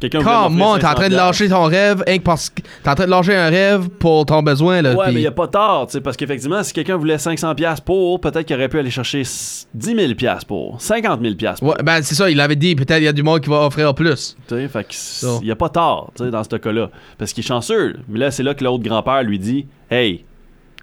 Quelqu'un 0.09 0.43
comment 0.43 0.77
t'es 0.77 0.85
en 0.85 0.89
500 0.89 0.95
train 0.95 1.09
de 1.09 1.15
lâcher 1.15 1.49
ton 1.49 1.63
rêve 1.63 2.03
hein, 2.07 2.17
parce 2.23 2.49
que 2.49 2.61
t'es 2.83 2.89
en 2.89 2.95
train 2.95 3.05
de 3.05 3.09
lâcher 3.11 3.35
un 3.35 3.49
rêve 3.49 3.89
pour 3.89 4.25
ton 4.25 4.41
besoin 4.43 4.81
là 4.81 4.93
Ouais, 4.95 5.07
mais 5.07 5.13
il 5.15 5.19
n'y 5.21 5.27
a 5.27 5.31
pas 5.31 5.47
sais, 5.91 6.01
parce 6.01 6.17
qu'effectivement, 6.17 6.61
si 6.63 6.73
quelqu'un 6.73 6.97
voulait 6.97 7.17
500$ 7.17 7.81
pour, 7.83 8.19
peut-être 8.21 8.45
qu'il 8.45 8.55
aurait 8.55 8.69
pu 8.69 8.79
aller 8.79 8.89
chercher 8.89 9.21
s- 9.21 9.67
10 9.73 9.95
000$ 9.95 10.45
pour, 10.45 10.79
50 10.81 11.21
000$ 11.21 11.59
pour. 11.59 11.69
Ouais, 11.69 11.75
ben 11.83 12.01
c'est 12.01 12.15
ça, 12.15 12.29
il 12.29 12.39
avait 12.39 12.55
dit, 12.55 12.75
peut-être 12.75 12.99
il 12.99 13.05
y 13.05 13.07
a 13.07 13.13
du 13.13 13.23
monde 13.23 13.41
qui 13.41 13.49
va 13.49 13.61
offrir 13.65 13.93
plus. 13.93 14.35
Tu 14.47 14.67
fait 14.67 14.85
Ça. 14.91 15.37
il 15.41 15.45
n'y 15.45 15.51
a 15.51 15.55
pas 15.55 15.69
sais, 16.15 16.29
dans 16.31 16.43
ce 16.43 16.55
cas-là. 16.55 16.89
Parce 17.17 17.33
qu'il 17.33 17.43
est 17.43 17.47
chanceux. 17.47 17.95
Mais 18.07 18.19
là, 18.19 18.31
c'est 18.31 18.43
là 18.43 18.53
que 18.53 18.63
l'autre 18.63 18.83
grand-père 18.83 19.23
lui 19.23 19.39
dit 19.39 19.65
Hey, 19.89 20.25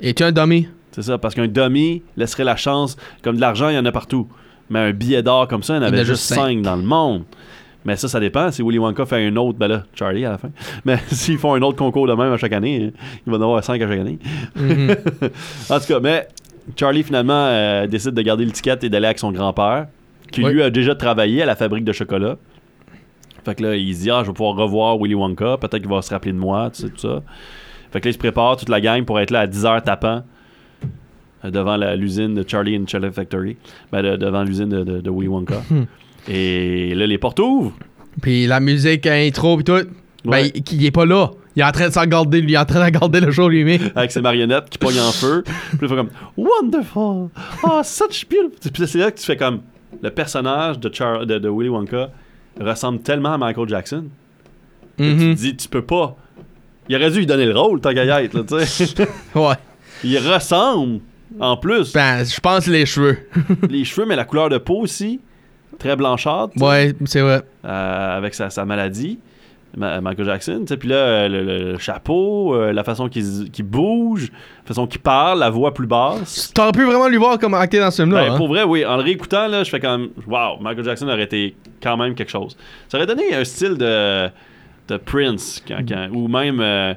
Es-tu 0.00 0.22
un 0.22 0.32
dummy? 0.32 0.68
c'est 0.90 1.02
ça, 1.02 1.16
parce 1.18 1.34
qu'un 1.34 1.48
dummy 1.48 2.02
laisserait 2.16 2.44
la 2.44 2.56
chance, 2.56 2.96
comme 3.22 3.36
de 3.36 3.40
l'argent, 3.40 3.68
il 3.70 3.76
y 3.76 3.78
en 3.78 3.86
a 3.86 3.92
partout. 3.92 4.28
Mais 4.70 4.78
un 4.78 4.92
billet 4.92 5.22
d'or 5.22 5.48
comme 5.48 5.62
ça, 5.62 5.74
il 5.74 5.76
y 5.76 5.78
en 5.80 5.82
Il 5.82 5.86
y 5.86 5.90
en 5.90 5.92
avait 5.94 6.04
juste 6.04 6.20
juste 6.22 6.34
cinq. 6.34 6.36
5 6.58 6.62
dans 6.62 6.76
le 6.76 6.82
monde. 6.82 7.24
Mais 7.84 7.96
ça, 7.96 8.06
ça 8.08 8.20
dépend. 8.20 8.50
Si 8.52 8.62
Willy 8.62 8.78
Wonka 8.78 9.04
fait 9.06 9.26
un 9.26 9.34
autre, 9.36 9.58
ben 9.58 9.66
là, 9.68 9.82
Charlie 9.94 10.24
à 10.24 10.30
la 10.32 10.38
fin. 10.38 10.50
Mais 10.84 10.98
s'ils 11.08 11.38
font 11.38 11.54
un 11.54 11.62
autre 11.62 11.76
concours 11.78 12.06
de 12.06 12.12
même 12.14 12.32
à 12.32 12.36
chaque 12.36 12.52
année, 12.52 12.90
hein, 12.94 12.98
il 13.26 13.30
va 13.32 13.38
en 13.38 13.42
avoir 13.42 13.64
5 13.64 13.80
à 13.82 13.88
chaque 13.88 13.98
année. 14.00 14.18
Mhm. 14.56 14.90
en 15.70 15.80
tout 15.80 15.86
cas, 15.86 16.00
mais 16.00 16.28
Charlie 16.76 17.02
finalement 17.02 17.46
euh, 17.48 17.86
décide 17.88 18.12
de 18.12 18.22
garder 18.22 18.44
l'étiquette 18.44 18.84
et 18.84 18.88
d'aller 18.88 19.06
avec 19.06 19.18
son 19.18 19.32
grand-père, 19.32 19.86
qui 20.30 20.44
Oui. 20.44 20.52
lui 20.52 20.62
a 20.62 20.70
déjà 20.70 20.94
travaillé 20.94 21.42
à 21.42 21.46
la 21.46 21.56
fabrique 21.56 21.84
de 21.84 21.92
chocolat. 21.92 22.36
Fait 23.44 23.56
que 23.56 23.64
là, 23.64 23.74
il 23.74 23.92
se 23.96 24.02
dit, 24.02 24.10
ah, 24.10 24.20
je 24.22 24.28
vais 24.28 24.32
pouvoir 24.34 24.54
revoir 24.54 24.96
Willy 24.98 25.14
Wonka, 25.16 25.56
peut-être 25.58 25.78
qu'il 25.80 25.88
va 25.88 26.00
se 26.02 26.10
rappeler 26.10 26.32
de 26.32 26.38
moi, 26.38 26.70
tu 26.72 26.82
sais, 26.82 26.88
tout 26.90 26.98
ça. 26.98 27.22
Fait 27.90 28.00
que 28.00 28.06
là, 28.06 28.10
il 28.10 28.14
se 28.14 28.18
prépare, 28.18 28.56
toute 28.56 28.68
la 28.68 28.80
gang, 28.80 29.04
pour 29.04 29.18
être 29.18 29.32
là 29.32 29.40
à 29.40 29.46
10h 29.48 29.82
tapant 29.82 30.22
euh, 31.44 31.50
devant 31.50 31.76
la- 31.76 31.96
l'usine 31.96 32.34
de 32.34 32.44
Charlie 32.48 32.78
and 32.78 32.84
Chocolate 32.86 33.12
Factory, 33.14 33.56
ben, 33.90 34.00
de- 34.02 34.16
devant 34.16 34.44
l'usine 34.44 34.68
de, 34.68 34.84
de- 34.84 35.00
de 35.00 35.10
Willy 35.10 35.26
Wonka. 35.26 35.56
Et 36.28 36.94
là, 36.94 37.06
les 37.06 37.18
portes 37.18 37.40
ouvrent. 37.40 37.72
Puis 38.20 38.46
la 38.46 38.60
musique 38.60 39.06
intro 39.06 39.56
pis 39.56 39.64
tout, 39.64 39.80
ben 40.24 40.48
il, 40.54 40.62
il 40.72 40.86
est 40.86 40.90
pas 40.90 41.06
là. 41.06 41.30
Il 41.54 41.60
est 41.60 41.64
en 41.64 41.72
train 41.72 41.88
de 41.88 41.92
s'en 41.92 42.06
garder, 42.06 42.38
il 42.38 42.52
est 42.52 42.56
en 42.56 42.64
train 42.64 42.84
de 42.86 42.90
garder 42.90 43.20
le 43.20 43.30
show 43.30 43.48
lui-même. 43.48 43.90
avec 43.94 44.10
ses 44.10 44.22
marionnettes 44.22 44.70
qui 44.70 44.78
pognent 44.78 45.00
en 45.00 45.12
feu. 45.12 45.42
Puis 45.46 45.78
il 45.82 45.88
fait 45.88 45.94
comme 45.96 46.10
Wonderful! 46.36 47.28
Oh, 47.64 47.80
such 47.82 48.26
beautiful! 48.28 48.72
Puis 48.72 48.86
c'est 48.86 48.98
là 48.98 49.10
que 49.10 49.18
tu 49.18 49.24
fais 49.26 49.36
comme 49.36 49.60
le 50.02 50.10
personnage 50.10 50.78
de, 50.78 50.92
Char- 50.92 51.26
de, 51.26 51.38
de 51.38 51.48
Willy 51.48 51.68
Wonka 51.68 52.10
ressemble 52.60 53.00
tellement 53.00 53.34
à 53.34 53.38
Michael 53.38 53.68
Jackson. 53.68 54.04
Tu 54.98 55.04
te 55.04 55.32
dis, 55.34 55.56
tu 55.56 55.68
peux 55.68 55.82
pas. 55.84 56.16
Il 56.88 56.96
aurait 56.96 57.10
dû 57.10 57.18
lui 57.18 57.26
donner 57.26 57.46
le 57.46 57.58
rôle, 57.58 57.80
y 57.84 57.98
être, 57.98 58.34
là, 58.34 58.42
tu 58.46 58.66
sais. 58.66 59.08
Ouais. 59.34 59.54
Il 60.04 60.18
ressemble, 60.18 61.00
en 61.38 61.56
plus. 61.56 61.92
Ben, 61.92 62.24
je 62.24 62.40
pense 62.40 62.66
les 62.66 62.86
cheveux. 62.86 63.18
les 63.68 63.84
cheveux, 63.84 64.06
mais 64.06 64.16
la 64.16 64.24
couleur 64.24 64.48
de 64.48 64.58
peau 64.58 64.80
aussi. 64.80 65.20
Très 65.78 65.96
blanchâtre. 65.96 66.52
ouais, 66.60 66.94
c'est 67.06 67.20
vrai. 67.20 67.42
euh, 67.64 68.16
avec 68.18 68.34
sa, 68.34 68.50
sa 68.50 68.64
maladie. 68.64 69.18
Ma- 69.74 70.02
Michael 70.02 70.26
Jackson, 70.26 70.64
puis 70.78 70.86
là, 70.90 70.96
euh, 70.96 71.28
le, 71.72 71.78
chapeau, 71.78 72.54
euh, 72.54 72.74
la 72.74 72.84
façon 72.84 73.08
qu'il 73.08 73.64
bouge, 73.64 74.30
la 74.30 74.68
façon 74.68 74.86
qu'il 74.86 75.00
parle, 75.00 75.38
la 75.38 75.48
voix 75.48 75.72
plus 75.72 75.86
basse. 75.86 76.52
T'aurais 76.54 76.72
pu 76.72 76.84
vraiment 76.84 77.08
lui 77.08 77.16
voir 77.16 77.38
comme 77.38 77.54
acter 77.54 77.78
dans 77.78 77.90
ce 77.90 78.02
film-là. 78.02 78.26
Ben, 78.26 78.32
hein? 78.34 78.36
Pour 78.36 78.48
vrai, 78.48 78.64
oui. 78.64 78.84
En 78.84 78.98
le 78.98 79.02
réécoutant, 79.02 79.46
là, 79.48 79.64
je 79.64 79.70
fais 79.70 79.80
comme 79.80 80.10
Wow, 80.26 80.58
Michael 80.60 80.84
Jackson 80.84 81.08
aurait 81.08 81.22
été 81.22 81.56
quand 81.82 81.96
même 81.96 82.14
quelque 82.14 82.28
chose. 82.30 82.54
Ça 82.90 82.98
aurait 82.98 83.06
donné 83.06 83.34
un 83.34 83.44
style 83.44 83.78
de, 83.78 84.26
de 84.88 84.96
Prince, 84.98 85.62
quand- 85.66 85.80
quand- 85.88 86.08
ou 86.12 86.28
même 86.28 86.60
euh, 86.60 86.92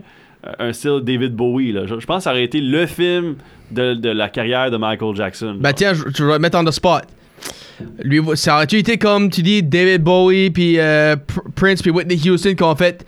un 0.59 0.73
style 0.73 0.99
David 1.01 1.33
Bowie. 1.33 1.71
Là. 1.71 1.85
Je, 1.85 1.97
je 1.97 2.05
pense 2.05 2.17
que 2.17 2.23
ça 2.23 2.31
aurait 2.31 2.43
été 2.43 2.59
le 2.59 2.85
film 2.87 3.35
de, 3.71 3.93
de 3.93 4.09
la 4.09 4.27
carrière 4.27 4.69
de 4.69 4.75
Michael 4.75 5.15
Jackson. 5.15 5.55
Ben 5.61 5.71
tiens, 5.71 5.93
je, 5.93 6.03
je 6.13 6.25
vais 6.25 6.39
mettre 6.39 6.57
on 6.59 6.65
the 6.65 6.71
spot. 6.71 7.03
Lui, 8.03 8.21
ça 8.35 8.55
aurait-tu 8.55 8.77
été 8.77 8.97
comme 8.97 9.29
tu 9.29 9.41
dis 9.41 9.61
David 9.61 10.01
Bowie 10.03 10.49
puis 10.49 10.79
euh, 10.79 11.15
Pr- 11.15 11.51
Prince 11.55 11.81
puis 11.81 11.91
Whitney 11.91 12.17
Houston 12.29 12.55
qui 12.55 12.63
ont 12.63 12.75
fait 12.75 13.05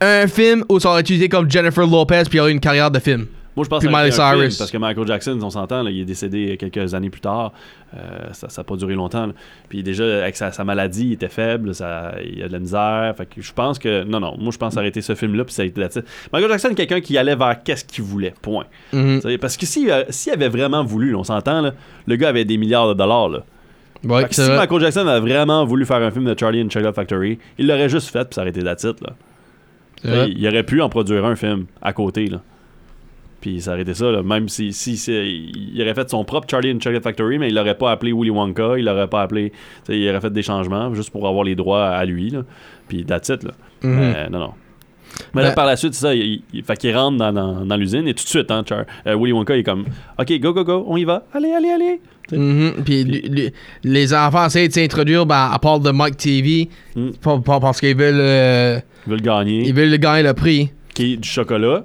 un 0.00 0.26
film 0.26 0.64
ou 0.68 0.78
ça 0.78 0.90
aurait-tu 0.90 1.14
été 1.14 1.28
comme 1.28 1.50
Jennifer 1.50 1.86
Lopez 1.86 2.22
puis 2.28 2.38
il 2.38 2.40
aurait 2.40 2.50
eu 2.50 2.54
une 2.54 2.60
carrière 2.60 2.90
de 2.90 2.98
film? 2.98 3.26
Moi, 3.56 3.64
je 3.64 3.68
pense 3.68 3.80
Puis 3.80 3.88
aurait 3.92 4.04
Miley 4.04 4.20
un 4.20 4.30
film, 4.30 4.40
Cyrus. 4.42 4.58
parce 4.58 4.70
que 4.70 4.78
Michael 4.78 5.06
Jackson, 5.08 5.38
on 5.42 5.50
s'entend, 5.50 5.84
il 5.86 6.00
est 6.00 6.04
décédé 6.04 6.56
quelques 6.56 6.94
années 6.94 7.10
plus 7.10 7.20
tard. 7.20 7.52
Euh, 7.96 7.98
ça 8.32 8.46
n'a 8.56 8.64
pas 8.64 8.76
duré 8.76 8.94
longtemps. 8.94 9.26
là. 9.26 9.32
Puis 9.68 9.82
déjà, 9.82 10.22
avec 10.22 10.36
sa, 10.36 10.52
sa 10.52 10.62
maladie, 10.64 11.08
il 11.08 11.12
était 11.14 11.28
faible, 11.28 11.74
ça, 11.74 12.14
il 12.24 12.42
a 12.44 12.48
de 12.48 12.52
la 12.52 12.58
misère. 12.60 13.12
Fait 13.16 13.26
que 13.26 13.42
je 13.42 13.52
pense 13.52 13.78
que. 13.80 14.04
Non, 14.04 14.20
non, 14.20 14.36
moi, 14.38 14.52
je 14.52 14.56
pense 14.58 14.76
aurait 14.76 14.88
été 14.88 15.00
ce 15.02 15.16
film-là, 15.16 15.44
puis 15.44 15.52
ça 15.52 15.62
a 15.62 15.64
été 15.64 15.80
là 15.80 15.88
Michael 16.32 16.50
Jackson 16.52 16.68
est 16.68 16.74
quelqu'un 16.76 17.00
qui 17.00 17.18
allait 17.18 17.34
vers 17.34 17.60
qu'est-ce 17.62 17.84
qu'il 17.84 18.04
voulait, 18.04 18.34
point. 18.40 18.66
Mhm. 18.92 19.20
Sais, 19.20 19.36
Parce 19.36 19.56
que 19.56 19.66
s'il 19.66 19.90
euh, 19.90 20.04
s'il 20.10 20.32
avait 20.32 20.48
vraiment 20.48 20.84
voulu, 20.84 21.10
là, 21.10 21.18
on 21.18 21.24
s'entend, 21.24 21.72
le 22.06 22.16
gars 22.16 22.28
avait 22.28 22.44
des 22.44 22.56
milliards 22.56 22.88
de 22.88 22.94
dollars. 22.94 23.28
Là. 23.30 23.44
Ouais, 24.04 24.26
si 24.30 24.40
vrai. 24.40 24.56
Michael 24.56 24.80
Jackson 24.80 25.06
avait 25.06 25.20
vraiment 25.20 25.64
voulu 25.64 25.84
faire 25.84 26.02
un 26.02 26.10
film 26.10 26.24
de 26.24 26.38
Charlie 26.38 26.62
and 26.62 26.70
Chocolate 26.70 26.94
Factory, 26.94 27.38
il 27.58 27.66
l'aurait 27.66 27.88
juste 27.88 28.10
fait, 28.10 28.28
puis 28.28 28.48
été 28.48 28.60
la 28.60 28.76
titre. 28.76 29.02
Là. 29.04 30.26
Il, 30.26 30.38
il 30.38 30.48
aurait 30.48 30.62
pu 30.62 30.80
en 30.80 30.88
produire 30.88 31.24
un 31.26 31.36
film 31.36 31.66
à 31.82 31.92
côté. 31.92 32.26
Là. 32.26 32.40
Puis 33.40 33.56
été 33.56 33.94
ça, 33.94 34.10
là. 34.10 34.22
même 34.22 34.48
si, 34.48 34.68
il 34.68 35.82
aurait 35.82 35.94
fait 35.94 36.10
son 36.10 36.24
propre 36.24 36.46
Charlie 36.50 36.72
and 36.72 36.80
Chocolate 36.80 37.02
Factory, 37.02 37.38
mais 37.38 37.48
il 37.48 37.54
l'aurait 37.54 37.76
pas 37.76 37.90
appelé 37.90 38.12
Willy 38.12 38.30
Wonka, 38.30 38.76
il 38.76 38.84
l'aurait 38.84 39.08
pas 39.08 39.22
appelé. 39.22 39.52
Il 39.88 40.08
aurait 40.10 40.20
fait 40.20 40.32
des 40.32 40.42
changements 40.42 40.94
juste 40.94 41.10
pour 41.10 41.26
avoir 41.26 41.44
les 41.44 41.54
droits 41.54 41.88
à 41.88 42.04
lui. 42.04 42.30
Là. 42.30 42.42
Puis 42.88 43.04
that's 43.04 43.28
it, 43.30 43.42
là. 43.42 43.52
Mhm. 43.82 43.94
Mais 43.98 44.28
non, 44.28 44.38
non. 44.40 44.52
Mais 45.34 45.42
là, 45.42 45.48
Ben- 45.50 45.54
par 45.54 45.66
la 45.66 45.76
suite, 45.76 45.94
c'est 45.94 46.00
ça. 46.02 46.14
Il, 46.14 46.42
il- 46.52 46.62
fait 46.64 46.76
qu'il 46.76 46.96
rentre 46.96 47.16
dans, 47.18 47.32
dans, 47.32 47.64
dans 47.64 47.76
l'usine 47.76 48.06
et 48.08 48.14
tout 48.14 48.24
de 48.24 48.28
suite, 48.28 48.50
hein, 48.50 48.62
Char- 48.68 48.84
euh, 49.06 49.16
Willy 49.16 49.32
Wonka 49.32 49.56
il 49.56 49.60
est 49.60 49.64
comme 49.64 49.84
OK, 50.18 50.32
go, 50.40 50.52
go, 50.52 50.64
go, 50.64 50.84
on 50.88 50.96
y 50.96 51.04
va. 51.04 51.24
Allez, 51.34 51.52
allez, 51.52 51.70
allez. 51.70 52.00
Mhm. 52.32 52.84
Puis 52.84 53.02
lui- 53.04 53.52
les 53.82 54.14
enfants 54.14 54.46
essaient 54.46 54.68
de 54.68 54.72
s'introduire 54.72 55.26
ben, 55.26 55.50
à 55.52 55.58
part 55.58 55.80
de 55.80 55.90
Mike 55.90 56.16
TV 56.16 56.68
Mm. 56.94 57.10
pas- 57.22 57.38
pas 57.40 57.58
parce 57.60 57.80
qu'ils 57.80 57.96
veulent, 57.96 58.14
euh, 58.20 58.78
Ils 59.06 59.10
veulent 59.10 59.22
gagner. 59.22 59.66
ils 59.66 59.74
veulent 59.74 59.98
gagner 59.98 60.22
le 60.22 60.32
prix. 60.34 60.70
Qui 60.94 61.14
est 61.14 61.16
du 61.16 61.28
chocolat. 61.28 61.84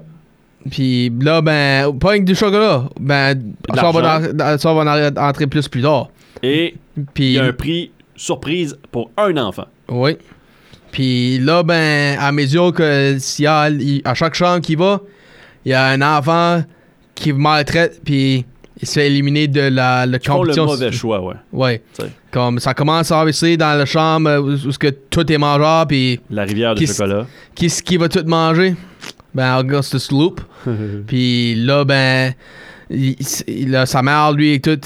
Puis 0.70 1.12
là, 1.20 1.40
ben, 1.42 1.92
pas 1.98 2.10
avec 2.10 2.24
du 2.24 2.34
chocolat. 2.34 2.88
Ben, 3.00 3.40
ça 3.74 3.90
va, 3.92 4.58
ça 4.58 4.74
va 4.74 5.10
en- 5.10 5.28
entrer 5.28 5.46
plus 5.46 5.68
plus 5.68 5.82
tard. 5.82 6.08
Et 6.42 6.74
il 6.96 7.04
Puis, 7.14 7.32
y 7.32 7.38
a 7.38 7.44
un 7.44 7.52
prix 7.52 7.90
surprise 8.16 8.76
pour 8.90 9.10
un 9.16 9.36
enfant. 9.36 9.66
oui. 9.88 10.16
Puis 10.96 11.38
là, 11.40 11.62
ben, 11.62 12.16
à 12.18 12.32
mesure 12.32 12.72
que 12.72 13.16
s'il 13.18 13.44
y 13.44 13.46
a, 13.48 13.68
il- 13.68 14.00
à 14.06 14.14
chaque 14.14 14.34
chambre 14.34 14.62
qu'il 14.62 14.78
va, 14.78 15.02
il 15.66 15.72
y 15.72 15.74
a 15.74 15.88
un 15.88 16.00
enfant 16.00 16.62
qui 17.14 17.34
maltraite, 17.34 18.00
puis 18.02 18.46
il 18.80 18.88
se 18.88 18.94
fait 18.94 19.06
éliminer 19.06 19.46
de 19.46 19.60
la, 19.60 20.06
la 20.06 20.18
font 20.18 20.42
le 20.42 20.54
compétition. 20.54 20.64
mauvais 20.64 20.92
choix, 20.92 21.20
ouais. 21.20 21.34
Ouais. 21.52 21.82
T'sais. 21.92 22.10
Comme 22.30 22.58
ça 22.60 22.72
commence 22.72 23.12
à 23.12 23.22
baisser 23.26 23.58
dans 23.58 23.76
la 23.78 23.84
chambre 23.84 24.30
euh, 24.30 24.40
où, 24.40 24.72
que 24.80 24.86
tout 24.88 25.30
est 25.30 25.36
mangeable, 25.36 25.88
puis 25.88 26.20
La 26.30 26.44
rivière 26.44 26.74
de 26.74 26.78
Qui- 26.80 26.86
chocolat. 26.86 27.26
qui, 27.54 27.68
qui 27.68 27.96
va 27.98 28.08
tout 28.08 28.24
manger? 28.26 28.74
Ben, 29.34 29.58
Augustus 29.58 30.10
Loop. 30.10 30.40
Puis 31.06 31.56
là, 31.56 31.84
ben, 31.84 32.32
il- 32.88 33.16
il- 33.46 33.70
là, 33.70 33.84
sa 33.84 34.00
mère, 34.00 34.32
lui, 34.32 34.54
et 34.54 34.60
tout. 34.60 34.78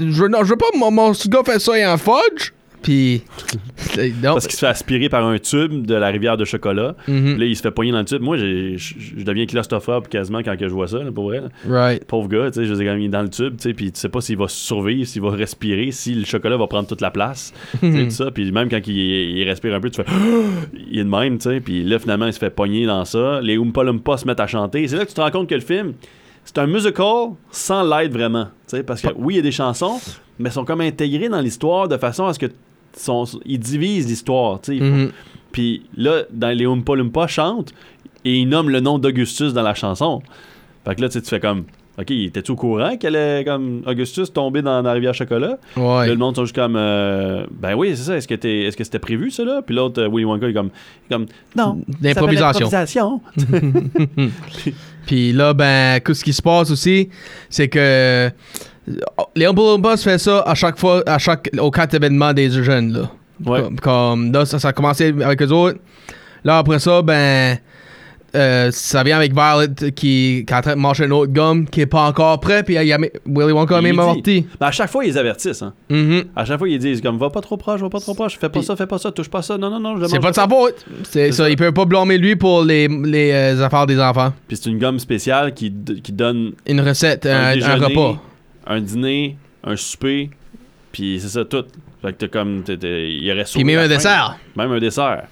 Je, 0.00 0.24
non, 0.24 0.38
je 0.42 0.50
veux 0.50 0.56
pas, 0.56 0.66
mon, 0.76 0.90
mon 0.90 1.12
gars 1.12 1.42
fait 1.46 1.60
ça 1.60 1.78
et 1.78 1.84
un 1.84 1.96
fudge. 1.96 2.50
Puis. 2.84 3.22
Parce 4.22 4.46
qu'il 4.46 4.54
se 4.54 4.60
fait 4.60 4.66
aspirer 4.66 5.08
par 5.08 5.26
un 5.26 5.38
tube 5.38 5.84
de 5.86 5.94
la 5.94 6.08
rivière 6.08 6.36
de 6.36 6.44
chocolat. 6.44 6.94
Mhm. 7.08 7.38
Là, 7.38 7.44
il 7.46 7.56
se 7.56 7.62
fait 7.62 7.70
poigner 7.72 7.90
dans 7.92 7.98
le 7.98 8.04
tube. 8.04 8.22
Moi, 8.22 8.36
j'ai- 8.36 8.76
je 8.78 9.24
deviens 9.24 9.46
claustrophobe 9.46 10.06
quasiment 10.08 10.40
quand 10.42 10.56
que 10.56 10.68
je 10.68 10.72
vois 10.72 10.86
ça, 10.86 10.98
là, 10.98 11.10
pour 11.10 11.24
vrai. 11.24 11.40
là. 11.40 11.48
Right. 11.68 12.04
Pauvre 12.04 12.28
gars, 12.28 12.50
tu 12.50 12.60
sais, 12.60 12.66
je 12.66 12.74
quand 12.74 12.94
il 12.96 13.06
est 13.06 13.08
dans 13.08 13.22
le 13.22 13.28
tube, 13.30 13.56
tu 13.56 13.62
sais, 13.62 13.74
puis 13.74 13.90
tu 13.90 13.98
sais 13.98 14.08
pas 14.08 14.20
s'il 14.20 14.36
va 14.36 14.46
survivre, 14.48 15.06
s'il 15.06 15.22
va 15.22 15.30
respirer, 15.30 15.90
si 15.90 16.14
le 16.14 16.24
chocolat 16.24 16.56
va 16.56 16.66
prendre 16.66 16.86
toute 16.86 17.00
la 17.00 17.10
place, 17.10 17.52
tout 17.80 18.10
ça. 18.10 18.30
Puis 18.30 18.52
même 18.52 18.68
quand 18.68 18.80
il, 18.86 18.94
il 18.96 19.44
respire 19.48 19.74
un 19.74 19.80
peu, 19.80 19.90
tu 19.90 20.02
fais 20.02 20.10
il 20.90 20.98
est 21.00 21.04
de 21.04 21.08
même, 21.08 21.38
tu 21.38 21.48
sais. 21.50 21.60
Puis 21.60 21.82
là, 21.84 21.98
finalement, 21.98 22.26
il 22.26 22.32
se 22.32 22.38
fait 22.38 22.50
pogner 22.50 22.86
dans 22.86 23.04
ça. 23.04 23.40
Les 23.40 23.56
Oompa 23.56 23.82
Loompa 23.82 24.16
se 24.18 24.26
mettent 24.26 24.40
à 24.40 24.46
chanter. 24.46 24.86
C'est 24.88 24.96
là 24.96 25.04
que 25.04 25.08
tu 25.08 25.14
te 25.14 25.20
rends 25.20 25.30
compte 25.30 25.48
que 25.48 25.54
le 25.54 25.60
film, 25.60 25.94
c'est 26.44 26.58
un 26.58 26.66
musical 26.66 27.28
sans 27.50 27.82
l'aide 27.82 28.12
vraiment, 28.12 28.44
tu 28.68 28.76
sais, 28.76 28.82
parce 28.82 29.00
que 29.00 29.08
oui, 29.16 29.34
il 29.34 29.36
y 29.36 29.40
a 29.40 29.42
des 29.42 29.50
chansons, 29.50 29.98
mais 30.38 30.48
elles 30.48 30.52
sont 30.52 30.64
comme 30.66 30.82
intégrées 30.82 31.30
dans 31.30 31.40
l'histoire 31.40 31.88
de 31.88 31.96
façon 31.96 32.26
à 32.26 32.34
ce 32.34 32.38
que 32.38 32.46
sont, 32.96 33.24
ils 33.44 33.58
divisent 33.58 34.06
l'histoire, 34.08 34.60
Mhm. 34.68 35.10
puis 35.52 35.82
là, 35.96 36.22
dans 36.30 36.56
les 36.56 36.66
Oompa 36.66 36.94
Loompa 36.96 37.26
chantent 37.26 37.72
et 38.24 38.38
ils 38.38 38.48
nomment 38.48 38.70
le 38.70 38.80
nom 38.80 38.98
d'Augustus 38.98 39.52
dans 39.52 39.62
la 39.62 39.74
chanson. 39.74 40.22
Fait 40.84 40.94
que 40.94 41.00
là, 41.02 41.08
tu 41.08 41.20
fais 41.20 41.40
comme. 41.40 41.64
OK, 41.96 42.10
était-tu 42.10 42.50
au 42.50 42.56
courant 42.56 42.96
qu'elle 42.96 43.14
est 43.14 43.44
comme 43.44 43.82
Augustus 43.86 44.32
tombé 44.32 44.62
dans 44.62 44.82
la 44.82 44.92
rivière 44.92 45.14
chocolat? 45.14 45.58
Ouais. 45.76 46.06
Là, 46.06 46.08
le 46.08 46.16
monde 46.16 46.34
sont 46.34 46.44
juste 46.44 46.56
comme. 46.56 46.74
euh, 46.76 47.46
ben 47.52 47.74
oui, 47.74 47.90
c'est 47.96 48.02
ça. 48.02 48.16
Est-ce 48.16 48.26
que, 48.26 48.34
est-ce 48.34 48.76
que 48.76 48.82
c'était 48.82 48.98
prévu, 48.98 49.30
ça, 49.30 49.44
là? 49.44 49.62
Puis 49.64 49.76
l'autre, 49.76 50.02
euh, 50.02 50.08
Willy 50.08 50.24
Wonka, 50.24 50.46
il 50.46 50.50
est 50.50 50.54
comme. 50.54 50.70
comme 51.08 51.26
non. 51.56 51.80
D'improvisation. 52.00 53.20
Puis 55.06 55.32
là, 55.32 55.52
ben, 55.54 56.00
ce 56.12 56.24
qui 56.24 56.32
se 56.32 56.42
passe 56.42 56.70
aussi, 56.70 57.08
c'est 57.48 57.68
que 57.68 57.78
euh, 57.78 58.30
les 59.36 59.46
Humble 59.46 59.96
fait 59.98 60.18
ça 60.18 60.40
à 60.40 60.54
chaque 60.54 60.78
fois, 60.78 61.02
à 61.06 61.18
chaque, 61.18 61.50
aux 61.58 61.70
quatre 61.70 61.94
événemements 61.94 62.32
des 62.32 62.50
jeunes, 62.50 62.92
là. 62.92 63.10
Ouais. 63.44 63.62
Comme, 63.62 63.80
comme- 63.80 64.32
là, 64.32 64.46
ça, 64.46 64.58
ça 64.58 64.68
a 64.68 64.72
commencé 64.72 65.08
avec 65.22 65.42
eux 65.42 65.50
autres. 65.52 65.78
Là, 66.44 66.58
après 66.58 66.78
ça, 66.78 67.02
ben, 67.02 67.58
euh, 68.34 68.70
ça 68.72 69.02
vient 69.02 69.16
avec 69.16 69.32
Violet 69.32 69.68
qui, 69.92 69.92
qui 69.94 70.44
est 70.48 70.52
en 70.54 70.60
train 70.60 70.74
de 70.76 70.80
manger 70.80 71.04
une 71.04 71.12
autre 71.12 71.32
gomme 71.32 71.66
qui 71.68 71.80
est 71.82 71.86
pas 71.86 72.02
encore 72.02 72.40
prêt, 72.40 72.62
puis 72.62 72.74
il 72.74 72.82
y 72.86 72.92
a 72.92 72.98
Willy 72.98 73.52
Wonka 73.52 73.76
Il 73.78 73.82
même 73.82 73.94
dit. 73.94 74.00
amorti. 74.00 74.46
Ben, 74.60 74.66
à 74.66 74.70
chaque 74.70 74.90
fois, 74.90 75.04
ils 75.04 75.16
avertissent. 75.18 75.62
Hein. 75.62 75.72
Mhm. 75.90 76.24
À 76.34 76.44
chaque 76.44 76.58
fois, 76.58 76.68
ils 76.68 76.78
disent 76.78 77.00
comme 77.00 77.18
va 77.18 77.30
pas 77.30 77.40
trop 77.40 77.56
proche, 77.56 77.80
va 77.80 77.88
pas 77.88 78.00
trop 78.00 78.14
proche, 78.14 78.38
fais 78.38 78.48
pas 78.48 78.62
ça, 78.62 78.76
fais 78.76 78.86
pas 78.86 78.98
ça, 78.98 79.10
touche 79.12 79.28
pas 79.30 79.42
ça. 79.42 79.56
Non, 79.58 79.70
non, 79.70 79.80
non, 79.80 80.08
C'est 80.08 80.20
pas 80.20 80.30
de 80.30 80.34
sa 80.34 80.48
faute. 80.48 80.84
C'est 81.04 81.32
ça, 81.32 81.44
ça. 81.44 81.50
il 81.50 81.56
peut 81.56 81.72
pas 81.72 81.84
blâmer 81.84 82.18
lui 82.18 82.36
pour 82.36 82.64
les, 82.64 82.88
les 82.88 83.30
euh, 83.32 83.64
affaires 83.64 83.86
des 83.86 84.00
enfants. 84.00 84.32
Puis 84.48 84.56
c'est 84.56 84.70
une 84.70 84.78
gomme 84.78 84.98
spéciale 84.98 85.54
qui, 85.54 85.70
donne 85.70 86.52
Une 86.66 86.80
recette, 86.80 87.26
un, 87.26 87.30
un, 87.30 87.44
un 87.50 87.54
déjeuner, 87.54 87.84
repas. 87.84 88.22
un 88.66 88.80
dîner, 88.80 89.36
un 89.62 89.76
souper, 89.76 90.30
puis 90.92 91.18
c'est 91.20 91.28
ça 91.28 91.44
tout. 91.44 91.64
Fait 92.02 92.12
que 92.12 92.18
t'as 92.18 92.28
comme. 92.28 92.62
t'es- 92.62 92.76
t'es- 92.76 93.08
il 93.10 93.30
aurait 93.30 93.44
Puis 93.44 93.52
sauvé 93.52 93.64
même 93.64 93.78
un 93.78 93.88
dessert. 93.88 94.36
Même 94.56 94.70
un 94.72 94.78
dessert. 94.78 95.22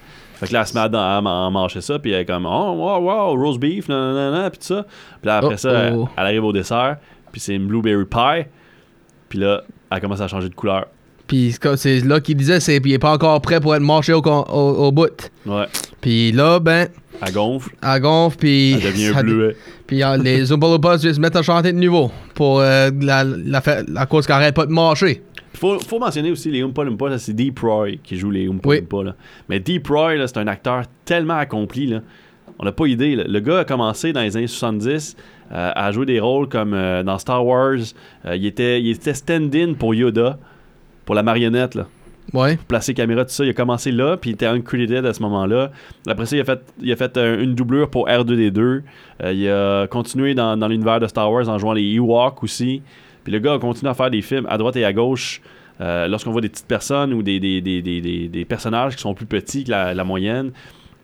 Fait 0.43 0.49
que 0.49 0.53
là, 0.53 0.61
elle 0.61 0.67
se 0.67 0.73
met 0.73 0.79
à, 0.97 1.17
à, 1.17 1.17
à 1.17 1.49
manger 1.49 1.81
ça, 1.81 1.99
puis 1.99 2.11
elle 2.11 2.21
est 2.21 2.25
comme, 2.25 2.45
oh, 2.45 2.73
wow, 2.75 2.99
wow, 2.99 3.35
roast 3.35 3.59
beef, 3.59 3.87
nan, 3.89 4.13
nan, 4.13 4.31
nan, 4.33 4.49
puis 4.49 4.59
tout 4.59 4.65
ça. 4.65 4.83
Puis 5.21 5.27
là, 5.27 5.37
après 5.37 5.53
Oh, 5.55 5.57
ça, 5.57 5.71
elle, 5.71 5.93
oh. 5.95 6.09
elle 6.17 6.23
arrive 6.25 6.43
au 6.43 6.53
dessert, 6.53 6.97
puis 7.31 7.39
c'est 7.41 7.55
une 7.55 7.67
blueberry 7.67 8.05
pie. 8.05 8.49
Puis 9.29 9.39
là, 9.39 9.61
elle 9.91 9.99
commence 10.01 10.21
à 10.21 10.27
changer 10.27 10.49
de 10.49 10.55
couleur. 10.55 10.85
Puis 11.27 11.55
c'est 11.77 11.99
là 12.01 12.19
qu'il 12.19 12.35
disait, 12.35 12.59
c'est, 12.59 12.79
puis 12.81 12.91
il 12.91 12.93
est 12.95 12.99
pas 12.99 13.11
encore 13.13 13.41
prêt 13.41 13.59
pour 13.61 13.73
être 13.73 13.81
mangé 13.81 14.13
au, 14.13 14.21
con- 14.21 14.45
au, 14.49 14.87
au 14.87 14.91
bout. 14.91 15.31
Ouais. 15.45 15.65
Puis 16.01 16.31
là, 16.33 16.59
ben, 16.59 16.89
Elle 17.25 17.33
gonfle, 17.33 17.71
elle 17.81 18.01
gonfle, 18.01 18.37
puis. 18.37 18.73
elle 18.73 18.81
devient 18.81 19.13
bleuet. 19.23 19.55
Puis 19.87 20.03
euh, 20.03 20.17
les 20.17 20.51
Oompa 20.51 20.67
Loompas 20.67 20.97
se 20.99 21.19
mettent 21.19 21.35
à 21.37 21.41
chanter 21.41 21.71
de 21.71 21.77
nouveau 21.77 22.11
pour 22.35 22.59
euh, 22.59 22.89
la, 23.01 23.23
la, 23.23 23.61
fa- 23.61 23.83
la 23.87 24.05
cause 24.05 24.27
qu'elle 24.27 24.35
arrête 24.35 24.53
pas 24.55 24.65
de 24.65 24.71
marcher. 24.71 25.23
Faut, 25.55 25.79
faut 25.79 25.99
mentionner 25.99 26.31
aussi 26.31 26.49
les 26.51 26.63
Oompa 26.63 26.83
Loompa, 26.83 27.17
c'est 27.19 27.33
Deep 27.33 27.59
Roy 27.59 27.91
qui 28.03 28.17
joue 28.17 28.31
les 28.31 28.47
Oompa 28.47 28.69
Oui. 28.69 28.79
Loompa. 28.79 29.03
Là. 29.03 29.15
Mais 29.49 29.59
Deep 29.59 29.87
Roy, 29.87 30.15
là, 30.15 30.27
c'est 30.27 30.37
un 30.37 30.47
acteur 30.47 30.83
tellement 31.05 31.35
accompli. 31.37 31.87
Là. 31.87 32.01
On 32.59 32.65
n'a 32.65 32.71
pas 32.71 32.87
idée. 32.87 33.15
là. 33.15 33.23
Le 33.27 33.39
gars 33.39 33.59
a 33.59 33.63
commencé 33.65 34.13
dans 34.13 34.21
les 34.21 34.35
années 34.37 34.47
70 34.47 35.15
euh, 35.51 35.71
à 35.75 35.91
jouer 35.91 36.05
des 36.05 36.19
rôles 36.19 36.49
comme 36.49 36.73
euh, 36.73 37.03
dans 37.03 37.17
Star 37.17 37.45
Wars. 37.45 37.77
Euh, 38.25 38.35
il 38.35 38.45
était, 38.45 38.81
il 38.81 38.89
était 38.91 39.13
stand-in 39.13 39.73
pour 39.73 39.93
Yoda, 39.93 40.39
pour 41.05 41.15
la 41.15 41.23
marionnette. 41.23 41.75
Là. 41.75 41.87
Ouais. 42.33 42.57
Placer 42.67 42.93
caméra, 42.93 43.25
tout 43.25 43.31
ça. 43.31 43.43
Il 43.43 43.49
a 43.49 43.53
commencé 43.53 43.91
là, 43.91 44.17
puis 44.17 44.31
il 44.31 44.33
était 44.33 44.45
uncredited 44.47 45.05
à 45.05 45.13
ce 45.13 45.21
moment-là. 45.21 45.71
Après 46.07 46.25
ça, 46.25 46.35
il 46.35 46.39
a 46.39 46.45
fait, 46.45 46.61
il 46.81 46.91
a 46.91 46.95
fait 46.95 47.15
une 47.17 47.53
doublure 47.53 47.89
pour 47.89 48.07
R2D2. 48.07 48.59
Euh, 49.23 49.33
il 49.33 49.47
a 49.49 49.87
continué 49.87 50.33
dans, 50.33 50.57
dans 50.57 50.67
l'univers 50.67 50.99
de 50.99 51.07
Star 51.07 51.31
Wars 51.31 51.47
en 51.49 51.57
jouant 51.59 51.73
les 51.73 51.83
Ewoks 51.95 52.41
aussi. 52.43 52.81
Puis 53.23 53.31
le 53.33 53.39
gars 53.39 53.53
a 53.53 53.59
continué 53.59 53.89
à 53.89 53.93
faire 53.93 54.09
des 54.11 54.21
films 54.21 54.45
à 54.49 54.57
droite 54.57 54.75
et 54.75 54.85
à 54.85 54.93
gauche. 54.93 55.41
Euh, 55.81 56.07
lorsqu'on 56.07 56.31
voit 56.31 56.41
des 56.41 56.49
petites 56.49 56.67
personnes 56.67 57.13
ou 57.13 57.23
des, 57.23 57.39
des, 57.39 57.59
des, 57.59 57.81
des, 57.81 58.45
personnages 58.45 58.95
qui 58.95 59.01
sont 59.01 59.15
plus 59.15 59.25
petits 59.25 59.63
que 59.63 59.71
la, 59.71 59.95
la 59.95 60.03
moyenne, 60.03 60.51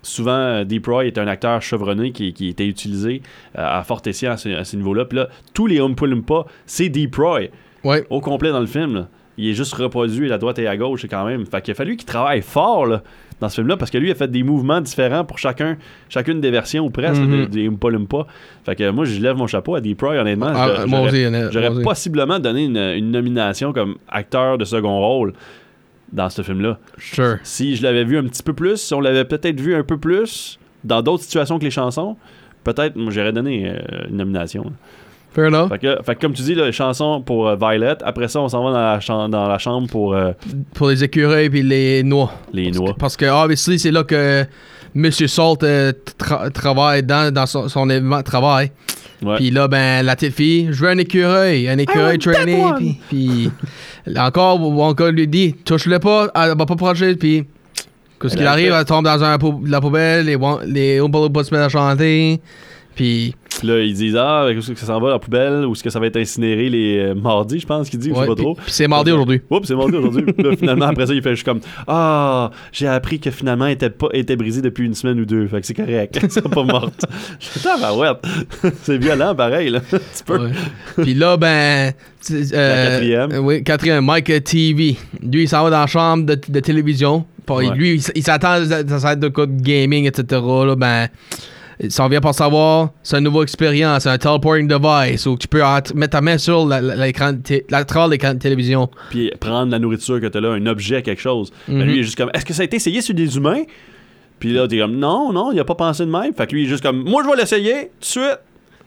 souvent 0.04 0.32
euh, 0.32 0.64
Deep 0.64 0.86
Roy 0.86 1.08
est 1.08 1.18
un 1.18 1.28
acteur 1.28 1.62
chevronné 1.62 2.12
qui, 2.12 2.34
qui 2.34 2.50
était 2.50 2.68
utilisé 2.68 3.22
euh, 3.58 3.80
à 3.80 3.84
fort 3.84 4.02
escient 4.06 4.32
à 4.32 4.38
ce, 4.38 4.76
niveau-là. 4.76 5.06
Puis 5.06 5.18
là, 5.18 5.30
tous 5.54 5.66
les 5.66 5.82
Oompa 5.82 6.06
Loompa, 6.06 6.46
c'est 6.66 6.90
Deep 6.90 7.16
Roy 7.16 7.48
Ouais. 7.84 8.06
au 8.10 8.20
complet 8.22 8.52
dans 8.52 8.60
le 8.60 8.68
film. 8.68 8.94
là. 8.94 9.08
Il 9.42 9.50
est 9.50 9.54
juste 9.54 9.74
reproduit 9.74 10.32
à 10.32 10.38
droite 10.38 10.60
et 10.60 10.68
à 10.68 10.76
gauche 10.78 11.06
quand 11.10 11.26
même. 11.26 11.46
Fait 11.46 11.62
qu'il 11.62 11.72
a 11.72 11.76
fallu 11.76 11.96
qu'il 11.96 12.06
travaille 12.06 12.42
fort 12.42 12.86
là, 12.86 13.02
dans 13.40 13.48
ce 13.48 13.56
film-là 13.56 13.78
parce 13.78 13.90
que 13.90 13.98
lui 13.98 14.12
a 14.12 14.16
fait 14.16 14.30
des 14.30 14.44
mouvements 14.44 14.82
différents 14.82 15.24
pour 15.24 15.38
chacun, 15.40 15.78
chacune 16.10 16.42
des 16.42 16.52
versions 16.52 16.86
ou 16.86 16.90
presque 16.90 17.22
Mhm. 17.22 17.46
des, 17.46 17.48
des 17.48 17.68
Oompa 17.70 17.90
Loompa. 17.90 18.28
Fait 18.66 18.76
que 18.76 18.90
moi, 18.90 19.06
je 19.06 19.20
lève 19.22 19.36
mon 19.38 19.48
chapeau 19.48 19.76
à 19.76 19.82
Deep 19.82 20.02
Roy, 20.02 20.18
honnêtement. 20.20 20.52
Ah, 20.54 20.68
j'aurais- 21.52 21.82
possiblement 21.84 22.38
donné 22.40 22.66
une, 22.66 22.78
une 22.78 23.12
nomination 23.12 23.72
comme 23.72 23.96
acteur 24.10 24.58
de 24.58 24.66
second 24.66 25.00
rôle 25.00 25.34
dans 26.12 26.30
ce 26.30 26.42
film-là. 26.42 26.78
Sure. 26.98 27.38
Si 27.44 27.76
je 27.76 27.84
l'avais 27.84 28.04
vu 28.04 28.18
un 28.18 28.24
petit 28.24 28.44
peu 28.44 28.54
plus, 28.54 28.78
si 28.78 28.94
on 28.94 29.00
l'avait 29.00 29.26
peut-être 29.26 29.60
vu 29.62 29.74
un 29.76 29.84
peu 29.84 29.98
plus 29.98 30.60
dans 30.84 31.02
d'autres 31.02 31.24
situations 31.24 31.60
que 31.60 31.64
les 31.64 31.72
chansons, 31.72 32.18
peut-être 32.64 32.96
j'aurais 33.10 33.32
donné 33.32 33.70
euh, 33.70 34.08
une 34.10 34.18
nomination. 34.18 34.74
Fair 35.32 35.46
enough. 35.48 35.70
Fait 35.70 35.78
que, 35.80 35.98
fait 36.04 36.16
que 36.16 36.22
comme 36.22 36.34
tu 36.34 36.42
dis, 36.42 36.56
la 36.56 36.72
chanson 36.72 37.22
pour 37.22 37.48
euh, 37.48 37.56
Violet. 37.56 37.96
Après 38.04 38.28
ça, 38.28 38.40
on 38.42 38.50
s'en 38.50 38.64
va 38.64 38.72
dans 38.72 39.22
la, 39.22 39.28
dans 39.28 39.48
la 39.48 39.58
chambre 39.60 39.88
pour 39.88 40.14
euh, 40.16 40.32
Pour 40.74 40.90
les 40.90 41.04
écureuils 41.04 41.50
puis 41.50 41.62
les 41.62 42.02
noix. 42.04 42.32
les 42.52 42.72
noix. 42.72 42.94
Parce 42.98 43.16
que, 43.16 43.26
obviously, 43.26 43.78
c'est 43.78 43.92
là 43.92 44.04
que 44.04 44.44
Monsieur 44.96 45.28
Salt 45.28 45.64
euh, 45.64 45.92
tra- 46.18 46.50
travaille 46.52 47.04
dans, 47.04 47.32
dans 47.32 47.46
son, 47.46 47.68
son 47.68 47.90
événement 47.92 48.18
de 48.18 48.24
travail. 48.24 48.72
Ouais. 49.22 49.36
Puis 49.36 49.52
là, 49.52 49.68
ben, 49.68 50.04
la 50.04 50.16
petite 50.16 50.34
fille, 50.34 50.70
je 50.72 50.82
veux 50.84 50.90
un 50.90 50.98
écureuil, 50.98 51.68
un 51.70 51.78
écureuil 51.78 52.18
traîné. 52.18 52.64
Puis, 52.78 52.98
puis 53.10 53.52
là 54.08 54.26
encore, 54.28 54.60
Wonka 54.60 55.12
lui 55.12 55.28
dit, 55.28 55.54
touche-le 55.54 56.00
pas, 56.00 56.30
elle 56.34 56.58
va 56.58 56.66
pas 56.66 56.76
procher. 56.76 57.16
Puis, 57.16 57.46
qu'est-ce 58.20 58.34
Elle 58.34 58.38
qu'il 58.40 58.48
a 58.48 58.52
arrive, 58.52 58.72
fait. 58.72 58.80
elle 58.80 58.86
tombe 58.86 59.06
dans 59.06 59.24
un 59.24 59.38
pou- 59.38 59.62
la 59.68 59.80
poubelle, 59.82 60.26
les, 60.26 60.36
Won- 60.38 60.62
les 60.66 61.00
Oompa 61.02 61.20
Loompas 61.20 61.44
se 61.44 61.54
mettent 61.54 61.66
à 61.66 61.70
chanter. 61.70 62.40
Puis, 63.00 63.34
là, 63.64 63.80
ils 63.80 63.94
disent 63.94 64.18
Ah, 64.18 64.48
est-ce 64.50 64.74
que 64.74 64.78
ça 64.78 64.88
s'en 64.88 65.00
va 65.00 65.08
à 65.08 65.12
la 65.12 65.20
poubelle 65.20 65.64
ou 65.66 65.72
est-ce 65.72 65.82
que 65.82 65.90
ça 65.90 66.02
va 66.02 66.08
être 66.08 66.18
incinéré 66.18 66.70
les 66.70 66.98
euh, 67.00 67.16
mardis, 67.16 67.62
je 67.62 67.66
pense 67.66 67.90
qu'il 67.90 67.98
dit, 67.98 68.12
ou 68.12 68.14
je 68.16 68.20
ouais, 68.20 68.26
sais 68.26 68.36
pas 68.36 68.42
trop. 68.42 68.56
puis 68.56 68.66
c'est 68.68 68.90
mardi 68.90 69.10
aujourd'hui. 69.10 69.40
Oups, 69.50 69.66
c'est 69.66 69.76
mardi 69.76 69.96
aujourd'hui. 69.96 70.26
Finalement, 70.60 70.88
après 70.88 71.08
ça, 71.08 71.14
il 71.14 71.22
fait 71.22 71.30
juste 71.30 71.46
comme 71.46 71.62
Ah, 71.88 72.52
j'ai 72.74 72.88
appris 72.88 73.22
que 73.22 73.32
finalement, 73.32 73.68
elle 73.68 73.76
était, 73.76 73.90
pas, 73.90 74.10
était 74.12 74.36
brisée 74.36 74.62
depuis 74.62 74.86
une 74.86 74.96
semaine 74.96 75.18
ou 75.18 75.26
deux. 75.26 75.48
Fait 75.48 75.62
que 75.62 75.66
c'est 75.68 75.74
correct. 75.74 76.20
Elle 76.22 76.30
sera 76.30 76.50
pas 76.50 76.64
morte. 76.64 77.06
Ouais. 77.66 78.70
c'est 78.84 78.98
violent, 78.98 79.34
pareil, 79.34 79.70
là. 79.70 79.80
Ouais. 80.30 80.50
Puis 81.02 81.14
là, 81.14 81.38
ben. 81.38 81.94
euh, 82.32 82.90
quatrième. 82.92 83.32
euh, 83.32 83.38
Oui, 83.40 83.64
quatrième, 83.64 84.04
Mike 84.04 84.44
TV. 84.44 84.98
Lui, 85.24 85.44
il 85.44 85.48
s'en 85.48 85.64
va 85.64 85.70
dans 85.70 85.80
la 85.80 85.88
chambre 85.88 86.26
de, 86.26 86.38
de 86.50 86.60
télévision. 86.60 87.26
Ouais. 87.48 87.70
Lui, 87.74 88.04
il, 88.14 88.24
s'attend 88.24 88.62
à 88.62 89.00
ça 89.00 89.14
être 89.14 89.22
de 89.22 89.30
quoi 89.30 89.46
de 89.46 89.62
gaming, 89.62 90.06
etc. 90.06 90.42
Là, 90.42 90.76
ben. 90.76 91.08
Il 91.82 91.92
s'en 91.92 92.10
vient 92.10 92.20
pour 92.20 92.34
savoir, 92.34 92.90
c'est 93.04 93.18
une 93.18 93.24
nouvelle 93.24 93.44
expérience, 93.44 94.04
c'est 94.04 94.10
un 94.10 94.18
teleporting 94.18 94.68
device 94.68 95.26
où 95.26 95.38
tu 95.38 95.48
peux 95.48 95.62
mettre 95.96 96.12
ta 96.12 96.20
main 96.22 96.38
sur 96.38 96.68
l'écran, 96.68 97.32
la 97.70 98.08
l'écran 98.08 98.34
de 98.34 98.40
télévision. 98.40 98.90
Puis 99.10 99.32
prendre 99.40 99.72
la 99.72 99.80
nourriture 99.80 100.20
que 100.20 100.26
t'as 100.26 100.42
là, 100.42 100.50
un 100.50 100.66
objet, 100.66 101.02
quelque 101.02 101.22
chose. 101.22 101.52
Ben, 101.70 101.78
Mhm. 101.78 101.84
lui, 101.84 101.94
il 101.96 102.00
est 102.00 102.04
juste 102.04 102.18
comme 102.18 102.30
Est-ce 102.34 102.44
que 102.46 102.54
ça 102.54 102.64
a 102.64 102.66
été 102.66 102.76
essayé 102.76 103.02
sur 103.02 103.16
des 103.16 103.38
humains? 103.38 103.64
Puis 104.40 104.52
là, 104.52 104.68
t'es 104.68 104.80
comme 104.80 104.98
Non, 104.98 105.32
non, 105.32 105.52
il 105.54 105.60
a 105.60 105.64
pas 105.66 105.76
pensé 105.76 106.06
de 106.06 106.12
même. 106.12 106.34
Fait 106.34 106.48
que 106.48 106.54
lui, 106.54 106.64
il 106.64 106.66
est 106.66 106.70
juste 106.70 106.84
comme 106.84 107.04
Moi, 107.04 107.24
je 107.24 107.30
vais 107.30 107.38
l'essayer 107.38 107.74
tout 107.74 108.00
de 108.02 108.06
suite. 108.06 108.40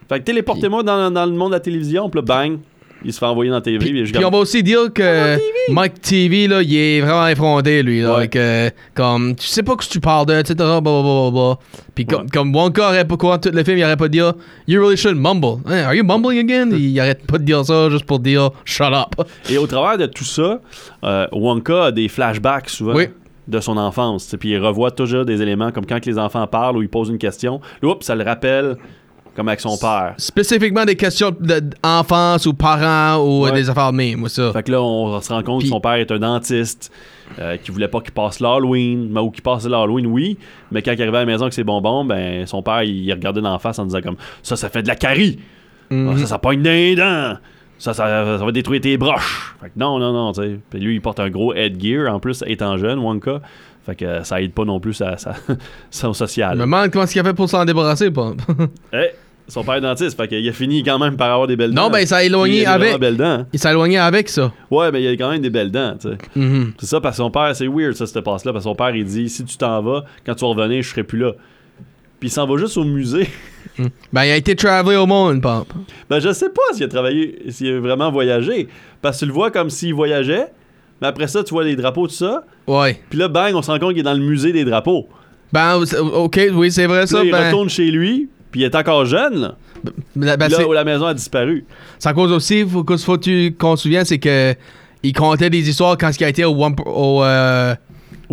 Fait 0.08 0.18
que 0.18 0.24
téléportez-moi 0.24 0.82
dans, 0.82 1.10
dans 1.10 1.24
le 1.26 1.32
monde 1.32 1.50
de 1.50 1.56
la 1.56 1.60
télévision. 1.60 2.10
Puis 2.10 2.20
là, 2.20 2.24
bang, 2.26 2.58
il 3.04 3.12
se 3.12 3.18
fait 3.18 3.26
envoyer 3.26 3.50
dans 3.50 3.56
la 3.56 3.62
TV. 3.62 3.78
Puis, 3.78 3.96
juste 3.98 4.14
Puis 4.14 4.24
on 4.24 4.30
va 4.30 4.38
aussi 4.38 4.62
dire 4.62 4.92
que 4.92 5.36
Mike 5.70 6.00
TV, 6.00 6.46
là, 6.48 6.62
il 6.62 6.74
est 6.76 7.00
vraiment 7.00 7.26
effronté, 7.28 7.82
lui. 7.82 8.00
Là, 8.00 8.16
Ouais. 8.18 8.28
que, 8.28 8.70
comme, 8.94 9.34
tu 9.36 9.46
sais 9.46 9.62
pas 9.62 9.76
que 9.76 9.84
tu 9.84 10.00
parles 10.00 10.26
de, 10.26 10.34
etc. 10.34 10.54
Blah, 10.56 10.80
blah, 10.80 11.02
blah, 11.02 11.30
blah. 11.30 11.58
Puis 11.94 12.06
comme, 12.06 12.28
comme 12.30 12.54
Wonka 12.54 12.88
aurait 12.88 13.04
pas 13.06 13.16
courant 13.16 13.38
tout 13.38 13.50
le 13.52 13.64
film, 13.64 13.78
il 13.78 13.82
arrête 13.82 13.98
pas 13.98 14.08
de 14.08 14.12
dire 14.12 14.32
You 14.66 14.80
really 14.80 14.96
should 14.96 15.16
mumble. 15.16 15.60
Hein, 15.66 15.84
are 15.84 15.94
you 15.94 16.04
mumbling 16.04 16.38
again? 16.38 16.70
il 16.76 16.98
arrête 17.00 17.26
pas 17.26 17.38
de 17.38 17.44
dire 17.44 17.64
ça 17.64 17.90
juste 17.90 18.04
pour 18.06 18.18
dire 18.18 18.50
Shut 18.64 18.92
up. 18.92 19.26
Et 19.50 19.58
au 19.58 19.66
travers 19.66 19.98
de 19.98 20.06
tout 20.06 20.24
ça, 20.24 20.60
euh, 21.04 21.26
Wonka 21.32 21.86
a 21.86 21.92
des 21.92 22.08
flashbacks 22.08 22.70
souvent. 22.70 22.94
Oui. 22.94 23.08
De 23.48 23.58
son 23.58 23.76
enfance. 23.76 24.36
Puis 24.38 24.50
il 24.50 24.58
revoit 24.58 24.92
toujours 24.92 25.24
des 25.24 25.42
éléments 25.42 25.72
comme 25.72 25.84
quand 25.84 26.06
les 26.06 26.16
enfants 26.16 26.46
parlent 26.46 26.76
ou 26.76 26.82
ils 26.82 26.88
posent 26.88 27.08
une 27.08 27.18
question. 27.18 27.60
Là, 27.82 27.88
oups, 27.90 28.06
ça 28.06 28.14
le 28.14 28.22
rappelle 28.22 28.76
comme 29.34 29.48
avec 29.48 29.60
son 29.60 29.76
père. 29.78 30.14
Spécifiquement 30.18 30.84
des 30.84 30.96
questions 30.96 31.34
d'enfance 31.82 32.46
ou 32.46 32.52
parents 32.54 33.16
ou 33.24 33.46
euh, 33.46 33.50
Ouais. 33.50 33.52
des 33.52 33.70
affaires 33.70 33.90
de 33.92 33.96
même, 33.96 34.22
ou 34.22 34.28
ça. 34.28 34.52
Fait 34.52 34.62
que 34.62 34.70
là, 34.72 34.82
on 34.82 35.20
se 35.20 35.32
rend 35.32 35.42
compte 35.42 35.62
que 35.62 35.68
son 35.68 35.80
père 35.80 35.94
est 35.94 36.10
un 36.10 36.18
dentiste, 36.18 36.92
euh, 37.38 37.56
qui 37.56 37.70
voulait 37.70 37.88
pas 37.88 38.00
qu'il 38.00 38.12
passe 38.12 38.40
l'Halloween, 38.40 39.08
mais- 39.10 39.20
ou 39.20 39.30
qu'il 39.30 39.42
passe 39.42 39.66
l'Halloween, 39.66 40.06
oui, 40.06 40.36
mais 40.70 40.82
quand 40.82 40.92
il 40.92 41.00
arrivait 41.02 41.16
à 41.16 41.20
la 41.20 41.26
maison 41.26 41.42
avec 41.42 41.54
ses 41.54 41.64
bonbons, 41.64 42.04
ben 42.04 42.46
son 42.46 42.62
père, 42.62 42.82
il 42.82 43.10
regardait 43.12 43.40
d'en 43.40 43.58
face 43.58 43.78
en 43.78 43.86
disant 43.86 44.00
comme 44.02 44.16
ça, 44.42 44.56
ça 44.56 44.68
fait 44.68 44.82
de 44.82 44.88
la 44.88 44.96
carie, 44.96 45.38
Mhm. 45.90 46.10
Ah, 46.14 46.18
ça, 46.20 46.26
ça 46.26 46.38
pogne 46.38 46.62
des 46.62 46.94
dents, 46.94 47.34
ça, 47.82 47.94
ça, 47.94 48.38
ça 48.38 48.44
va 48.44 48.52
détruire 48.52 48.80
tes 48.80 48.96
broches. 48.96 49.54
Fait 49.60 49.66
que 49.68 49.72
non, 49.76 49.98
non, 49.98 50.12
non, 50.12 50.32
tu 50.32 50.42
sais. 50.42 50.58
Puis 50.70 50.78
lui, 50.80 50.94
il 50.94 51.00
porte 51.00 51.18
un 51.18 51.30
gros 51.30 51.52
headgear, 51.52 52.12
en 52.14 52.20
plus, 52.20 52.44
étant 52.46 52.76
jeune, 52.76 53.00
Wonka. 53.00 53.40
Fait 53.84 53.96
que 53.96 54.04
euh, 54.04 54.22
ça 54.22 54.40
aide 54.40 54.52
pas 54.52 54.64
non 54.64 54.78
plus 54.78 54.94
sa- 54.94 55.16
son 55.90 56.12
social. 56.12 56.52
Je 56.52 56.58
me 56.58 56.62
demande 56.62 56.90
comment 56.90 57.04
est-ce 57.04 57.12
qu'il 57.12 57.20
a 57.20 57.24
fait 57.24 57.34
pour 57.34 57.48
s'en 57.48 57.64
débarrasser, 57.64 58.10
pas. 58.12 58.32
Eh, 58.92 59.08
son 59.48 59.64
père 59.64 59.74
est 59.74 59.80
dentiste, 59.80 60.16
fait 60.16 60.28
qu'il 60.28 60.48
a 60.48 60.52
fini 60.52 60.84
quand 60.84 61.00
même 61.00 61.16
par 61.16 61.32
avoir 61.32 61.48
des 61.48 61.56
belles 61.56 61.74
dents. 61.74 61.86
Non, 61.86 61.90
ben, 61.90 62.06
ça 62.06 62.18
a 62.18 62.22
éloigné 62.22 62.64
avec. 62.64 62.98
belles 63.00 63.16
dents. 63.16 63.44
Il 63.52 63.58
s'est 63.58 63.70
éloigné 63.70 63.98
avec 63.98 64.28
ça. 64.28 64.52
Ouais, 64.70 64.92
mais 64.92 65.02
il 65.02 65.08
a 65.08 65.12
quand 65.16 65.30
même 65.32 65.42
des 65.42 65.50
belles 65.50 65.72
dents, 65.72 65.96
tu 66.00 66.08
sais. 66.10 66.18
Mhm. 66.36 66.74
C'est 66.78 66.86
ça, 66.86 67.00
parce 67.00 67.16
que 67.16 67.22
son 67.24 67.30
père, 67.32 67.54
c'est 67.56 67.66
weird, 67.66 67.94
ça, 67.94 68.06
cette 68.06 68.20
passe-là, 68.22 68.52
parce 68.52 68.64
que 68.64 68.70
son 68.70 68.76
père, 68.76 68.94
il 68.94 69.04
dit 69.04 69.28
si 69.28 69.44
tu 69.44 69.56
t'en 69.56 69.82
vas, 69.82 70.04
quand 70.24 70.36
tu 70.36 70.44
vas 70.44 70.50
revenir, 70.52 70.80
je 70.84 70.88
serai 70.88 71.02
plus 71.02 71.18
là. 71.18 71.32
Puis 72.22 72.28
il 72.28 72.30
s'en 72.30 72.46
va 72.46 72.56
juste 72.56 72.76
au 72.76 72.84
musée. 72.84 73.28
Ben, 74.12 74.24
il 74.24 74.30
a 74.30 74.36
été 74.36 74.54
travelé 74.54 74.96
au 74.96 75.06
monde, 75.06 75.40
Pop. 75.42 75.66
ben, 76.08 76.20
je 76.20 76.32
sais 76.32 76.50
pas 76.50 76.60
s'il 76.74 76.84
a 76.84 76.88
travaillé, 76.88 77.42
s'il 77.48 77.68
a 77.74 77.80
vraiment 77.80 78.12
voyagé. 78.12 78.68
Parce 79.00 79.16
que 79.16 79.20
tu 79.20 79.26
le 79.26 79.32
vois 79.32 79.50
comme 79.50 79.70
s'il 79.70 79.92
voyageait, 79.94 80.48
mais 81.00 81.08
après 81.08 81.26
ça, 81.26 81.42
tu 81.42 81.52
vois 81.54 81.64
les 81.64 81.74
drapeaux, 81.74 82.06
tout 82.06 82.12
ça. 82.12 82.44
Ouais. 82.68 83.00
Puis 83.10 83.18
là, 83.18 83.26
bang, 83.28 83.54
on 83.56 83.62
se 83.62 83.70
rend 83.70 83.78
compte 83.80 83.90
qu'il 83.92 84.00
est 84.00 84.02
dans 84.04 84.12
le 84.12 84.20
musée 84.22 84.52
des 84.52 84.64
drapeaux. 84.64 85.08
Ben, 85.52 85.82
ok, 86.00 86.40
oui, 86.52 86.70
c'est 86.70 86.86
vrai 86.86 87.06
ça. 87.08 87.18
là, 87.18 87.24
il 87.24 87.32
ben, 87.32 87.46
retourne 87.46 87.70
chez 87.70 87.90
lui, 87.90 88.28
puis 88.52 88.60
il 88.60 88.64
est 88.64 88.74
encore 88.76 89.04
jeune, 89.06 89.40
là. 89.40 89.54
ben, 90.14 90.36
ben, 90.36 90.48
là 90.48 90.68
où 90.68 90.72
la 90.72 90.84
maison 90.84 91.06
a 91.06 91.14
disparu. 91.14 91.64
Ça 91.98 92.12
cause 92.12 92.30
aussi, 92.30 92.64
faut, 92.68 92.84
faut 92.98 93.16
tu- 93.18 93.54
qu'on 93.58 93.74
se 93.76 93.84
souvienne, 93.84 94.04
c'est 94.04 94.18
que 94.18 94.54
il 95.02 95.12
comptait 95.14 95.50
des 95.50 95.66
histoires 95.68 95.96
quand 95.98 96.10
il 96.20 96.24
a 96.24 96.28
été 96.28 96.44
au, 96.44 96.54
au 96.54 97.24
euh, 97.24 97.74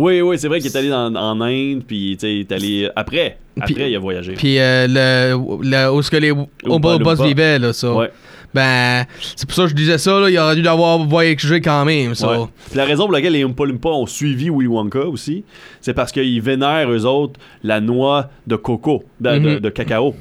Oui, 0.00 0.20
oui, 0.22 0.38
c'est 0.38 0.48
vrai 0.48 0.60
qu'il 0.60 0.70
est 0.70 0.76
allé 0.76 0.92
en 0.92 1.40
Inde, 1.40 1.82
puis 1.86 2.16
tu 2.18 2.20
sais, 2.26 2.34
il 2.34 2.40
est 2.40 2.52
allé 2.52 2.88
après. 2.96 3.36
Après, 3.60 3.74
Puis- 3.74 3.90
il 3.90 3.96
a 3.96 3.98
voyagé. 3.98 4.32
puis 4.32 4.58
euh, 4.58 4.86
le, 4.88 5.60
le- 5.62 5.92
où 5.92 6.00
ce 6.02 6.10
que 6.10 6.16
les 6.16 6.30
Oompa. 6.30 6.92
Loompas 6.98 7.16
vivaient 7.24 7.58
là, 7.58 7.72
ça? 7.72 7.92
Ouais. 7.92 8.10
Ben, 8.54 9.04
c'est 9.36 9.46
pour 9.46 9.54
ça 9.54 9.62
que 9.64 9.68
je 9.68 9.74
disais 9.74 9.98
ça 9.98 10.18
là, 10.18 10.28
il 10.30 10.38
aurait 10.38 10.56
dû 10.56 10.62
l'avoir 10.62 10.98
voyagé 10.98 11.60
quand 11.60 11.84
même, 11.84 12.14
ça. 12.14 12.30
Ouais. 12.40 12.46
Puis 12.68 12.76
la 12.76 12.84
raison 12.84 13.04
pour 13.04 13.12
laquelle 13.12 13.34
les 13.34 13.44
Oompa 13.44 13.64
Loompa 13.64 13.90
ont 13.90 14.06
suivi 14.06 14.48
Willy 14.50 14.66
Wonka 14.66 15.00
aussi, 15.06 15.44
c'est 15.80 15.94
parce 15.94 16.10
qu'ils 16.10 16.40
vénèrent, 16.40 16.90
eux 16.90 17.04
autres, 17.04 17.38
la 17.62 17.80
noix 17.80 18.30
de 18.46 18.56
coco, 18.56 19.04
de, 19.20 19.30
Mhm. 19.38 19.60
de 19.60 19.68
cacao. 19.68 20.14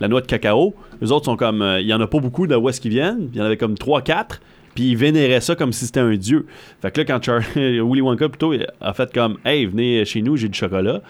La 0.00 0.08
noix 0.08 0.20
de 0.20 0.26
cacao. 0.26 0.74
Eux 1.02 1.10
autres 1.10 1.24
sont 1.24 1.36
comme. 1.36 1.62
euh, 1.62 1.80
Il 1.80 1.86
y 1.88 1.94
en 1.94 2.00
a 2.00 2.06
pas 2.06 2.18
beaucoup 2.20 2.46
de 2.46 2.54
où 2.54 2.68
est-ce 2.68 2.80
qu'ils 2.80 2.92
viennent. 2.92 3.28
Il 3.32 3.38
y 3.38 3.42
en 3.42 3.44
avait 3.46 3.56
comme 3.56 3.74
3-4. 3.76 4.40
Puis 4.74 4.84
ils 4.90 4.96
vénéraient 4.96 5.40
ça 5.40 5.54
comme 5.54 5.72
si 5.72 5.86
c'était 5.86 6.00
un 6.00 6.14
dieu. 6.16 6.46
Fait 6.80 6.90
que 6.90 7.00
là, 7.00 7.04
quand 7.04 7.22
Char- 7.22 7.42
Willy 7.56 8.00
Wonka 8.00 8.28
plutôt 8.28 8.54
a 8.80 8.92
fait 8.94 9.12
comme 9.12 9.38
Hey, 9.44 9.66
venez 9.66 10.04
chez 10.04 10.22
nous, 10.22 10.36
j'ai 10.36 10.48
du 10.48 10.58
chocolat. 10.58 11.00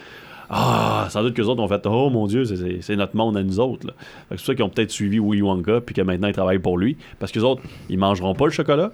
Ah, 0.49 1.07
sans 1.09 1.23
doute 1.23 1.33
que 1.33 1.41
les 1.41 1.47
autres 1.47 1.61
ont 1.61 1.67
fait 1.67 1.81
Oh 1.87 2.09
mon 2.09 2.27
Dieu, 2.27 2.43
c'est- 2.45 2.95
notre 2.95 3.15
monde 3.15 3.37
à 3.37 3.43
nous 3.43 3.59
autres. 3.59 3.87
là. 3.87 3.93
Fait 3.97 4.03
que 4.03 4.13
c'est 4.29 4.35
pour 4.37 4.45
ça 4.45 4.55
qu'ils 4.55 4.63
ont 4.65 4.69
peut-être 4.69 4.91
suivi 4.91 5.19
Willy 5.19 5.41
Wonka, 5.41 5.81
puis 5.81 5.95
que 5.95 6.01
maintenant 6.01 6.27
ils 6.27 6.33
travaillent 6.33 6.59
pour 6.59 6.77
lui. 6.77 6.97
Parce 7.19 7.31
que 7.31 7.39
les 7.39 7.45
autres, 7.45 7.61
ils 7.89 7.97
mangeront 7.97 8.35
pas 8.35 8.45
le 8.45 8.51
chocolat. 8.51 8.91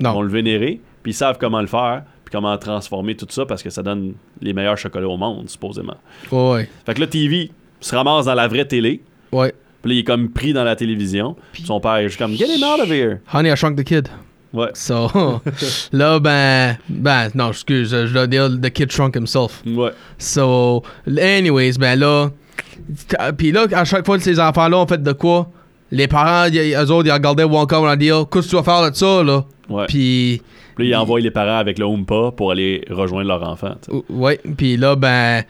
Non. 0.00 0.10
Ils 0.10 0.14
vont 0.14 0.22
le 0.22 0.28
vénérer, 0.28 0.80
puis 1.02 1.12
ils 1.12 1.14
savent 1.14 1.38
comment 1.38 1.60
le 1.60 1.66
faire, 1.66 2.02
puis 2.24 2.32
comment 2.32 2.56
transformer 2.58 3.14
tout 3.14 3.26
ça 3.30 3.46
parce 3.46 3.62
que 3.62 3.70
ça 3.70 3.82
donne 3.82 4.14
les 4.40 4.52
meilleurs 4.52 4.76
chocolats 4.78 5.08
au 5.08 5.16
monde, 5.16 5.48
supposément. 5.48 5.96
Ouais, 6.32 6.68
Fait 6.84 6.94
que 6.94 7.00
là, 7.00 7.06
TV 7.06 7.50
se 7.80 7.94
ramasse 7.94 8.24
dans 8.26 8.34
la 8.34 8.48
vraie 8.48 8.66
télé, 8.66 9.02
ouais. 9.32 9.54
Puis 9.86 9.94
là, 9.94 9.94
il 9.94 9.98
est 10.00 10.04
comme 10.04 10.28
pris 10.30 10.52
dans 10.52 10.64
la 10.64 10.74
télévision. 10.76 11.36
Son 11.64 11.80
père 11.80 11.96
est 11.96 12.08
juste 12.08 12.18
comme 12.18 12.32
Get 12.32 12.46
him 12.46 12.62
out 12.64 12.80
of 12.80 12.90
here! 12.90 13.18
Honey, 13.32 13.50
I 13.52 13.56
Shrunk 13.56 13.76
the 13.78 13.84
Kid. 13.84 14.08
Ouais. 14.52 14.68
So, 14.74 15.10
là, 15.92 16.18
ben, 16.18 16.76
ben, 16.88 17.28
non, 17.34 17.50
excuse, 17.50 17.90
je 17.90 18.12
dois 18.12 18.26
dire 18.26 18.48
The 18.60 18.70
Kid 18.70 18.90
Shrunk 18.90 19.14
himself. 19.16 19.62
Ouais. 19.66 19.90
So, 20.18 20.82
anyways, 21.06 21.78
ben 21.78 21.98
là, 21.98 22.30
puis 23.36 23.52
là, 23.52 23.66
à 23.72 23.84
chaque 23.84 24.04
fois 24.06 24.16
que 24.18 24.24
ces 24.24 24.40
enfants-là 24.40 24.78
ont 24.78 24.86
fait 24.86 25.02
de 25.02 25.12
quoi, 25.12 25.50
les 25.90 26.08
parents, 26.08 26.48
y- 26.50 26.74
eux 26.74 26.90
autres, 26.90 27.06
ils 27.06 27.12
regardaient 27.12 27.44
Wonka, 27.44 27.80
on 27.80 27.84
leur 27.84 27.96
dit, 27.96 28.08
qu'est-ce 28.32 28.46
que 28.46 28.50
tu 28.50 28.56
vas 28.56 28.62
faire 28.62 28.90
de 28.90 28.96
ça, 28.96 29.22
là? 29.22 29.44
Ouais. 29.68 29.86
Puis, 29.86 30.42
Puis 30.76 30.90
là, 30.90 30.96
il 30.96 31.00
envoie 31.00 31.20
les 31.20 31.30
parents 31.30 31.56
avec 31.58 31.78
le 31.78 31.86
Oompa 31.86 32.32
pour 32.36 32.50
aller 32.52 32.84
rejoindre 32.90 33.28
leur 33.28 33.42
enfant. 33.42 33.74
tu 33.82 33.90
sais. 33.90 33.96
ou- 33.96 34.04
ouais, 34.10 34.38
puis 34.56 34.76
là, 34.76 34.94
ben, 34.94 35.42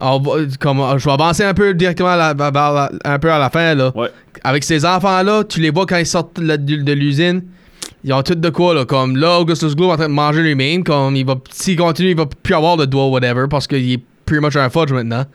on 0.00 0.18
va- 0.20 0.32
comme, 0.60 0.82
je 0.98 1.04
vais 1.04 1.12
avancer 1.12 1.42
un 1.44 1.54
peu 1.54 1.72
directement 1.74 2.10
à 2.10 2.16
la- 2.34 2.90
un 3.04 3.18
peu 3.18 3.32
à 3.32 3.38
la 3.38 3.50
fin, 3.50 3.74
là. 3.74 3.90
Ouais. 3.94 4.08
Avec 4.44 4.62
ces 4.64 4.84
enfants-là, 4.84 5.44
tu 5.44 5.60
les 5.60 5.70
vois 5.70 5.86
quand 5.86 5.96
ils 5.96 6.06
sortent 6.06 6.38
de, 6.40 6.92
l'usine, 6.92 7.42
ils 8.04 8.12
ont 8.12 8.22
tout 8.22 8.34
de 8.34 8.48
quoi, 8.50 8.74
là, 8.74 8.84
comme 8.84 9.16
là, 9.16 9.38
Augustus 9.40 9.74
Gloop 9.74 9.90
est 9.90 9.92
en 9.94 9.96
train 9.96 10.08
de 10.08 10.12
manger 10.14 10.42
lui-même, 10.42 10.84
comme 10.84 11.16
il 11.16 11.24
va, 11.26 11.36
s'il 11.50 11.76
continue, 11.76 12.10
il 12.10 12.16
va 12.16 12.26
plus 12.26 12.54
avoir 12.54 12.76
de 12.76 12.84
doigt, 12.84 13.08
whatever, 13.08 13.46
parce 13.50 13.66
qu'il 13.66 13.92
est 13.92 14.00
pretty 14.26 14.44
much 14.44 14.56
un 14.56 14.68
fudge 14.70 14.92
maintenant. 14.92 15.24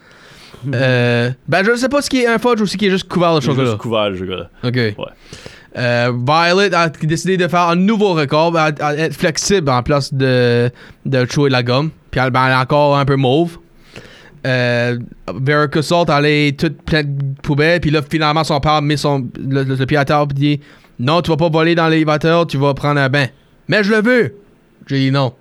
Euh, 0.73 1.30
ben, 1.47 1.63
je 1.63 1.76
sais 1.76 1.89
pas 1.89 2.01
ce 2.01 2.09
qui 2.09 2.21
est 2.21 2.28
un 2.28 2.39
fudge 2.39 2.59
ou 2.59 2.65
ce 2.65 2.76
qui 2.76 2.88
est 2.88 2.89
juste 2.89 3.07
couvert 3.07 3.36
de 3.36 3.39
chocolat. 3.39 3.65
juste 3.67 3.78
couvert, 3.78 4.09
le 4.09 4.17
chocolat. 4.17 4.49
Ok. 4.63 4.73
Ouais. 4.76 4.93
Euh, 5.78 6.11
Violet 6.26 6.73
a 6.73 6.89
décidé 6.89 7.36
de 7.38 7.47
faire 7.47 7.67
un 7.69 7.76
nouveau 7.76 8.13
record, 8.13 8.55
à, 8.57 8.71
à 8.80 8.93
être 8.95 9.13
flexible 9.13 9.69
en 9.69 9.84
place 9.84 10.13
de, 10.13 10.71
de 11.05 11.26
chouer 11.30 11.49
la 11.49 11.63
gomme. 11.63 11.91
Puis 12.11 12.21
elle, 12.23 12.32
ben, 12.32 12.45
elle 12.45 12.53
est 12.53 12.55
encore 12.55 12.97
un 12.97 13.03
peu 13.05 13.15
mauve. 13.17 13.57
Euh, 14.47 14.99
Verica 15.34 15.82
Salt, 15.82 16.05
elle 16.09 16.26
est 16.26 16.59
toute 16.59 16.82
pleine 16.84 17.17
de 17.17 17.41
poubelles. 17.41 17.82
Puis 17.82 17.89
là, 17.91 18.01
finalement, 18.07 18.43
son 18.43 18.59
père 18.59 18.82
met 18.82 18.95
son, 18.95 19.28
le, 19.38 19.63
le- 19.63 19.76
le 19.76 19.86
pied 19.86 19.97
à 19.97 20.05
terre 20.05 20.26
et 20.30 20.34
dit 20.34 20.59
Non, 20.99 21.21
tu 21.21 21.32
vas 21.32 21.38
pas 21.38 21.49
voler 21.49 21.73
dans 21.76 21.88
l'élévateur, 21.88 22.45
tu 22.47 22.57
vas 22.57 22.73
prendre 22.73 22.99
un 23.01 23.09
bain. 23.09 23.26
Mais 23.67 23.84
je 23.84 23.91
le 23.91 24.01
veux. 24.01 24.36
J'ai 24.88 24.99
dit 24.99 25.11
non. 25.11 25.34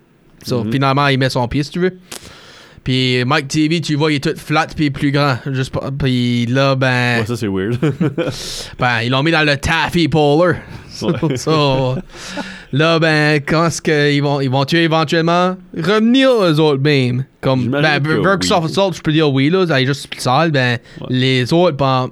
So, 0.43 0.64
Mhm. 0.64 0.72
Finalement, 0.72 1.07
il 1.09 1.18
met 1.18 1.28
son 1.30 1.47
pied 1.49 1.62
si 1.62 1.70
tu 1.70 1.78
veux. 1.80 1.99
Puis 2.85 3.24
Mike 3.24 3.49
TV, 3.49 3.80
tu 3.80 3.95
vois, 3.95 4.12
il 4.12 4.16
est 4.16 4.24
tout 4.24 4.39
flat 4.39 4.66
puis 4.76 4.91
plus 4.91 5.11
grand. 5.11 5.39
Juste 5.51 5.72
pas- 5.72 5.91
Puis 5.99 6.45
là, 6.47 6.74
ben. 6.76 7.20
Ouais, 7.20 7.26
ça, 7.26 7.37
c'est 7.37 7.49
weird. 7.49 7.78
Ben, 8.78 9.01
ils 9.03 9.11
l'ont 9.11 9.22
mis 9.22 9.30
dans 9.30 9.43
le 9.47 9.57
taffy 9.57 10.07
polar. 10.09 10.57
Ouais. 11.03 11.37
so, 11.37 11.97
là, 12.72 12.99
ben, 12.99 13.41
quand 13.47 13.66
est-ce 13.66 13.80
qu'ils 13.82 14.22
vont, 14.22 14.41
ils 14.41 14.51
vont 14.51 14.64
tuer 14.64 14.82
éventuellement? 14.85 15.57
Revenir 15.76 16.30
eux 16.30 16.61
autres 16.61 16.82
même. 16.82 17.24
Comme, 17.41 17.68
ben, 17.68 17.99
Burke 18.01 18.43
oui. 18.43 18.49
Soft 18.49 18.68
Salt, 18.68 18.93
je 18.97 19.01
peux 19.03 19.12
dire 19.12 19.30
oui, 19.32 19.49
là, 19.51 19.66
ça 19.66 19.80
est 19.80 19.87
juste 19.87 20.09
sale. 20.18 20.51
Ben, 20.51 20.78
Ouais. 21.01 21.07
les 21.11 21.53
autres, 21.53 21.76
ben, 21.76 22.11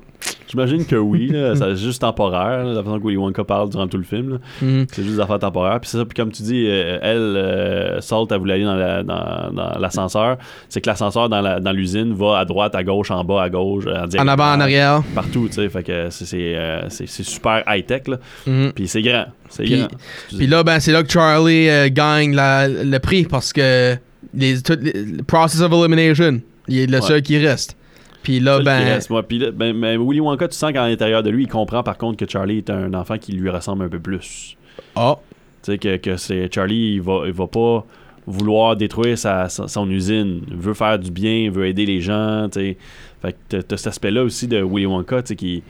J'imagine 0.48 0.84
que 0.84 0.96
oui, 0.96 1.28
là, 1.28 1.56
ça- 1.56 1.74
c'est 1.74 1.82
juste 1.82 2.02
temporaire, 2.02 2.64
là, 2.64 2.72
la 2.74 2.82
façon 2.82 2.98
que 2.98 3.04
Willy 3.04 3.16
Wonka 3.16 3.42
parle 3.44 3.70
durant 3.70 3.86
tout 3.88 3.96
le 3.96 4.02
film. 4.04 4.38
Mhm. 4.60 4.86
C'est 4.92 5.02
juste 5.02 5.14
des 5.16 5.20
affaires 5.20 5.38
temporaires. 5.38 5.80
Puis 5.80 5.88
c'est 5.90 5.96
ça, 5.98 6.04
puis 6.04 6.14
comme 6.14 6.30
tu 6.30 6.42
dis, 6.42 6.66
euh, 6.68 6.98
elle, 7.00 7.16
euh, 7.36 8.00
Salt, 8.02 8.26
elle 8.30 8.38
voulait 8.38 8.54
aller 8.54 8.64
dans, 8.64 8.74
la- 8.74 9.02
dans- 9.02 9.50
dans 9.52 9.78
l'ascenseur. 9.78 10.36
C'est 10.68 10.80
que 10.82 10.90
l'ascenseur 10.90 11.28
dans 11.30 11.40
la- 11.40 11.58
dans 11.60 11.72
l'usine 11.72 12.12
va 12.12 12.38
à 12.38 12.44
droite, 12.44 12.74
à 12.74 12.84
gauche, 12.84 13.10
en 13.10 13.24
bas, 13.24 13.42
à 13.44 13.48
gauche, 13.50 13.86
en, 13.86 14.04
En 14.04 14.06
diagonale, 14.06 14.40
avant, 14.40 14.52
en 14.56 14.60
arrière. 14.60 15.02
Partout, 15.14 15.46
tu 15.48 15.54
sais. 15.54 15.68
Fait 15.70 15.82
que 15.82 16.10
c'est- 16.10 16.26
c'est 16.26 16.54
euh, 16.56 16.88
c'est- 16.90 17.06
c'est 17.08 17.22
super 17.24 17.62
high-tech, 17.66 18.02
là. 18.08 18.18
Mhm. 18.46 18.72
Puis 18.74 18.88
c'est 18.88 19.02
grand. 19.02 19.24
C'est 19.48 19.62
Puis, 19.64 19.78
grand. 19.78 19.88
puis 20.36 20.46
là, 20.46 20.62
ben, 20.62 20.80
c'est 20.80 20.92
là 20.92 21.02
que 21.02 21.10
Charlie 21.10 21.68
euh, 21.70 21.88
gagne 21.90 22.34
la- 22.34 22.68
le 22.68 22.98
prix 22.98 23.24
parce 23.24 23.52
que 23.52 23.96
les, 24.34 24.60
tout, 24.62 24.76
les- 24.80 24.92
le 24.92 25.22
process 25.22 25.60
of 25.62 25.72
elimination, 25.72 26.40
il 26.68 26.78
est 26.78 26.86
le 26.86 26.98
Ouais. 26.98 27.02
seul 27.06 27.22
qui 27.22 27.38
reste. 27.38 27.76
Puis 28.22 28.40
là, 28.40 28.60
ben, 28.60 28.78
reste, 28.84 29.10
moi. 29.10 29.22
Puis 29.22 29.38
là, 29.38 29.50
ben, 29.50 29.78
ben, 29.78 30.00
Willy 30.00 30.20
Wonka, 30.20 30.48
tu 30.48 30.56
sens 30.56 30.72
qu'à 30.72 30.86
l'intérieur 30.88 31.22
de 31.22 31.30
lui, 31.30 31.44
il 31.44 31.48
comprend 31.48 31.82
par 31.82 31.98
contre 31.98 32.16
que 32.24 32.30
Charlie 32.30 32.58
est 32.58 32.70
un 32.70 32.94
enfant 32.94 33.18
qui 33.18 33.32
lui 33.32 33.50
ressemble 33.50 33.84
un 33.84 33.88
peu 33.88 33.98
plus. 33.98 34.56
oh, 34.96 35.16
Tu 35.62 35.72
sais, 35.72 35.78
que, 35.78 35.96
que 35.96 36.16
c'est 36.16 36.52
Charlie, 36.54 36.94
il 36.94 37.02
va, 37.02 37.22
il 37.26 37.32
va 37.32 37.46
pas 37.46 37.84
vouloir 38.26 38.76
détruire 38.76 39.18
sa, 39.18 39.48
sa- 39.48 39.66
son 39.66 39.90
usine. 39.90 40.42
Il 40.48 40.56
veut 40.56 40.74
faire 40.74 40.98
du 40.98 41.10
bien, 41.10 41.32
il 41.32 41.50
veut 41.50 41.66
aider 41.66 41.84
les 41.86 42.00
gens, 42.00 42.48
tu 42.48 42.60
sais. 42.60 42.76
Fait 43.20 43.32
que 43.48 43.60
t'as- 43.62 43.76
cet 43.76 43.88
aspect-là 43.88 44.22
aussi 44.22 44.46
de 44.46 44.62
Willy 44.62 44.86
Wonka, 44.86 45.22
tu 45.22 45.28
sais, 45.28 45.36
qui, 45.36 45.62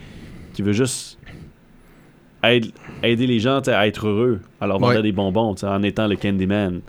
qui 0.53 0.61
veut 0.62 0.72
juste 0.74 1.18
aide- 2.42 2.72
aider 3.03 3.26
les 3.26 3.38
gens, 3.40 3.61
à 3.66 3.86
être 3.86 4.07
heureux, 4.07 4.40
à 4.61 4.66
leur 4.66 4.78
vendre 4.78 4.96
Ouais. 4.96 5.03
des 5.03 5.12
bonbons, 5.12 5.55
tu 5.55 5.61
sais, 5.61 5.66
en 5.66 5.82
étant 5.82 6.07
le 6.07 6.16
Candyman, 6.16 6.80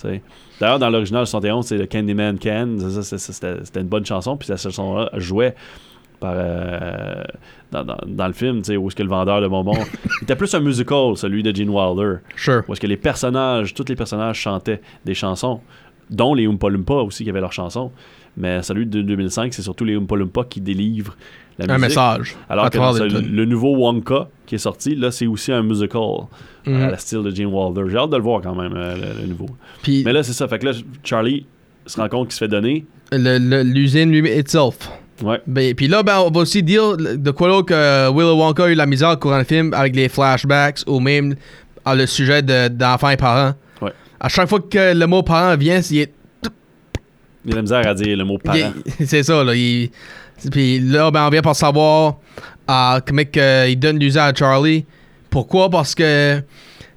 tu 0.00 0.08
sais. 0.08 0.22
D'ailleurs, 0.60 0.78
dans 0.78 0.90
l'original 0.90 1.26
71, 1.26 1.66
c'est 1.66 1.78
le 1.78 1.86
Candyman 1.86 2.38
Can. 2.38 2.76
C'était 3.00 3.64
c'était 3.64 3.80
une 3.80 3.86
bonne 3.88 4.04
chanson, 4.06 4.36
puis 4.36 4.46
cette 4.46 4.58
chanson-là 4.58 5.10
jouait 5.14 5.54
par, 6.20 6.32
euh, 6.34 7.22
dans, 7.70 7.84
dans- 7.84 7.96
dans 8.06 8.26
le 8.26 8.32
film, 8.32 8.58
tu 8.58 8.72
sais, 8.72 8.76
où 8.76 8.88
est-ce 8.88 8.96
que 8.96 9.04
le 9.04 9.08
vendeur 9.08 9.40
de 9.40 9.46
bonbons... 9.46 9.74
il 10.20 10.24
était 10.24 10.34
plus 10.34 10.52
un 10.54 10.58
musical, 10.60 11.16
celui 11.16 11.44
de 11.44 11.54
Gene 11.54 11.68
Wilder. 11.70 12.16
sure. 12.34 12.64
Où 12.68 12.72
est-ce 12.72 12.80
que 12.80 12.88
les 12.88 12.96
personnages, 12.96 13.72
tous 13.72 13.84
les 13.88 13.94
personnages 13.94 14.36
chantaient 14.40 14.80
des 15.04 15.14
chansons, 15.14 15.60
dont 16.10 16.34
les 16.34 16.48
Oompa 16.48 16.68
Loompa 16.70 16.94
aussi 16.94 17.22
qui 17.22 17.30
avaient 17.30 17.40
leurs 17.40 17.52
chansons. 17.52 17.92
Mais 18.36 18.62
celui 18.62 18.86
de 18.86 19.02
2005, 19.02 19.52
c'est 19.54 19.62
surtout 19.62 19.84
les 19.84 19.96
Oompa 19.96 20.16
Loompa 20.16 20.44
qui 20.48 20.60
délivrent 20.60 21.16
la 21.58 21.64
Un 21.64 21.78
musique. 21.78 21.88
message. 21.88 22.36
Alors 22.48 22.70
que 22.70 22.78
le 22.78 23.44
nouveau 23.44 23.74
Wonka 23.76 24.28
qui 24.46 24.54
est 24.54 24.58
sorti, 24.58 24.94
là, 24.94 25.10
c'est 25.10 25.26
aussi 25.26 25.50
un 25.52 25.62
musical 25.62 26.00
Mhm. 26.66 26.82
à 26.82 26.90
la 26.92 26.98
style 26.98 27.22
de 27.22 27.30
Gene 27.34 27.46
Wilder. 27.46 27.82
J'ai 27.90 27.96
hâte 27.96 28.10
de 28.10 28.16
le 28.16 28.22
voir 28.22 28.40
quand 28.42 28.54
même, 28.54 28.72
euh, 28.76 28.94
le, 28.94 29.22
le 29.22 29.26
nouveau. 29.26 29.46
Puis 29.82 30.02
Mais 30.04 30.12
là, 30.12 30.22
c'est 30.22 30.32
ça. 30.34 30.46
Fait 30.46 30.58
que 30.60 30.66
là, 30.66 30.72
Charlie 31.02 31.46
se 31.86 32.00
rend 32.00 32.08
compte 32.08 32.28
qu'il 32.28 32.34
se 32.34 32.38
fait 32.38 32.48
donner. 32.48 32.84
l'usine 33.12 34.10
lui 34.10 34.30
itself. 34.38 34.90
Ouais. 35.22 35.40
Ben, 35.46 35.74
puis 35.74 35.88
là, 35.88 36.02
ben, 36.04 36.18
on 36.24 36.30
va 36.30 36.40
aussi 36.42 36.62
dire 36.62 36.96
de 36.96 37.30
quoi 37.32 37.48
là 37.48 37.62
que 37.62 38.08
Willy 38.12 38.30
Wonka 38.38 38.64
a 38.64 38.68
eu 38.68 38.74
la 38.74 38.86
misère 38.86 39.10
au 39.10 39.16
courant 39.16 39.38
du 39.40 39.44
film 39.44 39.74
avec 39.74 39.96
les 39.96 40.08
flashbacks 40.08 40.80
ou 40.86 41.00
même 41.00 41.34
à 41.84 41.94
le 41.96 42.06
sujet 42.06 42.40
de- 42.42 42.68
d'enfants 42.68 43.10
et 43.10 43.16
parents. 43.16 43.54
Ouais. 43.82 43.92
À 44.20 44.28
chaque 44.28 44.48
fois 44.48 44.60
que 44.60 44.94
le 44.94 45.06
mot 45.06 45.22
parent 45.24 45.56
vient, 45.56 45.80
il 45.90 45.98
est 45.98 46.12
Il 47.48 47.52
a 47.52 47.56
la 47.56 47.62
misère 47.62 47.86
à 47.86 47.94
dire 47.94 48.16
le 48.16 48.24
mot 48.24 48.38
parent. 48.38 48.72
C'est 49.04 49.22
ça, 49.22 49.42
là. 49.42 49.54
il- 49.54 49.90
Puis 50.50 50.78
là, 50.80 51.10
ben, 51.10 51.26
on 51.26 51.30
vient 51.30 51.42
pour 51.42 51.56
savoir 51.56 52.16
euh, 52.70 53.00
comment 53.06 53.22
il 53.34 53.76
donne 53.78 53.98
l'usage 53.98 54.32
à 54.32 54.34
Charlie. 54.34 54.84
Pourquoi? 55.30 55.68
Parce 55.70 55.94
que 55.94 56.40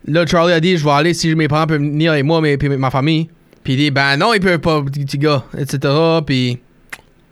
là, 0.06 0.26
Charlie 0.26 0.54
a 0.54 0.60
dit 0.60 0.78
Je 0.78 0.84
vais 0.86 0.92
aller 0.92 1.14
si 1.14 1.34
mes 1.36 1.48
parents 1.48 1.68
peuvent 1.68 1.80
venir 1.82 2.12
avec 2.12 2.24
moi, 2.26 2.42
mais 2.42 2.58
puis 2.58 2.70
ma 2.70 2.90
famille. 2.92 3.30
Puis 3.64 3.74
il 3.74 3.78
dit 3.78 3.92
Ben 3.92 4.18
non, 4.18 4.34
ils 4.34 4.40
peuvent 4.40 4.60
pas, 4.60 4.82
petit 4.82 5.18
gars, 5.18 5.44
etc. 5.58 5.80
Puis. 6.26 6.60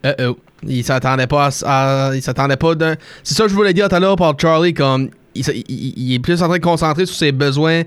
Uh 0.06 0.10
oh. 0.28 0.38
Il 0.68 0.84
s'attendait 0.84 1.28
pas 1.28 1.50
à. 1.66 2.10
à- 2.10 2.16
il 2.16 2.22
s'attendait 2.22 2.58
pas 2.58 2.76
d'un. 2.76 2.96
C'est 3.24 3.34
ça 3.36 3.44
que 3.44 3.50
je 3.50 3.56
voulais 3.56 3.74
dire 3.74 3.88
tout 3.88 3.96
à 3.96 4.00
l'heure 4.00 4.16
par 4.18 4.34
Charlie, 4.40 4.74
comme. 4.74 5.10
Il, 5.36 5.42
s- 5.42 5.52
il- 5.56 5.64
il- 5.70 5.94
il 5.98 6.14
est 6.16 6.20
plus 6.20 6.42
en 6.44 6.48
train 6.48 6.58
de 6.58 6.64
concentrer 6.64 7.06
sur 7.06 7.16
ses 7.16 7.32
besoins 7.32 7.84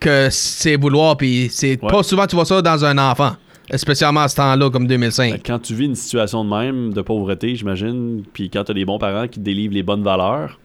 que 0.00 0.28
ses 0.30 0.76
vouloirs. 0.76 1.16
Puis 1.18 1.48
c'est 1.52 1.78
Ouais. 1.82 1.90
pas 1.90 2.02
souvent 2.02 2.26
tu 2.26 2.34
vois 2.36 2.44
ça 2.46 2.62
dans 2.62 2.84
un 2.84 2.96
enfant. 2.98 3.32
Spécialement 3.76 4.20
à 4.20 4.28
ce 4.28 4.36
temps-là, 4.36 4.68
comme 4.70 4.86
2005. 4.86 5.32
Fait 5.32 5.38
que 5.38 5.46
Quand 5.46 5.58
tu 5.58 5.74
vis 5.74 5.86
une 5.86 5.94
situation 5.94 6.44
de 6.44 6.50
même, 6.50 6.92
de 6.92 7.00
pauvreté, 7.00 7.54
j'imagine, 7.56 8.22
puis 8.32 8.50
quand 8.50 8.64
tu 8.64 8.70
as 8.72 8.74
des 8.74 8.84
bons 8.84 8.98
parents 8.98 9.26
qui 9.26 9.38
te 9.40 9.44
délivrent 9.44 9.74
les 9.74 9.82
bonnes 9.82 10.02
valeurs, 10.02 10.58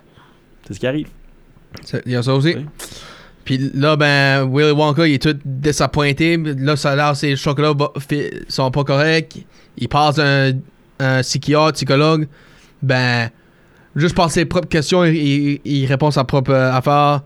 c'est 0.67 0.73
ce 0.73 0.79
qui 0.79 0.87
arrive. 0.87 1.07
Il 2.05 2.11
y 2.11 2.15
a 2.15 2.23
ça 2.23 2.33
aussi. 2.35 2.55
Oui. 2.57 2.65
Puis 3.45 3.71
là, 3.73 3.95
ben, 3.95 4.47
Willy 4.51 4.71
Wonka, 4.71 5.07
il 5.07 5.13
est 5.15 5.21
tout 5.21 5.37
désappointé. 5.45 6.37
Là, 6.37 6.75
ça 6.75 6.91
a 6.91 6.95
l'air 6.95 7.11
que 7.13 7.17
ses 7.17 7.35
chocolats 7.35 7.73
sont 8.47 8.69
pas 8.69 8.83
corrects. 8.83 9.45
Il 9.77 9.87
passe 9.87 10.19
un, 10.19 10.51
un 10.99 11.21
psychiatre, 11.21 11.73
psychologue. 11.73 12.27
Ben, 12.83 13.29
juste 13.95 14.13
par 14.15 14.29
ses 14.29 14.45
propres 14.45 14.67
questions, 14.67 15.03
il, 15.05 15.15
il- 15.15 15.61
il 15.63 15.85
répond 15.85 16.11
sa 16.11 16.25
propre 16.25 16.53
affaire. 16.53 17.21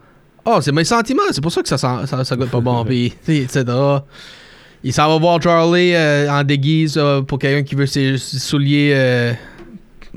Oh, 0.45 0.59
c'est 0.61 0.71
mes 0.71 0.83
sentiments, 0.83 1.23
c'est 1.31 1.41
pour 1.41 1.51
ça 1.51 1.61
que 1.61 1.67
ça, 1.69 1.77
sent- 1.77 2.05
ça, 2.05 2.23
ça 2.23 2.35
goûte 2.35 2.51
pas 2.51 2.61
bon. 2.61 2.85
Puis, 2.85 3.13
etc. 3.27 3.63
Il 4.83 4.91
s'en 4.93 5.07
va 5.07 5.17
voir 5.17 5.41
Charlie 5.41 5.93
euh, 5.93 6.29
en 6.29 6.43
déguise 6.43 6.95
euh, 6.97 7.21
pour 7.21 7.39
quelqu'un 7.39 7.63
qui 7.63 7.75
veut 7.75 7.85
ses 7.85 8.17
ses 8.17 8.39
souliers 8.39 8.91
euh, 8.93 9.33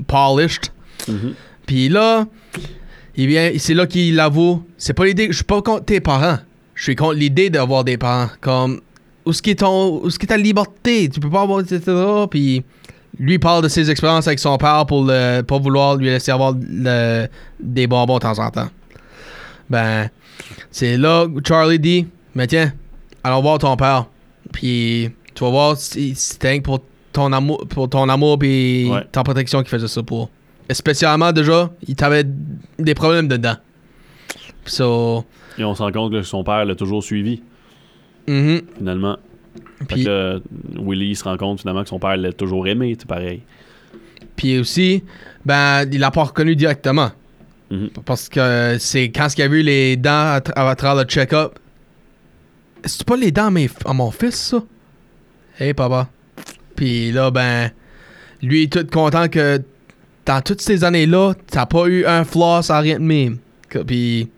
polished. 0.07 0.71
Mhm. 1.07 1.33
Puis 1.65 1.89
là, 1.89 2.25
il 3.15 3.27
vient, 3.27 3.51
c'est 3.57 3.73
là 3.73 3.87
qu'il 3.87 4.19
avoue, 4.19 4.63
c'est 4.77 4.93
pas 4.93 5.05
l'idée, 5.05 5.27
je 5.29 5.35
suis 5.37 5.43
pas 5.43 5.61
contre 5.61 5.85
tes 5.85 5.99
parents. 5.99 6.37
Je 6.75 6.83
suis 6.83 6.95
contre 6.95 7.13
l'idée 7.15 7.49
d'avoir 7.49 7.83
des 7.83 7.97
parents. 7.97 8.29
Comme, 8.41 8.81
où 9.25 9.31
est-ce 9.31 9.41
qui 9.41 9.51
est 9.51 9.55
ton, 9.59 10.01
où 10.03 10.07
est-ce 10.07 10.19
qui 10.19 10.25
est 10.25 10.29
ta 10.29 10.37
liberté? 10.37 11.09
Tu 11.09 11.19
peux 11.19 11.29
pas 11.29 11.41
avoir, 11.41 11.61
etc. 11.61 11.81
Puis 12.29 12.63
lui 13.19 13.39
parle 13.39 13.63
de 13.63 13.67
ses 13.67 13.89
expériences 13.89 14.27
avec 14.27 14.37
son 14.39 14.57
père 14.57 14.85
pour 14.85 15.03
le, 15.05 15.41
pas 15.41 15.57
vouloir 15.57 15.95
lui 15.95 16.05
laisser 16.05 16.31
avoir 16.31 16.53
le- 16.59 17.25
des 17.59 17.87
bonbons 17.87 18.15
de 18.15 18.19
temps 18.21 18.37
en 18.39 18.51
temps. 18.51 18.69
Ben, 19.69 20.09
c'est 20.71 20.97
là 20.97 21.25
que 21.27 21.41
Charlie 21.45 21.79
dit, 21.79 22.07
mais 22.35 22.45
tiens, 22.47 22.71
allons 23.23 23.41
voir 23.41 23.57
ton 23.57 23.75
père. 23.75 24.05
Puis 24.57 25.11
tu 25.35 25.43
vas 25.43 25.51
voir 25.51 25.77
c'était 25.77 26.59
pour 26.61 26.79
ton 27.13 27.31
amour, 27.31 27.63
pour 27.69 27.87
ton 27.87 28.09
amour 28.09 28.39
puis 28.39 28.89
Ouais. 28.89 29.05
ta 29.11 29.21
protection 29.21 29.59
qu'il 29.59 29.69
faisait 29.69 29.87
ça 29.87 30.01
pour. 30.01 30.31
Et 30.67 30.73
spécialement 30.73 31.31
déjà, 31.31 31.69
il 31.87 31.95
t'avait 31.95 32.23
des 32.79 32.95
problèmes 32.95 33.27
dedans. 33.27 33.55
So, 34.65 35.23
Et 35.59 35.63
on 35.63 35.75
se 35.75 35.83
rend 35.83 35.91
compte 35.91 36.11
que 36.11 36.23
son 36.23 36.43
père 36.43 36.65
l'a 36.65 36.73
toujours 36.73 37.03
suivi, 37.03 37.43
mhm. 38.27 38.61
finalement. 38.77 39.17
Puis- 39.87 40.03
que 40.05 40.09
là, 40.09 40.39
Willy 40.81 41.15
se 41.15 41.23
rend 41.23 41.37
compte 41.37 41.59
finalement 41.59 41.83
que 41.83 41.89
son 41.89 41.99
père 41.99 42.17
l'a 42.17 42.33
toujours 42.33 42.67
aimé, 42.67 42.95
c'est 42.99 43.07
pareil. 43.07 43.43
Puis 44.35 44.57
aussi, 44.57 45.03
ben, 45.45 45.85
il 45.91 45.99
l'a 45.99 46.09
pas 46.09 46.23
reconnu 46.23 46.55
directement. 46.55 47.11
Mhm. 47.69 47.89
Parce 48.05 48.27
que 48.27 48.77
c'est 48.79 49.09
quand 49.11 49.27
il 49.37 49.41
a 49.43 49.47
vu 49.47 49.61
les 49.61 49.97
dents 49.97 50.09
à, 50.33 50.39
tra- 50.39 50.67
à 50.67 50.75
travers 50.75 51.03
le 51.03 51.07
check-up. 51.07 51.59
C'est 52.87 53.05
pas 53.05 53.17
les 53.17 53.31
dents 53.31 53.53
à, 53.53 53.89
à 53.89 53.93
mon 53.93 54.11
fils, 54.11 54.35
ça? 54.35 54.63
Hey, 55.59 55.73
papa. 55.73 56.07
Puis 56.75 57.11
là, 57.11 57.31
ben, 57.31 57.71
lui 58.41 58.63
est 58.63 58.71
tout 58.71 58.85
content 58.91 59.27
que 59.27 59.61
dans 60.25 60.41
toutes 60.41 60.61
ces 60.61 60.83
années-là, 60.83 61.33
t'as 61.49 61.65
pas 61.65 61.87
eu 61.87 62.05
un 62.05 62.23
floss 62.23 62.69
à 62.69 62.79
rien 62.79 62.99
de 62.99 63.03
même. 63.03 63.37
Puis 63.85 64.29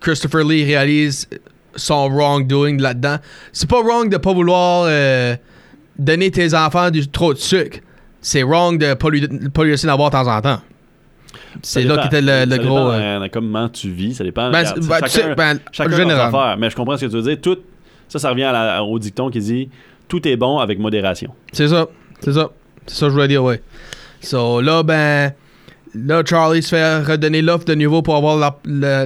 Christopher 0.00 0.44
Lee 0.44 0.64
réalise 0.64 1.28
son 1.74 2.08
wrongdoing 2.08 2.78
là-dedans. 2.78 3.16
C'est 3.52 3.68
pas 3.68 3.82
wrong 3.82 4.08
de 4.08 4.16
pas 4.16 4.32
vouloir 4.32 4.84
euh, 4.86 5.36
donner 5.98 6.30
tes 6.30 6.54
enfants 6.54 6.90
du 6.90 7.08
trop 7.08 7.34
de 7.34 7.38
sucre. 7.38 7.78
C'est 8.20 8.42
wrong 8.42 8.78
de 8.78 8.94
pas 8.94 9.10
lui, 9.10 9.26
pas 9.52 9.64
lui 9.64 9.72
laisser 9.72 9.88
en 9.88 9.92
avoir 9.92 10.10
de 10.10 10.16
temps 10.16 10.36
en 10.36 10.40
temps. 10.40 10.60
C'est 11.62 11.82
là 11.82 11.98
qu'était 11.98 12.20
le, 12.22 12.44
le 12.46 12.50
ça 12.52 12.58
gros. 12.58 12.78
dépend, 12.78 12.90
euh, 12.92 13.20
euh, 13.24 13.28
comment 13.32 13.68
tu 13.68 13.90
vis, 13.90 14.14
ça 14.14 14.24
dépend. 14.24 14.50
Ben, 14.50 14.64
c'est- 14.64 14.88
ben, 14.88 15.00
tu 15.02 15.08
sais, 15.10 15.34
ben, 15.34 15.58
chacun 15.70 15.90
en 15.90 15.92
a 15.92 15.96
général. 15.96 16.58
mais 16.58 16.70
je 16.70 16.76
comprends 16.76 16.96
ce 16.96 17.04
que 17.06 17.10
tu 17.10 17.16
veux 17.16 17.22
dire. 17.22 17.40
Tout, 17.40 17.58
ça, 18.08 18.18
ça 18.18 18.30
revient 18.30 18.44
à 18.44 18.52
la- 18.52 18.84
au 18.84 18.98
dicton 18.98 19.30
qui 19.30 19.38
dit 19.40 19.68
tout 20.08 20.26
est 20.26 20.36
bon 20.36 20.58
avec 20.58 20.78
modération. 20.78 21.32
C'est 21.52 21.68
ça. 21.68 21.86
C'est 22.20 22.32
ça. 22.32 22.50
C'est 22.86 22.94
ça 22.96 23.06
que 23.06 23.10
je 23.10 23.14
voulais 23.14 23.28
dire, 23.28 23.42
ouais. 23.44 23.62
So 24.20 24.60
là, 24.60 24.82
ben. 24.82 25.32
Là, 25.94 26.22
Charlie 26.24 26.62
se 26.62 26.70
fait 26.70 27.00
redonner 27.02 27.42
l'offre 27.42 27.66
de 27.66 27.74
nouveau 27.74 28.00
pour 28.00 28.16
avoir 28.16 28.56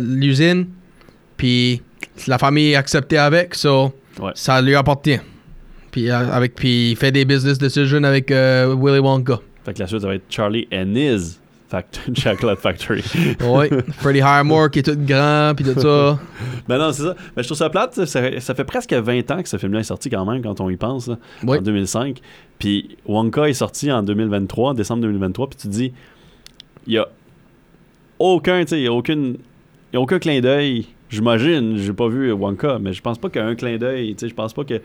l'usine. 0.01 0.67
Puis 1.37 1.83
la 2.29 2.39
famille 2.39 2.73
est 2.73 2.77
acceptée 2.77 3.19
avec. 3.19 3.55
So 3.55 3.93
Ouais. 4.21 4.31
ça 4.35 4.63
lui 4.63 4.75
appartient. 4.75 5.19
Puis, 5.91 6.11
euh, 6.11 6.31
avec, 6.33 6.55
puis 6.55 6.91
il 6.93 6.97
fait 6.97 7.11
des 7.13 7.25
business 7.25 7.59
decisions 7.59 8.03
avec 8.05 8.31
euh, 8.31 8.75
Willy 8.79 8.99
Wonka. 9.01 9.41
Fait 9.65 9.75
que 9.75 9.81
la 9.81 9.87
suite, 9.87 10.01
ça 10.01 10.07
va 10.07 10.15
être 10.15 10.25
Charlie 10.31 10.69
and 10.73 10.95
his 10.95 11.39
fact- 11.71 12.01
Chocolate 12.17 12.59
Factory. 12.59 13.03
Ouais. 13.45 13.71
Freddie 13.99 14.21
Highmore 14.23 14.71
qui 14.71 14.81
est 14.81 14.83
tout 14.83 14.97
grand, 14.99 15.53
puis 15.57 15.65
tout 15.65 15.79
ça. 15.81 16.19
ben 16.69 16.79
non, 16.79 16.93
c'est 16.93 17.03
ça. 17.03 17.15
Mais 17.37 17.43
je 17.43 17.49
trouve 17.49 17.59
ça 17.59 17.71
plate. 17.71 17.95
Ça, 18.07 18.41
ça 18.41 18.55
fait 18.55 18.65
presque 18.65 18.93
20 18.93 19.31
ans 19.31 19.43
que 19.43 19.49
ce 19.49 19.57
film-là 19.57 19.81
est 19.81 19.85
sorti 19.85 20.11
quand 20.11 20.25
même, 20.25 20.43
quand 20.43 20.61
on 20.61 20.71
y 20.71 20.77
pense, 20.77 21.09
là, 21.09 21.19
Oui. 21.45 21.59
en 21.59 21.63
2005. 21.63 22.21
Puis 22.59 22.97
Wonka 23.07 23.49
est 23.49 23.53
sorti 23.55 23.91
en 23.93 24.03
2023, 24.03 24.75
décembre 24.75 25.03
2023. 25.03 25.49
Puis 25.51 25.59
tu 25.59 25.69
te 25.69 25.73
dis, 25.73 25.93
il 26.87 26.95
y 26.95 26.99
a 26.99 27.07
aucun, 28.19 28.63
tu 28.63 28.69
sais, 28.69 28.79
il 28.81 28.85
y 28.85 28.89
a 28.89 28.93
aucune, 28.93 29.37
y 29.93 29.97
a 29.97 30.01
aucun 30.01 30.19
clin 30.19 30.41
d'œil. 30.41 30.87
J'imagine, 31.11 31.77
j'ai 31.77 31.93
pas 31.93 32.09
vu 32.09 32.33
Wonka, 32.33 32.79
mais 32.81 32.93
je 32.93 33.01
pense 33.03 33.19
pas 33.19 33.29
qu'il 33.29 33.41
y 33.41 33.45
a 33.45 33.47
un 33.47 33.55
clin 33.55 33.77
d'œil. 33.77 34.15
Tu 34.15 34.21
sais, 34.21 34.29
je 34.29 34.35
pense 34.35 34.53
pas 34.53 34.65
que 34.65 34.81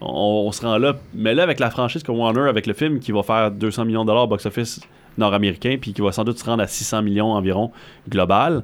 on, 0.00 0.44
on 0.46 0.52
se 0.52 0.62
rend 0.62 0.78
là. 0.78 0.96
Mais 1.14 1.34
là, 1.34 1.42
avec 1.42 1.60
la 1.60 1.70
franchise 1.70 2.02
que 2.02 2.10
Warner, 2.10 2.48
avec 2.48 2.66
le 2.66 2.72
film 2.74 2.98
qui 3.00 3.12
va 3.12 3.22
faire 3.22 3.50
200 3.50 3.84
millions 3.84 4.02
de 4.02 4.08
dollars 4.08 4.26
box-office 4.28 4.80
nord-américain, 5.18 5.76
puis 5.80 5.92
qui 5.92 6.00
va 6.00 6.12
sans 6.12 6.24
doute 6.24 6.38
se 6.38 6.44
rendre 6.44 6.62
à 6.62 6.66
600 6.66 7.02
millions 7.02 7.32
environ 7.32 7.70
global, 8.08 8.62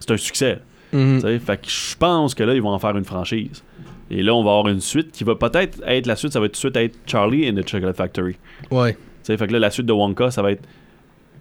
c'est 0.00 0.10
un 0.10 0.16
succès. 0.16 0.60
Mhm. 0.92 1.40
Fait 1.40 1.60
que 1.60 1.68
je 1.68 1.96
pense 1.96 2.34
que 2.34 2.42
là, 2.42 2.54
ils 2.54 2.62
vont 2.62 2.70
en 2.70 2.78
faire 2.78 2.96
une 2.96 3.04
franchise. 3.04 3.62
Et 4.10 4.22
là, 4.22 4.34
on 4.34 4.44
va 4.44 4.50
avoir 4.50 4.68
une 4.68 4.80
suite 4.80 5.12
qui 5.12 5.24
va 5.24 5.34
peut-être 5.34 5.82
être 5.86 6.06
la 6.06 6.16
suite, 6.16 6.32
ça 6.32 6.40
va 6.40 6.46
être 6.46 6.52
tout 6.52 6.68
de 6.68 6.74
suite 6.74 6.76
être 6.76 6.96
Charlie 7.06 7.48
and 7.48 7.54
the 7.54 7.68
Chocolate 7.68 7.96
Factory. 7.96 8.36
Ouais. 8.70 8.96
Fait 9.24 9.36
que 9.36 9.52
là, 9.52 9.58
la 9.58 9.70
suite 9.70 9.86
de 9.86 9.92
Wonka, 9.92 10.30
ça 10.30 10.42
va 10.42 10.52
être 10.52 10.62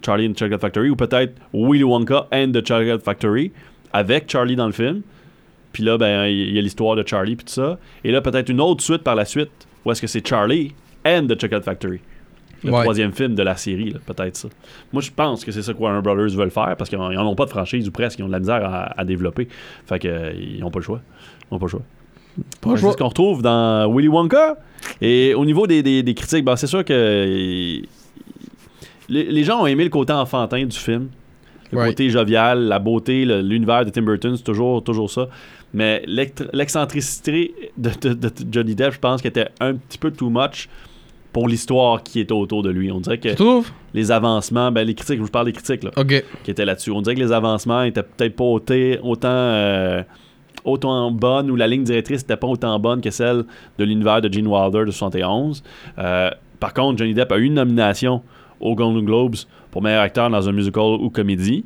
Charlie 0.04 0.28
and 0.28 0.34
the 0.34 0.40
Chocolate 0.40 0.62
Factory 0.62 0.90
ou 0.90 0.96
peut-être 0.96 1.34
Willy 1.54 1.84
Wonka 1.84 2.28
and 2.32 2.52
the 2.54 2.66
Chocolate 2.66 3.04
Factory 3.04 3.52
avec 3.92 4.30
Charlie 4.32 4.56
dans 4.56 4.66
le 4.66 4.72
film. 4.72 5.02
Puis 5.74 5.84
là, 5.84 5.98
ben, 5.98 6.26
il 6.26 6.54
y 6.54 6.58
a 6.58 6.62
l'histoire 6.62 6.96
de 6.96 7.04
Charlie 7.06 7.36
puis 7.36 7.46
tout 7.46 7.54
ça. 7.54 7.78
Et 8.04 8.12
là, 8.12 8.22
peut-être 8.22 8.50
une 8.50 8.62
autre 8.62 8.84
suite 8.84 9.04
par 9.04 9.16
la 9.16 9.26
suite 9.26 9.52
où 9.84 9.92
est-ce 9.92 10.02
que 10.02 10.08
c'est 10.08 10.26
Charlie 10.26 10.74
and 11.06 11.28
the 11.28 11.40
Chocolate 11.40 11.66
Factory. 11.66 12.00
Le 12.64 12.72
Ouais. 12.72 12.82
troisième 12.82 13.12
film 13.12 13.36
de 13.36 13.44
la 13.44 13.56
série, 13.58 13.94
peut-être 14.06 14.36
ça. 14.38 14.48
Moi, 14.94 15.02
je 15.02 15.12
pense 15.12 15.44
que 15.44 15.52
c'est 15.52 15.62
ça 15.62 15.74
que 15.74 15.80
Warner 15.80 16.02
Brothers 16.02 16.30
veulent 16.38 16.50
faire 16.52 16.76
parce 16.78 16.90
qu'ils 16.90 16.98
n'en 17.00 17.28
ont 17.28 17.36
pas 17.36 17.46
de 17.46 17.50
franchise 17.50 17.88
ou 17.88 17.92
presque. 17.92 18.20
Ils 18.20 18.24
ont 18.24 18.28
de 18.28 18.32
la 18.32 18.40
misère 18.40 18.64
à, 18.64 19.00
à 19.00 19.04
développer. 19.04 19.48
Fait 19.86 20.00
que, 20.00 20.08
euh, 20.08 20.32
ils 20.34 20.60
n'ont 20.62 20.72
pas 20.72 20.80
le 20.80 20.86
choix. 20.86 21.02
Ils 21.52 21.54
n'ont 21.54 21.60
pas 21.60 21.66
le 21.66 21.70
choix. 21.72 21.82
C'est 22.64 22.92
ce 22.94 22.98
qu'on 22.98 23.10
retrouve 23.10 23.42
dans 23.42 23.92
Willy 23.94 24.08
Wonka. 24.08 24.58
Et 25.02 25.34
au 25.34 25.46
niveau 25.46 25.68
des, 25.68 25.84
des- 25.84 26.04
des 26.04 26.14
critiques, 26.14 26.46
ben, 26.46 26.56
c'est 26.56 26.68
sûr 26.68 26.84
que 26.86 26.94
les, 29.10 29.24
les 29.26 29.44
gens 29.44 29.62
ont 29.62 29.68
aimé 29.68 29.84
le 29.84 29.90
côté 29.90 30.14
enfantin 30.14 30.66
du 30.66 30.78
film. 30.78 31.10
Le 31.72 31.78
Right. 31.80 31.92
côté 31.92 32.10
jovial, 32.10 32.60
la 32.66 32.78
beauté, 32.80 33.26
l'univers 33.26 33.84
de 33.84 33.90
Tim 33.90 34.04
Burton, 34.04 34.36
c'est 34.38 34.44
toujours, 34.44 34.84
toujours 34.84 35.10
ça. 35.10 35.28
Mais 35.74 36.04
l'excentricité 36.08 37.54
de, 37.78 37.90
de- 38.10 38.14
de 38.14 38.32
Johnny 38.52 38.76
Depp, 38.76 38.94
je 38.94 39.00
pense 39.00 39.22
qu'elle 39.22 39.32
était 39.32 39.50
un 39.60 39.74
petit 39.76 39.98
peu 39.98 40.12
too 40.12 40.30
much 40.30 40.70
pour 41.34 41.48
l'histoire 41.50 42.02
qui 42.04 42.20
était 42.22 42.32
autour 42.32 42.64
de 42.64 42.70
lui. 42.70 42.90
On 42.92 43.02
dirait 43.02 43.18
que 43.18 43.36
les 43.94 44.12
avancements, 44.12 44.72
ben 44.72 44.88
les 44.88 44.94
critiques, 44.96 45.18
je 45.18 45.24
vous 45.24 45.30
parle 45.30 45.48
des 45.48 45.52
critiques 45.54 45.84
là, 45.84 45.92
qui 46.44 46.52
étaient 46.52 46.64
là-dessus. 46.66 46.92
On 46.92 47.02
dirait 47.02 47.16
que 47.16 47.20
les 47.22 47.32
avancements 47.34 47.82
étaient 47.84 48.04
peut-être 48.04 48.36
pas 48.36 48.44
auté- 48.46 49.00
autant 49.04 49.28
euh, 49.30 50.04
autant 50.64 51.12
bonnes 51.12 51.52
ou 51.52 51.56
la 51.58 51.68
ligne 51.68 51.84
directrice 51.84 52.22
n'était 52.22 52.38
pas 52.38 52.48
autant 52.48 52.80
bonne 52.80 53.02
que 53.02 53.10
celle 53.10 53.44
de 53.78 53.84
l'univers 53.84 54.22
de 54.22 54.32
Gene 54.32 54.48
Wilder 54.48 54.86
de 54.86 54.92
71. 54.92 55.62
Euh, 55.98 56.30
par 56.60 56.74
contre, 56.74 57.00
Johnny 57.00 57.14
Depp 57.14 57.32
a 57.34 57.38
eu 57.38 57.44
une 57.46 57.56
nomination 57.56 58.22
aux 58.62 58.76
Golden 58.76 59.04
Globes 59.04 59.36
pour 59.72 59.82
meilleur 59.82 60.02
acteur 60.04 60.30
dans 60.30 60.48
un 60.48 60.52
musical 60.54 60.84
ou 61.02 61.10
comédie. 61.10 61.66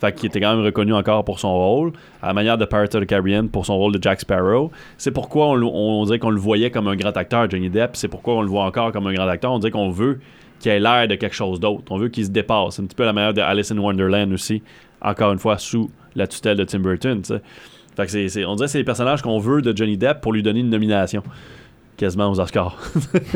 Fait 0.00 0.12
qu'il 0.14 0.26
était 0.28 0.40
quand 0.40 0.54
même 0.54 0.64
reconnu 0.64 0.92
encore 0.94 1.24
pour 1.24 1.40
son 1.40 1.52
rôle, 1.52 1.92
à 2.22 2.28
la 2.28 2.32
manière 2.34 2.56
de 2.56 2.64
Pirates 2.64 2.94
of 2.94 3.02
the 3.02 3.06
Caribbean 3.06 3.48
pour 3.48 3.66
son 3.66 3.76
rôle 3.76 3.92
de 3.92 4.02
Jack 4.02 4.20
Sparrow. 4.20 4.70
C'est 4.96 5.10
pourquoi 5.10 5.48
on, 5.48 5.54
on 5.62 6.04
dirait 6.04 6.20
qu'on 6.20 6.30
le 6.30 6.38
voyait 6.40 6.70
comme 6.70 6.86
un 6.86 6.94
grand 6.94 7.16
acteur, 7.16 7.50
Johnny 7.50 7.68
Depp. 7.68 7.90
C'est 7.96 8.06
pourquoi 8.08 8.34
on 8.36 8.42
le 8.42 8.48
voit 8.48 8.64
encore 8.64 8.92
comme 8.92 9.06
un 9.08 9.12
grand 9.12 9.26
acteur. 9.28 9.50
On 9.52 9.58
dirait 9.58 9.72
qu'on 9.72 9.90
veut 9.90 10.20
qu'il 10.60 10.70
ait 10.70 10.78
l'air 10.80 11.08
de 11.08 11.16
quelque 11.16 11.34
chose 11.34 11.58
d'autre. 11.58 11.82
On 11.90 11.98
veut 11.98 12.08
qu'il 12.08 12.24
se 12.24 12.30
dépasse. 12.30 12.76
C'est 12.76 12.82
un 12.82 12.86
petit 12.86 12.94
peu 12.96 13.04
la 13.04 13.12
manière 13.12 13.34
de 13.34 13.40
Alice 13.40 13.72
in 13.72 13.78
Wonderland 13.78 14.32
aussi, 14.32 14.62
encore 15.02 15.32
une 15.32 15.38
fois 15.40 15.58
sous 15.58 15.90
la 16.14 16.26
tutelle 16.28 16.56
de 16.56 16.64
Tim 16.64 16.78
Burton. 16.80 17.22
Fait 17.96 18.06
que 18.06 18.28
c'est- 18.28 18.44
on 18.44 18.54
dirait 18.54 18.66
que 18.66 18.70
c'est 18.70 18.78
les 18.78 18.84
personnages 18.84 19.22
qu'on 19.22 19.40
veut 19.40 19.62
de 19.62 19.76
Johnny 19.76 19.96
Depp 19.96 20.20
pour 20.20 20.32
lui 20.32 20.42
donner 20.44 20.60
une 20.60 20.70
nomination. 20.70 21.24
Quasiment 21.96 22.30
aux 22.30 22.38
Oscars. 22.38 22.76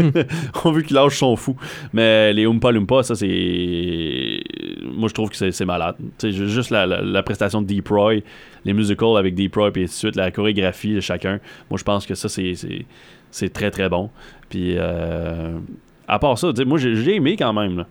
on 0.64 0.70
veut 0.70 0.82
qu'il 0.82 0.94
lâche 0.94 1.18
son 1.18 1.34
fou. 1.34 1.56
Mais 1.92 2.32
les 2.32 2.46
Oompa 2.46 2.70
Loompa, 2.70 3.02
ça 3.02 3.16
c'est. 3.16 4.41
Moi 4.84 5.08
je 5.08 5.14
trouve 5.14 5.30
que 5.30 5.36
c'est, 5.36 5.64
malade. 5.64 5.96
Tu 6.18 6.30
sais, 6.30 6.32
ju- 6.32 6.48
juste 6.48 6.70
la, 6.70 6.86
la- 6.86 7.02
la 7.02 7.22
prestation 7.22 7.62
de 7.62 7.66
Deep 7.66 7.88
Roy, 7.88 8.16
les 8.64 8.72
musicals 8.72 9.16
avec 9.16 9.34
Deep 9.34 9.54
Roy, 9.56 9.70
puis 9.72 9.82
de 9.84 9.86
suite, 9.88 10.16
la 10.16 10.30
chorégraphie 10.30 10.94
de 10.94 11.00
chacun. 11.00 11.38
Moi 11.70 11.78
je 11.78 11.84
pense 11.84 12.06
que 12.06 12.14
ça 12.14 12.28
c'est, 12.28 13.48
très 13.52 13.70
très 13.70 13.88
bon. 13.88 14.10
Puis 14.48 14.74
euh, 14.76 15.56
à 16.08 16.18
part 16.18 16.38
ça, 16.38 16.52
moi 16.66 16.78
j'ai, 16.78 17.14
aimé 17.16 17.36
quand 17.38 17.52
même. 17.52 17.78
là. 17.78 17.86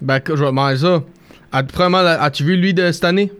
Ben, 0.00 0.20
je 0.26 0.32
vais 0.32 0.46
demander 0.46 0.76
ça. 0.76 1.02
As-tu 1.52 2.44
vu 2.44 2.56
lui 2.56 2.74
de 2.74 2.90
cette 2.92 3.04
année? 3.04 3.32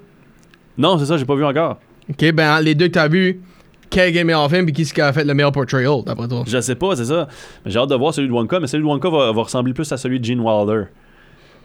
Non, 0.76 0.98
c'est 0.98 1.06
ça, 1.06 1.16
j'ai 1.16 1.24
pas 1.24 1.34
vu 1.34 1.44
encore. 1.44 1.78
Ok, 2.08 2.32
ben, 2.32 2.60
les 2.60 2.74
deux 2.74 2.86
que 2.88 2.92
t'as 2.92 3.08
vu, 3.08 3.40
quel 3.88 4.14
est 4.14 4.18
le 4.20 4.24
meilleur 4.24 4.50
film 4.50 4.68
et 4.68 4.72
qui 4.72 5.00
a 5.00 5.12
fait 5.12 5.24
le 5.24 5.34
meilleur 5.34 5.52
portrayal, 5.52 6.02
d'après 6.04 6.26
toi? 6.28 6.44
Je 6.46 6.60
sais 6.60 6.74
pas, 6.74 6.96
c'est 6.96 7.04
ça. 7.04 7.28
Mais 7.64 7.70
J'ai 7.70 7.78
hâte 7.78 7.90
de 7.90 7.94
voir 7.94 8.12
celui 8.14 8.28
de 8.28 8.32
Wonka, 8.32 8.60
mais 8.60 8.66
celui 8.66 8.82
de 8.84 8.88
Wonka 8.88 9.08
va, 9.10 9.32
va 9.32 9.42
ressembler 9.42 9.72
plus 9.74 9.90
à 9.92 9.96
celui 9.96 10.18
de 10.20 10.24
Gene 10.24 10.40
Wilder, 10.40 10.84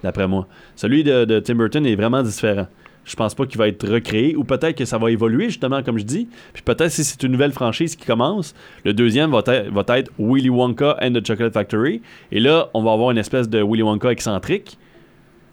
d'après 0.05 0.27
moi. 0.27 0.47
Celui 0.75 1.03
de, 1.03 1.25
de 1.25 1.39
Tim 1.39 1.55
Burton 1.55 1.85
est 1.85 1.95
vraiment 1.95 2.23
différent. 2.23 2.67
Je 3.03 3.15
pense 3.15 3.35
pas 3.35 3.45
qu'il 3.45 3.59
va 3.59 3.67
être 3.67 3.87
recréé, 3.87 4.35
ou 4.35 4.43
peut-être 4.43 4.75
que 4.77 4.85
ça 4.85 4.97
va 4.97 5.11
évoluer, 5.11 5.45
justement, 5.49 5.83
comme 5.83 5.99
je 5.99 6.03
dis. 6.05 6.27
Puis 6.53 6.63
peut-être 6.63 6.89
si 6.89 7.03
c'est 7.03 7.21
une 7.21 7.33
nouvelle 7.33 7.51
franchise 7.51 7.95
qui 7.95 8.05
commence, 8.05 8.55
le 8.83 8.93
deuxième 8.93 9.29
va, 9.29 9.39
être- 9.45 9.69
va 9.71 9.97
être 9.97 10.11
Willy 10.17 10.49
Wonka 10.49 10.97
and 11.01 11.11
the 11.13 11.25
Chocolate 11.27 11.53
Factory. 11.53 12.01
Et 12.31 12.39
là, 12.39 12.69
on 12.73 12.81
va 12.81 12.93
avoir 12.93 13.11
une 13.11 13.19
espèce 13.19 13.47
de 13.47 13.61
Willy 13.61 13.83
Wonka 13.83 14.11
excentrique, 14.11 14.77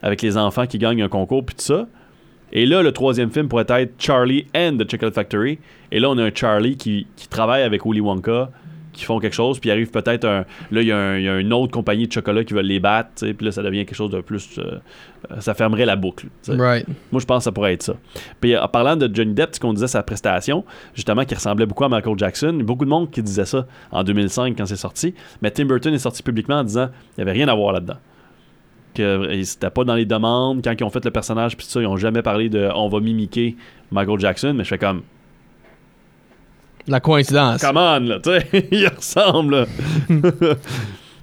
avec 0.00 0.22
les 0.22 0.38
enfants 0.38 0.66
qui 0.66 0.78
gagnent 0.78 1.02
un 1.02 1.08
concours, 1.08 1.44
puis 1.44 1.54
tout 1.54 1.62
ça. 1.62 1.86
Et 2.54 2.64
là, 2.64 2.82
le 2.82 2.92
troisième 2.92 3.30
film 3.30 3.48
pourrait 3.48 3.66
être 3.68 3.94
Charlie 3.98 4.46
and 4.56 4.78
the 4.78 4.90
Chocolate 4.90 5.14
Factory. 5.14 5.58
Et 5.90 6.00
là, 6.00 6.08
on 6.10 6.16
a 6.18 6.24
un 6.24 6.34
Charlie 6.34 6.76
qui 6.76 7.06
travaille 7.28 7.62
avec 7.62 7.84
Willy 7.84 8.00
Wonka, 8.00 8.50
qui 8.92 9.04
font 9.04 9.18
quelque 9.20 9.32
chose, 9.34 9.58
puis 9.58 9.70
il 9.70 9.72
arrive 9.72 9.90
peut-être 9.90 10.24
un. 10.26 10.44
Là, 10.70 10.82
il 10.82 10.86
y, 10.86 10.92
a 10.92 10.96
un- 10.98 11.16
il 11.18 11.24
y 11.24 11.28
a 11.28 11.38
une 11.38 11.52
autre 11.52 11.72
compagnie 11.72 12.06
de 12.06 12.12
chocolat 12.12 12.44
qui 12.44 12.52
veut 12.52 12.60
les 12.62 12.78
battre, 12.80 13.10
puis 13.32 13.46
là, 13.46 13.50
ça 13.52 13.62
devient 13.62 13.84
quelque 13.86 13.96
chose 13.96 14.10
de 14.10 14.20
plus. 14.20 14.58
euh, 14.58 14.78
euh, 15.30 15.40
ça 15.40 15.54
fermerait 15.54 15.86
la 15.86 15.96
boucle. 15.96 16.26
Right. 16.48 16.86
Moi, 17.10 17.20
je 17.20 17.26
pense 17.26 17.38
que 17.38 17.44
ça 17.44 17.52
pourrait 17.52 17.72
être 17.74 17.82
ça. 17.84 17.94
Puis 18.40 18.56
en 18.56 18.68
parlant 18.68 18.96
de 18.96 19.08
Johnny 19.14 19.34
Depp, 19.34 19.54
ce 19.54 19.60
qu'on 19.60 19.72
disait 19.72 19.86
sa 19.88 20.02
prestation, 20.02 20.64
justement, 20.94 21.24
qui 21.24 21.34
ressemblait 21.34 21.64
beaucoup 21.66 21.84
à 21.84 21.88
Michael 21.88 22.18
Jackson, 22.18 22.50
il 22.54 22.58
y 22.58 22.62
a 22.62 22.64
beaucoup 22.64 22.84
de 22.84 22.90
monde 22.90 23.10
qui 23.10 23.22
disait 23.22 23.44
ça 23.46 23.66
en 23.92 24.02
2005 24.04 24.56
quand 24.58 24.66
c'est 24.66 24.76
sorti. 24.76 25.14
Mais 25.40 25.50
Tim 25.50 25.64
Burton 25.66 25.94
est 25.94 25.98
sorti 25.98 26.22
publiquement 26.22 26.56
en 26.56 26.64
disant 26.64 26.88
qu'il 27.14 27.24
n'y 27.24 27.30
avait 27.30 27.38
rien 27.38 27.48
à 27.48 27.54
voir 27.54 27.72
là-dedans. 27.72 27.98
Que 28.94 29.02
euh, 29.02 29.42
c'était 29.44 29.70
pas 29.70 29.84
dans 29.84 29.94
les 29.94 30.04
demandes. 30.04 30.60
Quand 30.62 30.74
ils 30.78 30.84
ont 30.84 30.90
fait 30.90 31.04
le 31.04 31.10
personnage, 31.10 31.56
puis 31.56 31.64
ça, 31.66 31.80
ils 31.80 31.86
ont 31.86 31.96
jamais 31.96 32.20
parlé 32.20 32.48
de 32.50 32.68
on 32.74 32.88
va 32.88 33.00
mimiquer 33.00 33.56
Michael 33.90 34.20
Jackson. 34.20 34.52
Mais 34.54 34.64
je 34.64 34.68
fais 34.68 34.78
comme, 34.78 35.02
La 36.88 37.00
coïncidence. 37.00 37.60
come 37.60 37.76
on, 37.76 38.00
là, 38.00 38.18
tu 38.20 38.30
sais, 38.30 38.68
il 38.72 38.88
ressemble, 38.88 39.56
là. 39.60 39.66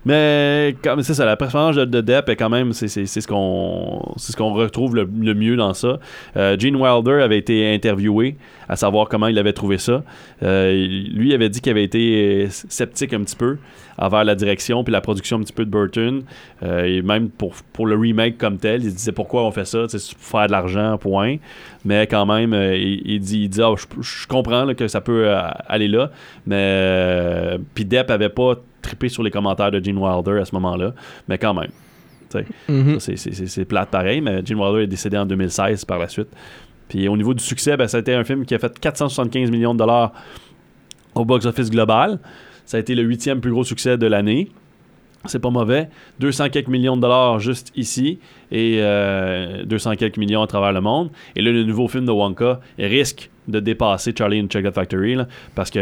Mais 0.06 0.76
comme 0.82 1.04
c'est 1.04 1.14
ça, 1.14 1.26
la 1.26 1.36
personnage 1.36 1.76
de, 1.76 1.86
de 1.86 2.02
Depp 2.02 2.30
est 2.30 2.36
quand 2.36 2.50
même 2.50 2.72
c'est, 2.72 2.88
ce 2.88 3.28
qu'on 3.28 4.54
retrouve 4.54 4.96
le, 4.96 5.10
le 5.20 5.34
mieux 5.34 5.58
dans 5.58 5.74
ça. 5.74 6.00
Euh, 6.38 6.58
Gene 6.58 6.76
Wilder 6.78 7.22
avait 7.22 7.38
été 7.38 7.74
interviewé 7.74 8.38
à 8.70 8.76
savoir 8.76 9.10
comment 9.10 9.28
il 9.28 9.38
avait 9.38 9.54
trouvé 9.54 9.78
ça. 9.78 10.04
Euh, 10.44 10.88
lui 11.12 11.34
avait 11.34 11.50
dit 11.50 11.60
qu'il 11.60 11.72
avait 11.72 11.84
été 11.84 12.46
euh, 12.46 12.48
sceptique 12.50 13.14
un 13.14 13.24
petit 13.24 13.36
peu 13.36 13.58
envers 13.98 14.24
la 14.24 14.36
direction 14.36 14.86
puis 14.86 14.94
la 14.94 15.02
production 15.02 15.38
un 15.38 15.42
petit 15.42 15.52
peu 15.52 15.66
de 15.66 15.70
Burton 15.70 16.24
même 16.62 17.30
pour, 17.30 17.54
le 17.86 17.96
remake 17.96 18.38
comme 18.38 18.58
tel, 18.58 18.84
il 18.84 18.94
disait 18.94 19.12
pourquoi 19.12 19.44
on 19.44 19.52
fait 19.52 19.66
ça, 19.66 19.86
c'est 19.88 20.16
pour 20.16 20.24
faire 20.24 20.48
de 20.48 20.52
l'argent 20.52 20.98
point. 20.98 21.38
Mais 21.86 22.08
quand 22.08 22.26
même, 22.26 22.54
il, 22.54 23.20
dit, 23.20 23.50
il 23.52 23.62
Ah, 23.62 23.74
je, 23.78 24.28
comprends 24.28 24.74
que 24.74 24.88
ça 24.88 25.02
peut 25.02 25.34
aller 25.68 25.88
là, 25.88 26.12
mais 26.46 27.58
puis 27.74 27.86
Depp 27.86 28.12
avait 28.12 28.30
pas 28.30 28.56
trippé 28.82 29.10
sur 29.10 29.24
les 29.24 29.32
commentaires 29.32 29.72
de 29.72 29.84
Gene 29.84 29.98
Wilder 29.98 30.40
à 30.42 30.46
ce 30.46 30.54
moment-là, 30.56 30.94
mais 31.28 31.38
quand 31.38 31.54
même. 31.54 31.72
Mhm. 32.68 33.00
ça, 33.00 33.12
c'est- 33.16 33.66
plate 33.66 33.90
pareil, 33.90 34.22
mais 34.22 34.46
Gene 34.46 34.60
Wilder 34.60 34.84
est 34.84 34.88
décédé 34.88 35.18
en 35.18 35.26
2016 35.26 35.84
par 35.86 35.98
la 36.00 36.08
suite. 36.08 36.28
Puis 36.88 37.08
au 37.08 37.18
niveau 37.18 37.34
du 37.34 37.44
succès, 37.44 37.76
ben, 37.78 37.88
ça 37.88 37.98
a 37.98 38.00
été 38.02 38.14
un 38.14 38.24
film 38.24 38.46
qui 38.46 38.54
a 38.56 38.60
fait 38.60 38.80
475 38.80 39.50
millions 39.52 39.74
de 39.74 39.80
dollars 39.80 40.12
au 41.16 41.26
box-office 41.26 41.70
global. 41.72 42.20
Ça 42.66 42.78
a 42.78 42.80
été 42.80 42.94
le 42.96 43.02
huitième 43.04 43.42
plus 43.42 43.52
gros 43.52 43.64
succès 43.64 43.98
de 43.98 44.06
l'année. 44.06 44.50
C'est 45.26 45.40
pas 45.40 45.50
mauvais. 45.50 45.90
200 46.20 46.50
quelques 46.50 46.68
millions 46.70 46.96
de 46.96 47.02
dollars 47.02 47.40
juste 47.40 47.72
ici 47.76 48.20
et 48.52 48.78
euh, 48.80 49.66
200 49.66 49.96
quelques 49.98 50.18
millions 50.18 50.42
à 50.42 50.48
travers 50.48 50.72
le 50.72 50.82
monde. 50.82 51.10
Et 51.36 51.42
là, 51.42 51.52
le 51.52 51.64
nouveau 51.64 51.88
film 51.88 52.06
de 52.06 52.12
Wonka 52.12 52.60
risque 52.78 53.30
de 53.50 53.60
dépasser 53.60 54.14
Charlie 54.18 54.40
and 54.42 54.48
the 54.48 54.54
Chocolate 54.54 54.76
Factory 54.76 55.18
parce 55.56 55.70
qu'il 55.70 55.82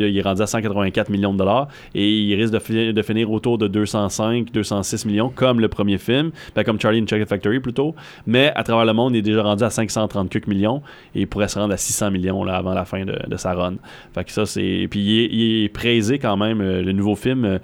il 0.00 0.16
est 0.18 0.22
rendu 0.22 0.40
à 0.42 0.46
184 0.46 1.10
millions 1.10 1.32
de 1.32 1.38
dollars 1.38 1.68
et 1.94 2.08
il 2.08 2.34
risque 2.34 2.52
de, 2.54 2.58
fi- 2.58 2.92
de 2.92 3.02
finir 3.02 3.30
autour 3.30 3.58
de 3.58 3.66
205, 3.68 4.52
206 4.52 5.04
millions 5.06 5.28
comme 5.34 5.60
le 5.60 5.68
premier 5.68 5.98
film, 5.98 6.30
ben, 6.54 6.64
comme 6.64 6.80
Charlie 6.80 7.00
and 7.00 7.04
the 7.04 7.10
Chocolate 7.10 7.28
Factory 7.28 7.60
plutôt. 7.60 7.94
Mais 8.26 8.52
à 8.54 8.62
travers 8.62 8.84
le 8.84 8.92
monde, 8.92 9.14
il 9.14 9.18
est 9.18 9.22
déjà 9.22 9.42
rendu 9.42 9.64
à 9.64 9.70
530 9.70 10.30
quelques 10.30 10.46
millions 10.46 10.82
et 11.14 11.20
il 11.22 11.26
pourrait 11.26 11.48
se 11.48 11.58
rendre 11.58 11.74
à 11.74 11.76
600 11.76 12.10
millions 12.10 12.44
là, 12.44 12.56
avant 12.56 12.74
la 12.74 12.84
fin 12.84 13.04
de, 13.04 13.36
sa 13.36 13.54
run. 13.54 13.74
Fait 14.14 14.24
que 14.24 14.30
ça, 14.32 14.46
c'est. 14.46 14.86
Puis 14.90 15.00
il 15.00 15.18
est, 15.20 15.64
il 15.64 15.68
praisé 15.70 16.18
quand 16.18 16.36
même, 16.36 16.60
euh, 16.60 16.82
le 16.82 16.92
nouveau 16.92 17.14
film. 17.16 17.44
euh, 17.44 17.58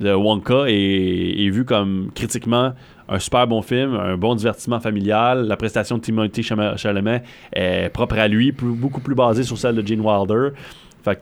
de 0.00 0.12
Wonka 0.12 0.66
est 0.68 1.50
vu 1.50 1.64
comme 1.64 2.10
critiquement 2.14 2.72
un 3.08 3.18
super 3.18 3.46
bon 3.46 3.62
film, 3.62 3.94
un 3.94 4.16
bon 4.16 4.34
divertissement 4.34 4.80
familial. 4.80 5.46
La 5.46 5.56
prestation 5.56 5.96
de 5.96 6.02
Timothy 6.02 6.42
Chalamet 6.42 7.22
est 7.52 7.88
propre 7.90 8.18
à 8.18 8.28
lui, 8.28 8.52
plus- 8.52 8.72
beaucoup 8.74 9.00
plus 9.00 9.14
basée 9.14 9.42
sur 9.44 9.56
celle 9.58 9.76
de 9.76 9.86
Gene 9.86 10.00
Wilder. 10.00 10.50
Fait 11.02 11.16
que 11.16 11.20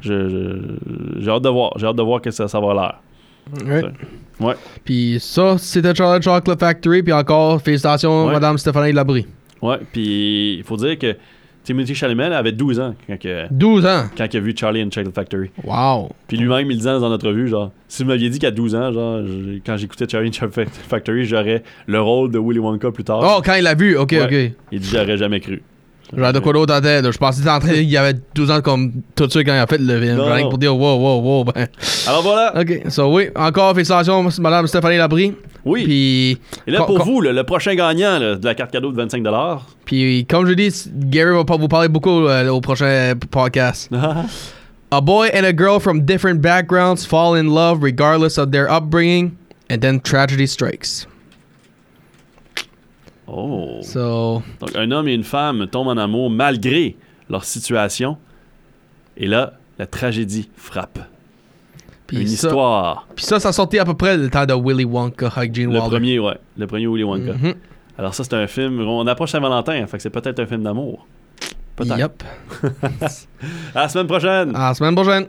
j'ai 0.00 1.30
hâte 1.30 1.42
de 1.42 1.48
voir, 1.48 1.72
j'ai 1.78 1.86
hâte 1.86 1.96
de 1.96 2.02
voir 2.02 2.20
que 2.20 2.30
ça, 2.30 2.48
ça 2.48 2.60
va 2.60 2.74
l'air. 2.74 3.00
Right. 3.66 3.86
Ouais. 4.40 4.54
Puis 4.84 5.18
ça, 5.20 5.56
c'était 5.58 5.94
Charlie 5.94 6.22
Chocolate 6.22 6.58
Factory. 6.58 7.02
Puis 7.02 7.12
encore, 7.12 7.60
félicitations, 7.60 8.26
Ouais. 8.26 8.32
Madame 8.32 8.58
Stéphanie 8.58 8.92
Labrie. 8.92 9.26
Ouais, 9.62 9.78
puis 9.92 10.56
il 10.58 10.62
faut 10.64 10.76
dire 10.76 10.98
que 10.98 11.16
Timothy 11.64 11.94
Chalamet 11.94 12.28
là, 12.28 12.38
avait 12.38 12.52
12 12.52 12.78
ans 12.78 12.94
quand, 13.06 13.18
que- 13.18 13.46
12 13.50 13.84
ans? 13.86 14.04
quand 14.16 14.26
il 14.32 14.36
a 14.36 14.40
vu 14.40 14.54
Charlie 14.56 14.82
and 14.82 14.90
Chocolate 14.92 15.14
Factory. 15.14 15.50
Wow. 15.64 16.10
Puis 16.28 16.36
lui-même, 16.36 16.70
il 16.70 16.76
disait 16.76 16.90
dans 17.00 17.08
notre 17.08 17.26
revue, 17.28 17.48
genre, 17.48 17.72
si 17.88 18.02
vous 18.02 18.08
m'aviez 18.10 18.28
dit 18.30 18.38
qu'à 18.38 18.50
12 18.50 18.74
ans, 18.74 18.92
genre, 18.92 19.20
je- 19.26 19.58
quand 19.64 19.76
j'écoutais 19.76 20.06
Charlie 20.08 20.28
and 20.28 20.32
Chocolate 20.32 20.68
Factory, 20.70 21.24
j'aurais 21.24 21.62
le 21.86 22.00
rôle 22.00 22.30
de 22.30 22.38
Willy 22.38 22.58
Wonka 22.60 22.90
plus 22.92 23.04
tard. 23.04 23.20
Oh, 23.22 23.40
quand 23.44 23.54
il 23.54 23.62
l'a 23.64 23.74
vu, 23.74 23.96
ok, 23.96 24.12
Ouais. 24.12 24.22
ok. 24.50 24.56
Il 24.72 24.80
dit, 24.80 24.88
j'aurais 24.92 25.16
jamais 25.16 25.40
cru. 25.40 25.62
Genre 26.16 26.32
de 26.32 26.38
quoi 26.40 26.52
d'autre 26.52 26.74
en 26.74 26.80
tête. 26.80 27.10
Je 27.10 27.18
pensais 27.18 27.40
qu'il 27.40 27.48
était 27.48 27.50
en 27.56 27.60
train- 27.60 27.72
il 27.74 27.96
avait 27.96 28.14
12 28.34 28.50
ans 28.50 28.60
comme 28.60 28.92
tout 29.14 29.26
de 29.26 29.30
suite 29.30 29.46
quand 29.46 29.54
il 29.54 29.58
a 29.58 29.66
fait 29.66 29.78
le 29.78 30.00
film. 30.00 30.20
Rien 30.20 30.48
pour 30.48 30.58
dire 30.58 30.76
wow, 30.76 30.96
wow, 30.96 31.20
wow. 31.20 31.44
Ben. 31.44 31.66
Alors 32.06 32.22
voilà. 32.22 32.52
Ok, 32.60 32.82
so 32.88 33.12
oui, 33.14 33.28
encore 33.34 33.72
félicitations, 33.74 34.26
Madame 34.40 34.66
Stéphanie 34.66 34.96
Labrie. 34.98 35.34
Oui. 35.64 35.84
Puis, 35.84 36.38
Et 36.66 36.70
là, 36.70 36.82
pour 36.82 37.02
vous, 37.04 37.20
le, 37.22 37.32
le 37.32 37.42
prochain 37.44 37.74
gagnant 37.74 38.18
là, 38.18 38.36
de 38.36 38.44
la 38.44 38.54
carte 38.54 38.70
cadeau 38.70 38.92
de 38.92 38.96
25 38.96 39.22
puis 39.84 40.26
comme 40.28 40.46
je 40.46 40.52
dis, 40.52 40.90
Gary 40.94 41.34
va 41.34 41.44
pas 41.44 41.56
vous 41.56 41.68
parler 41.68 41.88
beaucoup 41.88 42.26
euh, 42.26 42.48
au 42.48 42.60
prochain 42.60 43.14
podcast. 43.30 43.90
A 44.90 45.00
boy 45.00 45.28
and 45.34 45.44
a 45.44 45.52
girl 45.52 45.80
from 45.80 46.02
different 46.04 46.40
backgrounds 46.40 47.04
fall 47.04 47.34
in 47.34 47.48
love 47.52 47.82
regardless 47.82 48.38
of 48.38 48.52
their 48.52 48.70
upbringing, 48.70 49.32
and 49.68 49.78
then 49.80 50.00
tragedy 50.00 50.46
strikes. 50.46 51.06
Oh. 53.26 53.78
So, 53.82 54.42
Donc, 54.60 54.76
un 54.76 54.90
homme 54.90 55.08
et 55.08 55.14
une 55.14 55.24
femme 55.24 55.66
tombent 55.66 55.88
en 55.88 55.96
amour 55.96 56.30
malgré 56.30 56.96
leur 57.30 57.44
situation. 57.44 58.18
Et 59.16 59.26
là, 59.26 59.54
la 59.78 59.86
tragédie 59.86 60.48
frappe. 60.56 60.98
puis 62.06 62.18
une 62.20 62.26
ça, 62.28 62.48
histoire. 62.48 63.06
Puis 63.16 63.24
ça, 63.24 63.40
ça 63.40 63.52
sortait 63.52 63.78
à 63.78 63.84
peu 63.84 63.94
près 63.94 64.16
le 64.16 64.28
temps 64.28 64.44
de 64.46 64.52
Willy 64.54 64.84
Wonka 64.84 65.28
avec 65.36 65.54
Gene 65.54 65.64
Le 65.72 65.78
Wilder. 65.78 65.88
premier, 65.88 66.18
ouais. 66.18 66.36
Le 66.58 66.66
premier 66.66 66.86
Willy 66.86 67.04
Wonka. 67.04 67.32
Mhm. 67.32 67.54
Alors 67.96 68.14
ça, 68.14 68.24
c'est 68.24 68.34
un 68.34 68.46
film... 68.46 68.80
On 68.80 69.06
approche 69.06 69.30
Saint-Valentin, 69.30 69.86
fait 69.86 69.96
que 69.96 70.02
c'est 70.02 70.10
peut-être 70.10 70.40
un 70.40 70.46
film 70.46 70.62
d'amour. 70.64 71.06
Peut-être. 71.76 71.96
Yep. 71.98 72.22
À 73.74 73.82
la 73.82 73.88
semaine 73.88 74.06
prochaine! 74.06 74.54
À 74.54 74.68
la 74.68 74.74
semaine 74.74 74.94
prochaine. 74.94 75.26